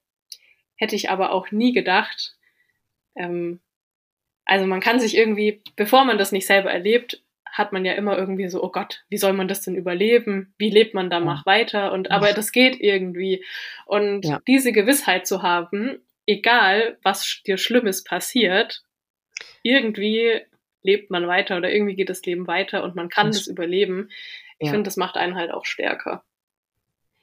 [0.77, 2.37] hätte ich aber auch nie gedacht,
[3.17, 3.61] ähm,
[4.45, 8.19] also man kann sich irgendwie, bevor man das nicht selber erlebt, hat man ja immer
[8.19, 10.53] irgendwie so, oh Gott, wie soll man das denn überleben?
[10.59, 11.51] Wie lebt man danach ja.
[11.51, 11.93] weiter?
[11.93, 13.43] Und aber das geht irgendwie.
[13.87, 14.39] Und ja.
[14.47, 18.83] diese Gewissheit zu haben, egal was dir Schlimmes passiert,
[19.63, 20.43] irgendwie
[20.83, 24.11] lebt man weiter oder irgendwie geht das Leben weiter und man kann das, das überleben.
[24.59, 24.73] Ich ja.
[24.73, 26.23] finde, das macht einen halt auch stärker.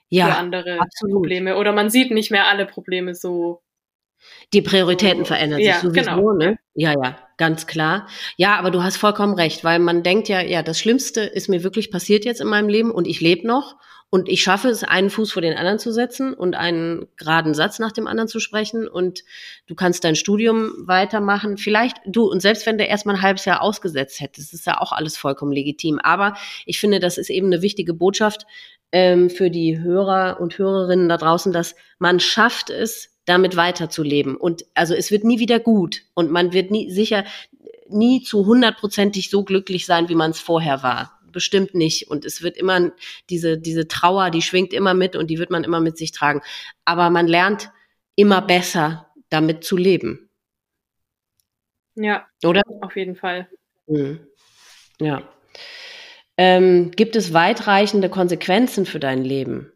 [0.09, 1.15] Ja, für andere absolut.
[1.15, 1.57] Probleme.
[1.57, 3.61] Oder man sieht nicht mehr alle Probleme so.
[4.53, 6.33] Die Prioritäten so, verändern sich ja, sowieso, genau.
[6.33, 6.57] ne?
[6.73, 8.07] Ja, ja, ganz klar.
[8.37, 11.63] Ja, aber du hast vollkommen recht, weil man denkt ja, ja, das Schlimmste ist mir
[11.63, 13.75] wirklich passiert jetzt in meinem Leben und ich lebe noch
[14.09, 17.79] und ich schaffe es, einen Fuß vor den anderen zu setzen und einen geraden Satz
[17.79, 18.87] nach dem anderen zu sprechen.
[18.87, 19.23] Und
[19.67, 21.57] du kannst dein Studium weitermachen.
[21.57, 24.91] Vielleicht du, und selbst wenn du erstmal ein halbes Jahr ausgesetzt hättest, ist ja auch
[24.91, 25.99] alles vollkommen legitim.
[25.99, 26.35] Aber
[26.65, 28.45] ich finde, das ist eben eine wichtige Botschaft
[28.91, 34.37] ähm, für die Hörer und Hörerinnen da draußen, dass man schafft es, damit weiterzuleben.
[34.37, 36.03] Und also es wird nie wieder gut.
[36.13, 37.25] Und man wird nie sicher
[37.89, 42.09] nie zu hundertprozentig so glücklich sein, wie man es vorher war bestimmt nicht.
[42.09, 42.91] Und es wird immer
[43.29, 46.41] diese, diese Trauer, die schwingt immer mit und die wird man immer mit sich tragen.
[46.85, 47.69] Aber man lernt
[48.15, 50.31] immer besser damit zu leben.
[51.93, 52.25] Ja.
[52.43, 52.63] Oder?
[52.81, 53.47] Auf jeden Fall.
[53.85, 54.21] Mhm.
[54.99, 55.29] Ja.
[56.37, 59.71] Ähm, gibt es weitreichende Konsequenzen für dein Leben?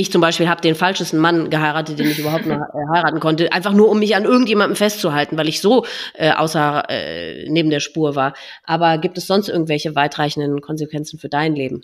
[0.00, 3.52] Ich zum Beispiel habe den falschesten Mann geheiratet, den ich überhaupt noch äh, heiraten konnte,
[3.52, 5.84] einfach nur um mich an irgendjemandem festzuhalten, weil ich so
[6.14, 8.34] äh, außer äh, neben der Spur war.
[8.62, 11.82] Aber gibt es sonst irgendwelche weitreichenden Konsequenzen für dein Leben?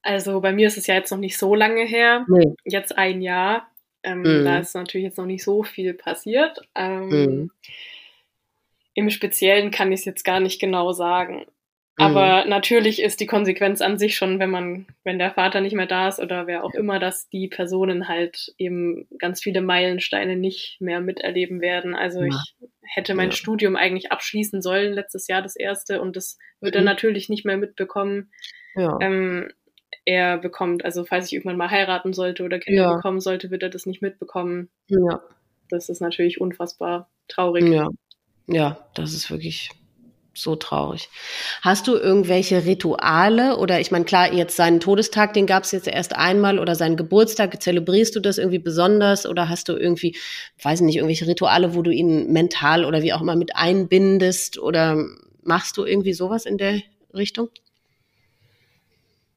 [0.00, 2.54] Also bei mir ist es ja jetzt noch nicht so lange her, nee.
[2.64, 3.68] jetzt ein Jahr.
[4.02, 4.44] Ähm, mhm.
[4.46, 6.58] Da ist natürlich jetzt noch nicht so viel passiert.
[6.74, 7.50] Ähm, mhm.
[8.94, 11.44] Im Speziellen kann ich es jetzt gar nicht genau sagen.
[11.96, 12.50] Aber mhm.
[12.50, 16.08] natürlich ist die Konsequenz an sich schon, wenn man, wenn der Vater nicht mehr da
[16.08, 21.00] ist oder wer auch immer, dass die Personen halt eben ganz viele Meilensteine nicht mehr
[21.00, 21.94] miterleben werden.
[21.94, 22.28] Also ja.
[22.28, 23.36] ich hätte mein ja.
[23.36, 26.80] Studium eigentlich abschließen sollen, letztes Jahr das erste, und das wird mhm.
[26.80, 28.32] er natürlich nicht mehr mitbekommen.
[28.74, 28.98] Ja.
[29.00, 29.52] Ähm,
[30.04, 33.70] er bekommt, also falls ich irgendwann mal heiraten sollte oder Kinder bekommen sollte, wird er
[33.70, 34.68] das nicht mitbekommen.
[34.88, 35.22] Ja.
[35.70, 37.68] Das ist natürlich unfassbar traurig.
[37.68, 37.88] Ja.
[38.46, 39.70] Ja, das ist wirklich
[40.34, 41.08] so traurig.
[41.62, 45.88] Hast du irgendwelche Rituale oder ich meine, klar, jetzt seinen Todestag, den gab es jetzt
[45.88, 50.16] erst einmal oder seinen Geburtstag, zelebrierst du das irgendwie besonders oder hast du irgendwie,
[50.62, 54.96] weiß nicht, irgendwelche Rituale, wo du ihn mental oder wie auch immer mit einbindest oder
[55.42, 56.80] machst du irgendwie sowas in der
[57.14, 57.48] Richtung?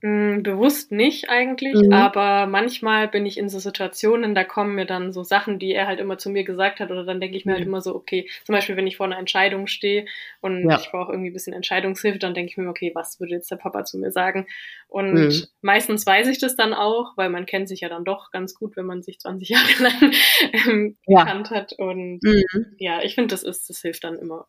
[0.02, 1.92] Mm, bewusst nicht eigentlich, mhm.
[1.92, 5.88] aber manchmal bin ich in so Situationen, da kommen mir dann so Sachen, die er
[5.88, 7.64] halt immer zu mir gesagt hat, oder dann denke ich mir halt mhm.
[7.64, 10.06] halt immer so, okay, zum Beispiel, wenn ich vor einer Entscheidung stehe
[10.40, 10.78] und ja.
[10.78, 13.56] ich brauche irgendwie ein bisschen Entscheidungshilfe, dann denke ich mir, okay, was würde jetzt der
[13.56, 14.46] Papa zu mir sagen?
[14.88, 15.44] Und mhm.
[15.62, 18.78] meistens weiß ich das dann auch, weil man kennt sich ja dann doch ganz gut,
[18.78, 20.12] wenn man sich 20 Jahre lang
[20.54, 21.24] ähm, ja.
[21.24, 21.74] gekannt hat.
[21.74, 22.76] Und mhm.
[22.78, 24.46] ja, ich finde, das ist, das hilft dann immer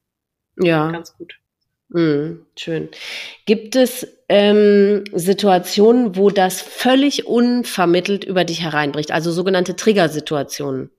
[0.60, 0.90] ja.
[0.90, 1.38] ganz gut.
[1.90, 2.88] Mhm, schön.
[3.46, 10.90] Gibt es ähm, Situationen, wo das völlig unvermittelt über dich hereinbricht, also sogenannte Triggersituationen,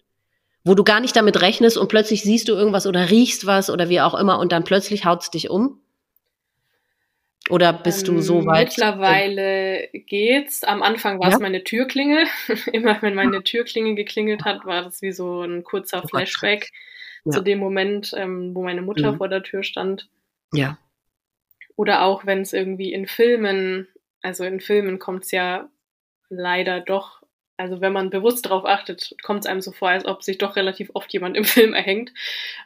[0.64, 3.90] wo du gar nicht damit rechnest und plötzlich siehst du irgendwas oder riechst was oder
[3.90, 5.80] wie auch immer und dann plötzlich haut es dich um?
[7.50, 8.68] Oder bist du so ähm, weit?
[8.70, 10.64] Mittlerweile geht's.
[10.64, 11.40] Am Anfang war es ja?
[11.40, 12.26] meine Türklingel.
[12.74, 16.70] Immer wenn meine Türklingel geklingelt hat, war das wie so ein kurzer oh Flashback
[17.26, 17.32] ja.
[17.32, 19.18] zu dem Moment, ähm, wo meine Mutter mhm.
[19.18, 20.10] vor der Tür stand.
[20.54, 20.78] Ja.
[21.76, 23.88] Oder auch wenn es irgendwie in Filmen,
[24.22, 25.70] also in Filmen kommt es ja
[26.30, 27.22] leider doch,
[27.58, 30.56] also wenn man bewusst darauf achtet, kommt es einem so vor, als ob sich doch
[30.56, 32.12] relativ oft jemand im Film erhängt.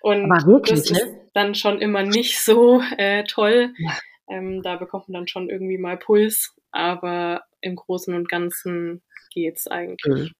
[0.01, 1.21] Und wirklich, das ist ne?
[1.33, 3.73] dann schon immer nicht so äh, toll.
[3.77, 3.97] Ja.
[4.29, 9.67] Ähm, da bekommt man dann schon irgendwie mal Puls, aber im Großen und Ganzen geht's
[9.67, 10.33] eigentlich.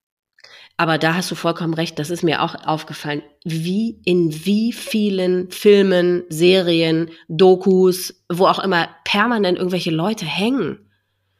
[0.76, 3.22] Aber da hast du vollkommen recht, das ist mir auch aufgefallen.
[3.44, 10.90] Wie in wie vielen Filmen, Serien, Dokus, wo auch immer permanent irgendwelche Leute hängen.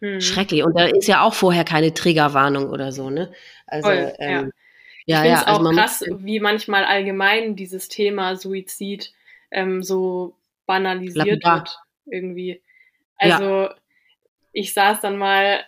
[0.02, 0.22] Hm.
[0.22, 0.64] Schrecklich.
[0.64, 3.32] Und da ist ja auch vorher keine Triggerwarnung oder so, ne?
[3.66, 4.52] Also, Voll, ähm,
[5.06, 5.24] ja.
[5.24, 9.14] ja, ich ja, also auch krass, wie manchmal allgemein dieses Thema Suizid
[9.50, 10.36] ähm, so
[10.68, 11.80] banalisiert wird.
[12.06, 12.62] Irgendwie.
[13.18, 13.76] Also, ja.
[14.52, 15.64] ich saß dann mal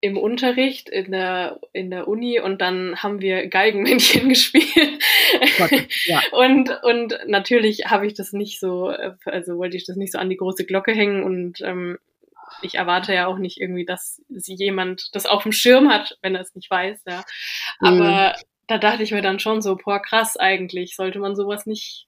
[0.00, 5.02] im Unterricht in der, in der Uni und dann haben wir Geigenmännchen gespielt.
[5.58, 5.70] Gott,
[6.04, 6.20] ja.
[6.32, 8.88] und, und natürlich habe ich das nicht so,
[9.24, 11.98] also wollte ich das nicht so an die große Glocke hängen und ähm,
[12.62, 16.34] ich erwarte ja auch nicht irgendwie, dass sie jemand das auf dem Schirm hat, wenn
[16.34, 17.24] er es nicht weiß, ja.
[17.80, 18.42] Aber mhm.
[18.68, 22.06] da dachte ich mir dann schon so, boah, krass eigentlich, sollte man sowas nicht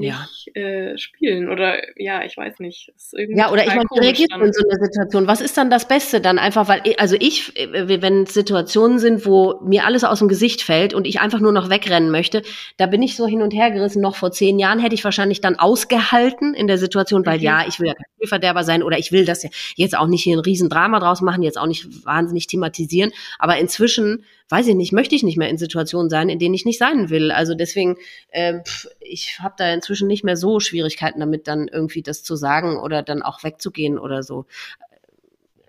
[0.00, 0.62] nicht ja.
[0.62, 2.92] äh, spielen oder ja, ich weiß nicht.
[3.12, 5.26] ja, oder ich meine, wie reagierst du in so einer Situation?
[5.26, 9.60] Was ist dann das Beste dann einfach, weil, also ich, äh, wenn Situationen sind, wo
[9.62, 12.42] mir alles aus dem Gesicht fällt und ich einfach nur noch wegrennen möchte,
[12.78, 14.00] da bin ich so hin und her gerissen.
[14.00, 17.44] Noch vor zehn Jahren hätte ich wahrscheinlich dann ausgehalten in der Situation, weil mhm.
[17.44, 20.22] ja, ich will ja kein Spielverderber sein oder ich will das ja jetzt auch nicht
[20.22, 24.92] hier ein Riesendrama draus machen, jetzt auch nicht wahnsinnig thematisieren, aber inzwischen weiß ich nicht,
[24.92, 27.30] möchte ich nicht mehr in Situationen sein, in denen ich nicht sein will.
[27.30, 27.96] Also deswegen,
[28.30, 28.60] äh,
[29.00, 33.02] ich habe da inzwischen nicht mehr so Schwierigkeiten damit, dann irgendwie das zu sagen oder
[33.02, 34.46] dann auch wegzugehen oder so.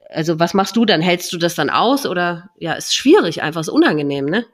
[0.09, 1.01] Also was machst du dann?
[1.01, 4.45] Hältst du das dann aus oder ja, ist schwierig, einfach ist unangenehm, ne?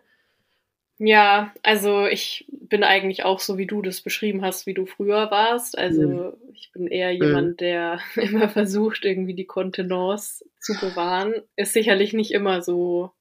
[0.99, 5.29] Ja, also ich bin eigentlich auch so, wie du das beschrieben hast, wie du früher
[5.29, 5.77] warst.
[5.77, 6.33] Also mhm.
[6.53, 7.57] ich bin eher jemand, mhm.
[7.57, 11.33] der immer versucht, irgendwie die Kontenance zu bewahren.
[11.55, 13.11] Ist sicherlich nicht immer so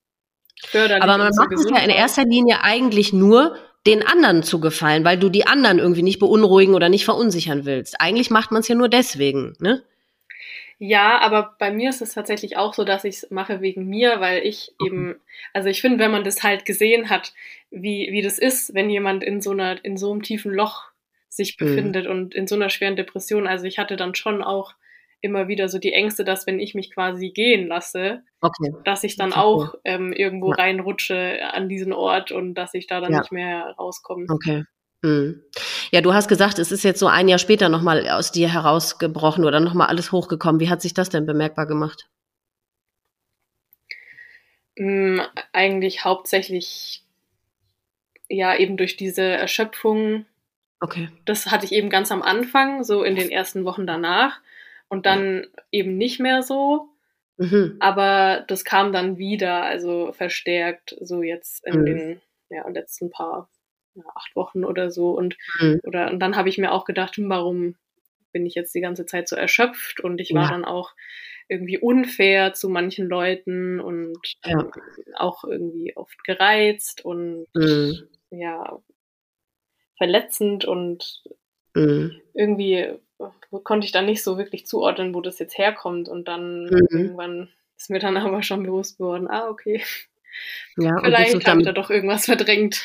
[0.64, 3.56] Förderlich Aber man macht es ja in erster Linie eigentlich nur,
[3.86, 8.00] den anderen zu gefallen, weil du die anderen irgendwie nicht beunruhigen oder nicht verunsichern willst.
[8.00, 9.82] Eigentlich macht man es ja nur deswegen, ne?
[10.78, 14.20] Ja, aber bei mir ist es tatsächlich auch so, dass ich es mache wegen mir,
[14.20, 14.86] weil ich mhm.
[14.86, 15.20] eben,
[15.54, 17.32] also ich finde, wenn man das halt gesehen hat,
[17.70, 20.84] wie, wie das ist, wenn jemand in so einer, in so einem tiefen Loch
[21.28, 21.64] sich mhm.
[21.64, 22.10] befindet mhm.
[22.10, 24.74] und in so einer schweren Depression, also ich hatte dann schon auch
[25.20, 28.72] immer wieder so die Ängste, dass wenn ich mich quasi gehen lasse, okay.
[28.84, 29.40] dass ich dann okay.
[29.40, 30.56] auch ähm, irgendwo ja.
[30.56, 33.20] reinrutsche an diesen Ort und dass ich da dann ja.
[33.20, 34.26] nicht mehr rauskomme.
[34.28, 34.64] Okay.
[35.02, 35.42] Mhm.
[35.92, 39.44] Ja, du hast gesagt, es ist jetzt so ein Jahr später nochmal aus dir herausgebrochen
[39.44, 40.60] oder nochmal alles hochgekommen.
[40.60, 42.08] Wie hat sich das denn bemerkbar gemacht?
[44.76, 45.22] Mhm,
[45.52, 47.02] eigentlich hauptsächlich
[48.28, 50.26] ja eben durch diese Erschöpfung.
[50.80, 51.08] Okay.
[51.24, 54.40] Das hatte ich eben ganz am Anfang, so in den ersten Wochen danach
[54.88, 56.88] und dann eben nicht mehr so.
[57.38, 57.76] Mhm.
[57.80, 61.84] Aber das kam dann wieder, also verstärkt, so jetzt in mhm.
[61.84, 63.50] den ja, letzten paar
[63.94, 65.10] ja, acht Wochen oder so.
[65.10, 65.80] Und, mhm.
[65.84, 67.76] oder, und dann habe ich mir auch gedacht, hm, warum
[68.32, 70.00] bin ich jetzt die ganze Zeit so erschöpft?
[70.00, 70.50] Und ich war ja.
[70.50, 70.94] dann auch
[71.48, 74.60] irgendwie unfair zu manchen Leuten und ja.
[74.60, 74.70] ähm,
[75.14, 78.08] auch irgendwie oft gereizt und mhm.
[78.30, 78.82] ja,
[79.96, 81.22] verletzend und
[81.74, 82.20] mhm.
[82.34, 82.98] irgendwie
[83.64, 86.08] konnte ich dann nicht so wirklich zuordnen, wo das jetzt herkommt.
[86.08, 86.86] Und dann mhm.
[86.90, 89.82] irgendwann ist mir dann aber schon bewusst geworden, ah, okay.
[90.76, 92.82] Ja, Vielleicht habe ich da doch irgendwas verdrängt.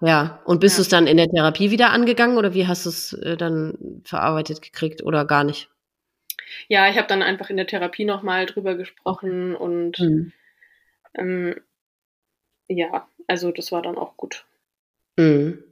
[0.00, 0.78] Ja, und bist ja.
[0.78, 4.02] du es dann in der Therapie wieder angegangen oder wie hast du es äh, dann
[4.04, 5.70] verarbeitet gekriegt oder gar nicht?
[6.68, 10.32] Ja, ich habe dann einfach in der Therapie nochmal drüber gesprochen und mhm.
[11.14, 11.60] ähm,
[12.68, 14.44] ja, also das war dann auch gut.
[15.16, 15.62] Mhm.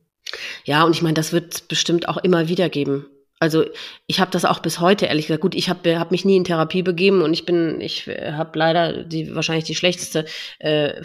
[0.64, 3.06] Ja, und ich meine, das wird bestimmt auch immer wieder geben.
[3.42, 3.64] Also
[4.06, 5.42] ich habe das auch bis heute ehrlich gesagt.
[5.42, 9.02] Gut, ich habe hab mich nie in Therapie begeben und ich bin, ich habe leider
[9.02, 10.26] die wahrscheinlich die schlechteste
[10.60, 11.02] äh,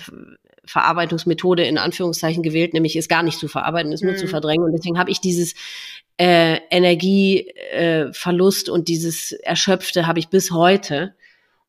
[0.64, 4.18] Verarbeitungsmethode in Anführungszeichen gewählt, nämlich es gar nicht zu verarbeiten, es nur mhm.
[4.18, 4.65] zu verdrängen.
[4.65, 5.55] Und deswegen habe ich dieses
[6.18, 11.15] äh, Energieverlust äh, und dieses Erschöpfte habe ich bis heute.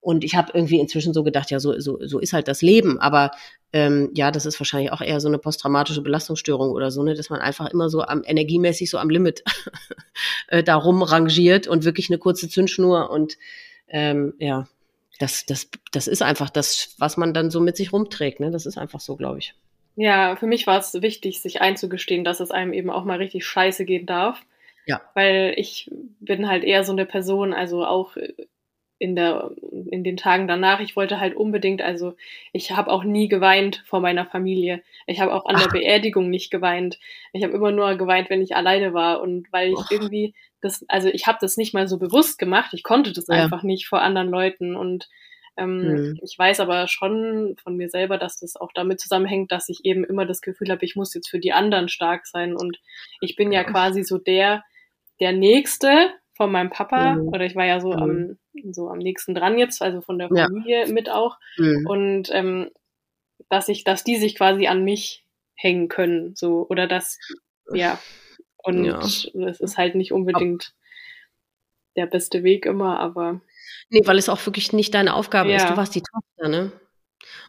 [0.02, 3.00] Und ich habe irgendwie inzwischen so gedacht, ja, so, so, so ist halt das Leben.
[3.00, 3.30] Aber
[3.72, 7.30] ähm, ja, das ist wahrscheinlich auch eher so eine posttraumatische Belastungsstörung oder so, ne, dass
[7.30, 9.44] man einfach immer so am energiemäßig so am Limit
[10.48, 13.36] äh, darum rangiert und wirklich eine kurze Zündschnur und
[13.88, 14.66] ähm, ja,
[15.18, 18.50] das, das, das ist einfach das, was man dann so mit sich rumträgt, ne?
[18.50, 19.54] Das ist einfach so, glaube ich.
[19.96, 23.44] Ja, für mich war es wichtig, sich einzugestehen, dass es einem eben auch mal richtig
[23.44, 24.40] scheiße gehen darf.
[24.86, 25.00] Ja.
[25.14, 25.90] Weil ich
[26.20, 28.16] bin halt eher so eine Person, also auch
[28.98, 29.50] in der
[29.90, 32.14] in den Tagen danach, ich wollte halt unbedingt, also
[32.52, 34.82] ich habe auch nie geweint vor meiner Familie.
[35.06, 35.62] Ich habe auch an Ach.
[35.62, 36.98] der Beerdigung nicht geweint.
[37.32, 39.90] Ich habe immer nur geweint, wenn ich alleine war und weil ich Och.
[39.90, 42.74] irgendwie das, also ich habe das nicht mal so bewusst gemacht.
[42.74, 43.36] Ich konnte das ja.
[43.36, 45.08] einfach nicht vor anderen Leuten und
[45.58, 46.20] ähm, mhm.
[46.22, 50.04] Ich weiß aber schon von mir selber, dass das auch damit zusammenhängt, dass ich eben
[50.04, 52.54] immer das Gefühl habe, ich muss jetzt für die anderen stark sein.
[52.54, 52.78] Und
[53.20, 54.62] ich bin ja quasi so der,
[55.18, 57.28] der Nächste, von meinem Papa mhm.
[57.28, 58.38] oder ich war ja so mhm.
[58.54, 60.92] am so am nächsten dran jetzt, also von der Familie ja.
[60.92, 61.86] mit auch mhm.
[61.86, 62.70] und ähm,
[63.50, 65.24] dass ich, dass die sich quasi an mich
[65.54, 67.18] hängen können, so oder dass
[67.72, 67.98] ja
[68.56, 68.98] und ja.
[68.98, 70.74] das ist halt nicht unbedingt
[71.96, 73.40] der beste Weg immer, aber
[73.90, 75.56] nee, weil es auch wirklich nicht deine Aufgabe ja.
[75.56, 75.68] ist.
[75.68, 76.72] Du warst die Tochter, ne?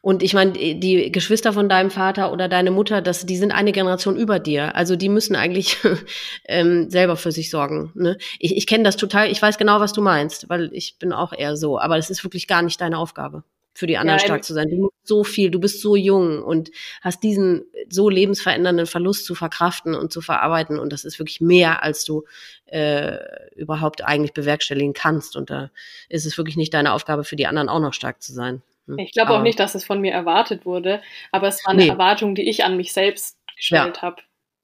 [0.02, 3.72] Und ich meine, die Geschwister von deinem Vater oder deine Mutter, das, die sind eine
[3.72, 4.76] Generation über dir.
[4.76, 5.78] Also die müssen eigentlich
[6.46, 7.92] ähm, selber für sich sorgen.
[7.96, 8.18] Ne?
[8.40, 11.34] Ich, ich kenne das total, ich weiß genau, was du meinst, weil ich bin auch
[11.34, 11.80] eher so.
[11.80, 13.44] Aber das ist wirklich gar nicht deine Aufgabe,
[13.74, 14.70] für die anderen ja, stark zu sein.
[14.70, 16.72] Du musst so viel, du bist so jung und
[17.02, 20.80] hast diesen so lebensverändernden Verlust zu verkraften und zu verarbeiten.
[20.80, 22.24] Und das ist wirklich mehr, als du
[22.68, 23.18] äh,
[23.56, 25.36] überhaupt eigentlich bewerkstelligen kannst.
[25.36, 25.72] Und da
[26.08, 28.62] ist es wirklich nicht deine Aufgabe, für die anderen auch noch stark zu sein.
[28.90, 29.00] Hm.
[29.00, 31.02] Ich glaube auch nicht, dass es von mir erwartet wurde,
[31.32, 31.90] aber es war eine nee.
[31.90, 34.02] Erwartung, die ich an mich selbst gestellt ja.
[34.02, 34.22] habe.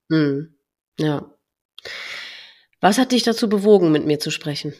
[0.09, 0.55] Hm.
[0.99, 1.25] Ja.
[2.81, 4.73] Was hat dich dazu bewogen, mit mir zu sprechen?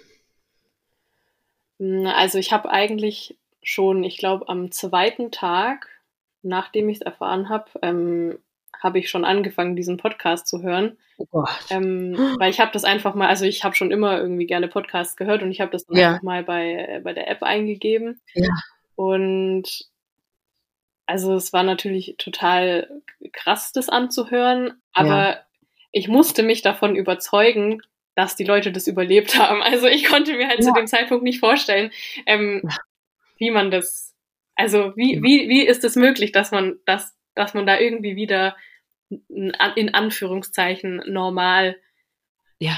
[1.80, 5.88] Hm, also ich habe eigentlich schon, ich glaube, am zweiten Tag,
[6.41, 8.39] nachdem ich es erfahren habe, ähm,
[8.81, 10.97] habe ich schon angefangen, diesen Podcast zu hören.
[11.17, 11.49] Oh Gott.
[11.69, 15.15] Ähm, weil ich habe das einfach mal, also ich habe schon immer irgendwie gerne Podcasts
[15.15, 16.09] gehört und ich habe das dann ja.
[16.09, 18.22] einfach mal bei, bei der App eingegeben.
[18.34, 18.49] Ja.
[18.95, 19.88] Und
[21.05, 22.89] also es war natürlich total
[23.34, 25.45] krass, das anzuhören, aber ja.
[25.91, 27.81] ich musste mich davon überzeugen,
[28.15, 29.61] dass die Leute das überlebt haben.
[29.61, 30.65] Also ich konnte mir halt ja.
[30.65, 31.91] zu dem Zeitpunkt nicht vorstellen,
[32.26, 32.76] ähm, ja.
[33.38, 34.15] wie man das,
[34.55, 38.55] also wie, wie, wie ist es möglich, dass man, dass, dass man da irgendwie wieder
[39.30, 41.77] in Anführungszeichen normal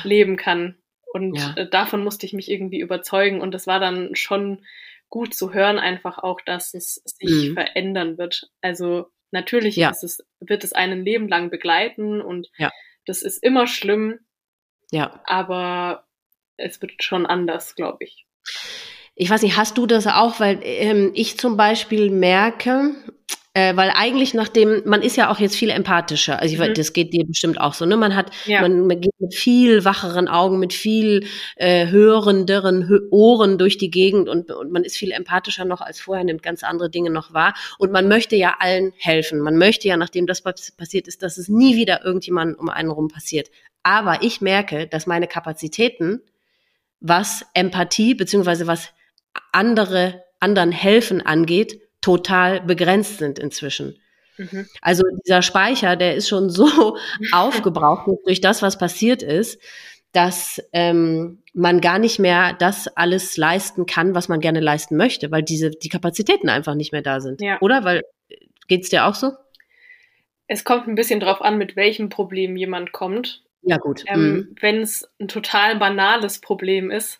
[0.03, 0.77] leben kann.
[1.13, 3.39] Und äh, davon musste ich mich irgendwie überzeugen.
[3.39, 4.65] Und das war dann schon
[5.09, 7.53] gut zu hören, einfach auch, dass es sich mhm.
[7.53, 8.49] verändern wird.
[8.61, 9.91] Also natürlich ja.
[9.91, 12.71] es, wird es einen Leben lang begleiten und ja.
[13.05, 14.19] das ist immer schlimm.
[14.91, 15.21] Ja.
[15.25, 16.07] Aber
[16.57, 18.25] es wird schon anders, glaube ich.
[19.15, 20.39] Ich weiß nicht, hast du das auch?
[20.39, 22.95] Weil ähm, ich zum Beispiel merke,
[23.57, 26.39] äh, weil eigentlich nachdem, man ist ja auch jetzt viel empathischer.
[26.39, 26.75] Also ich, mhm.
[26.75, 27.97] das geht dir bestimmt auch so, ne?
[27.97, 28.61] Man hat, ja.
[28.61, 31.25] man, man, geht mit viel wacheren Augen, mit viel
[31.55, 36.23] äh, hörenderen Ohren durch die Gegend und, und man ist viel empathischer noch als vorher,
[36.23, 37.55] nimmt ganz andere Dinge noch wahr.
[37.79, 39.39] Und man möchte ja allen helfen.
[39.39, 43.07] Man möchte ja, nachdem das passiert ist, dass es nie wieder irgendjemand um einen rum
[43.07, 43.49] passiert.
[43.81, 46.21] Aber ich merke, dass meine Kapazitäten,
[46.99, 48.89] was Empathie beziehungsweise was
[49.51, 53.99] andere anderen helfen angeht, total begrenzt sind inzwischen.
[54.37, 54.65] Mhm.
[54.81, 56.97] Also dieser Speicher, der ist schon so
[57.33, 59.61] aufgebraucht durch das, was passiert ist,
[60.13, 65.31] dass ähm, man gar nicht mehr das alles leisten kann, was man gerne leisten möchte,
[65.31, 67.41] weil diese die Kapazitäten einfach nicht mehr da sind.
[67.41, 67.59] Ja.
[67.59, 67.83] Oder?
[67.83, 68.03] Weil
[68.69, 69.33] geht's dir auch so?
[70.47, 73.43] Es kommt ein bisschen drauf an, mit welchem Problem jemand kommt.
[73.63, 74.05] Ja gut.
[74.07, 74.55] Ähm, mhm.
[74.61, 77.19] Wenn es ein total banales Problem ist,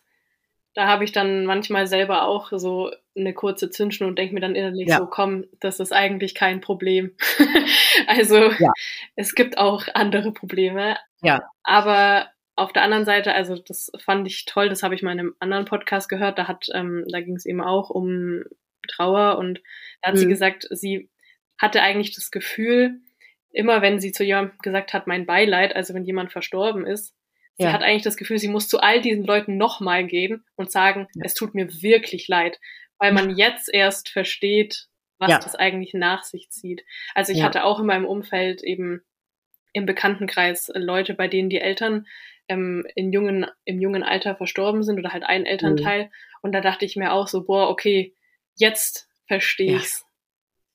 [0.76, 4.56] da habe ich dann manchmal selber auch so eine kurze Zündschnur und denke mir dann
[4.56, 4.98] innerlich ja.
[4.98, 7.16] so, komm, das ist eigentlich kein Problem.
[8.08, 8.72] also ja.
[9.16, 10.98] es gibt auch andere Probleme.
[11.22, 11.42] Ja.
[11.64, 15.20] Aber auf der anderen Seite, also das fand ich toll, das habe ich mal in
[15.20, 18.44] einem anderen Podcast gehört, da hat, ähm, da ging es eben auch um
[18.88, 19.62] Trauer und
[20.02, 20.20] da hat mhm.
[20.20, 21.10] sie gesagt, sie
[21.58, 23.00] hatte eigentlich das Gefühl,
[23.52, 27.14] immer wenn sie zu jemandem gesagt hat, mein Beileid, also wenn jemand verstorben ist,
[27.58, 27.74] Sie ja.
[27.74, 31.24] hat eigentlich das Gefühl, sie muss zu all diesen Leuten nochmal gehen und sagen, ja.
[31.26, 32.60] es tut mir wirklich leid,
[33.00, 34.88] weil man jetzt erst versteht,
[35.20, 35.40] was ja.
[35.40, 36.84] das eigentlich nach sich zieht.
[37.16, 39.02] Also ich hatte auch in meinem Umfeld eben
[39.74, 42.06] im Bekanntenkreis Leute, bei denen die Eltern
[42.48, 46.06] ähm, in jungen, im jungen Alter verstorben sind oder halt ein Elternteil.
[46.06, 46.10] Mhm.
[46.42, 48.16] Und da dachte ich mir auch so, boah, okay,
[48.56, 49.78] jetzt verstehe ja.
[49.78, 50.06] ich's.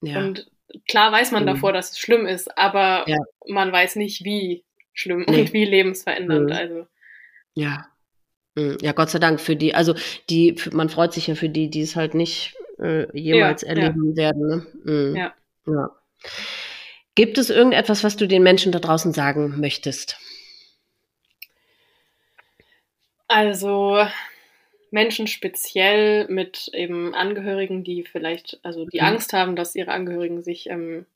[0.03, 0.19] Ja.
[0.19, 0.51] Und
[0.89, 1.49] klar weiß man mhm.
[1.49, 3.19] davor, dass es schlimm ist, aber ja.
[3.47, 5.41] man weiß nicht, wie schlimm nee.
[5.41, 6.51] und wie lebensverändernd.
[6.51, 6.57] Mhm.
[6.57, 6.87] Also.
[7.55, 7.87] Ja.
[8.55, 8.79] Mhm.
[8.81, 9.95] Ja, Gott sei Dank für die, also
[10.29, 14.49] die, man freut sich ja für die, die es halt nicht äh, jemals erleben werden.
[14.49, 14.67] Ne?
[14.85, 15.17] Mhm.
[15.17, 15.35] Ja.
[15.67, 15.91] ja.
[17.15, 20.17] Gibt es irgendetwas, was du den Menschen da draußen sagen möchtest?
[23.29, 24.07] Also
[24.91, 29.07] Menschen speziell mit eben Angehörigen, die vielleicht, also die mhm.
[29.07, 31.07] Angst haben, dass ihre Angehörigen sich ähm,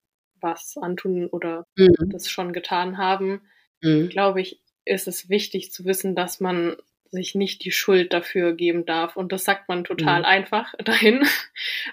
[0.40, 1.94] was antun oder mhm.
[2.10, 3.42] das schon getan haben,
[3.82, 4.08] mhm.
[4.08, 6.76] glaube ich, ist es wichtig zu wissen, dass man
[7.10, 9.16] sich nicht die Schuld dafür geben darf.
[9.16, 10.24] Und das sagt man total mhm.
[10.26, 11.26] einfach dahin.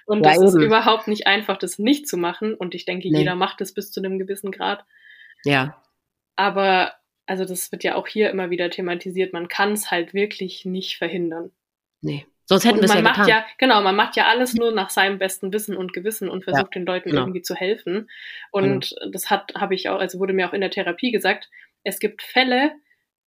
[0.05, 2.53] Und ja, ist überhaupt nicht einfach, das nicht zu machen.
[2.53, 3.19] Und ich denke, nee.
[3.19, 4.85] jeder macht es bis zu einem gewissen Grad.
[5.45, 5.81] Ja.
[6.35, 6.93] Aber,
[7.25, 10.97] also das wird ja auch hier immer wieder thematisiert, man kann es halt wirklich nicht
[10.97, 11.51] verhindern.
[12.01, 12.25] Nee.
[12.45, 13.29] Sonst hätten wir es ja macht getan.
[13.29, 16.75] ja Genau, man macht ja alles nur nach seinem besten Wissen und Gewissen und versucht
[16.75, 17.21] ja, den Leuten genau.
[17.21, 18.09] irgendwie zu helfen.
[18.51, 19.11] Und genau.
[19.11, 21.49] das hat, habe ich auch, also wurde mir auch in der Therapie gesagt,
[21.83, 22.73] es gibt Fälle,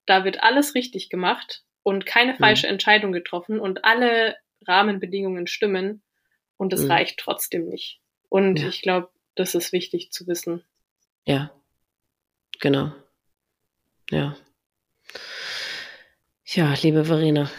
[0.07, 2.37] da wird alles richtig gemacht und keine mhm.
[2.37, 2.73] falsche mhm.
[2.73, 4.35] Entscheidung getroffen und alle
[4.65, 6.01] Rahmenbedingungen stimmen
[6.57, 6.91] und es mhm.
[6.91, 7.99] reicht trotzdem nicht.
[8.29, 8.69] Und ja.
[8.69, 10.63] ich glaube, das ist wichtig zu wissen.
[11.25, 11.51] Ja,
[12.59, 12.91] genau.
[14.09, 14.35] Ja.
[16.55, 17.49] Ja, liebe Verena,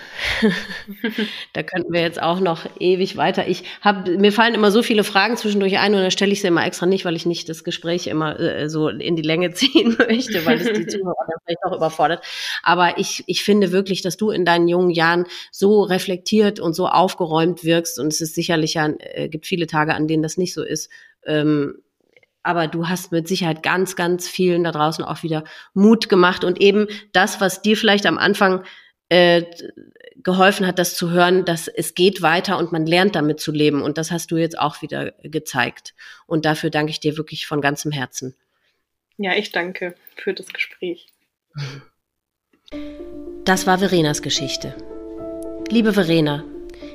[1.53, 3.49] da könnten wir jetzt auch noch ewig weiter.
[3.49, 6.47] Ich habe mir fallen immer so viele Fragen zwischendurch ein und dann stelle ich sie
[6.47, 9.97] immer extra nicht, weil ich nicht das Gespräch immer äh, so in die Länge ziehen
[9.99, 12.25] möchte, weil es die Zuhörer vielleicht auch überfordert.
[12.63, 16.87] Aber ich, ich finde wirklich, dass du in deinen jungen Jahren so reflektiert und so
[16.87, 20.55] aufgeräumt wirkst und es ist sicherlich ja, äh, gibt viele Tage, an denen das nicht
[20.55, 20.89] so ist.
[21.27, 21.83] Ähm,
[22.45, 25.43] aber du hast mit Sicherheit ganz, ganz vielen da draußen auch wieder
[25.73, 28.63] Mut gemacht und eben das, was dir vielleicht am Anfang
[29.15, 29.45] äh,
[30.17, 33.83] geholfen hat, das zu hören, dass es geht weiter und man lernt damit zu leben.
[33.83, 35.95] Und das hast du jetzt auch wieder gezeigt.
[36.27, 38.35] Und dafür danke ich dir wirklich von ganzem Herzen.
[39.17, 41.07] Ja, ich danke für das Gespräch.
[43.45, 44.75] Das war Verenas Geschichte.
[45.71, 46.43] Liebe Verena,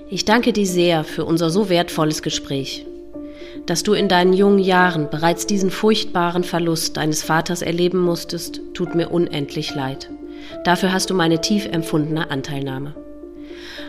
[0.09, 2.85] ich danke dir sehr für unser so wertvolles Gespräch
[3.65, 8.95] dass du in deinen jungen Jahren bereits diesen furchtbaren Verlust deines Vaters erleben musstest, tut
[8.95, 10.09] mir unendlich leid.
[10.63, 12.95] Dafür hast du meine tief empfundene Anteilnahme.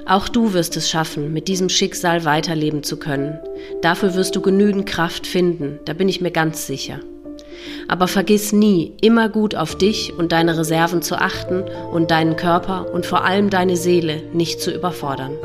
[0.06, 3.38] Auch du wirst es schaffen, mit diesem Schicksal weiterleben zu können.
[3.82, 7.00] Dafür wirst du genügend Kraft finden, da bin ich mir ganz sicher.
[7.88, 12.92] Aber vergiss nie, immer gut auf dich und deine Reserven zu achten und deinen Körper
[12.92, 15.36] und vor allem deine Seele nicht zu überfordern.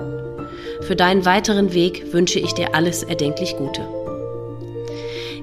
[0.81, 4.04] Für deinen weiteren Weg wünsche ich dir alles erdenklich Gute.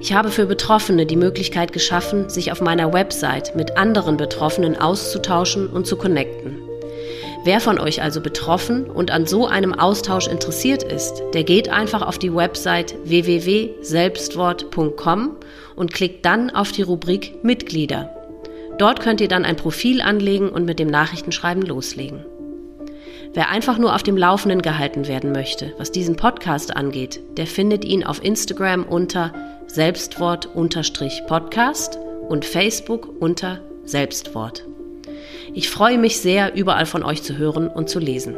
[0.03, 5.69] Ich habe für Betroffene die Möglichkeit geschaffen, sich auf meiner Website mit anderen Betroffenen auszutauschen
[5.69, 6.59] und zu connecten.
[7.45, 12.03] Wer von euch also betroffen und an so einem Austausch interessiert ist, der geht einfach
[12.03, 15.37] auf die Website www.selbstwort.com
[15.77, 18.13] und klickt dann auf die Rubrik Mitglieder.
[18.79, 22.25] Dort könnt ihr dann ein Profil anlegen und mit dem Nachrichtenschreiben loslegen.
[23.35, 27.83] Wer einfach nur auf dem Laufenden gehalten werden möchte, was diesen Podcast angeht, der findet
[27.85, 29.33] ihn auf Instagram unter
[29.69, 31.99] Selbstwort-Podcast
[32.29, 34.67] und Facebook unter Selbstwort.
[35.55, 38.37] Ich freue mich sehr, überall von euch zu hören und zu lesen.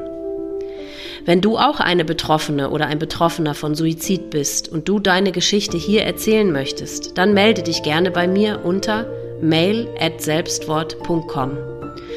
[1.25, 5.77] Wenn du auch eine Betroffene oder ein Betroffener von Suizid bist und du deine Geschichte
[5.77, 9.09] hier erzählen möchtest, dann melde dich gerne bei mir unter
[9.41, 11.74] mail@selbstwort.com.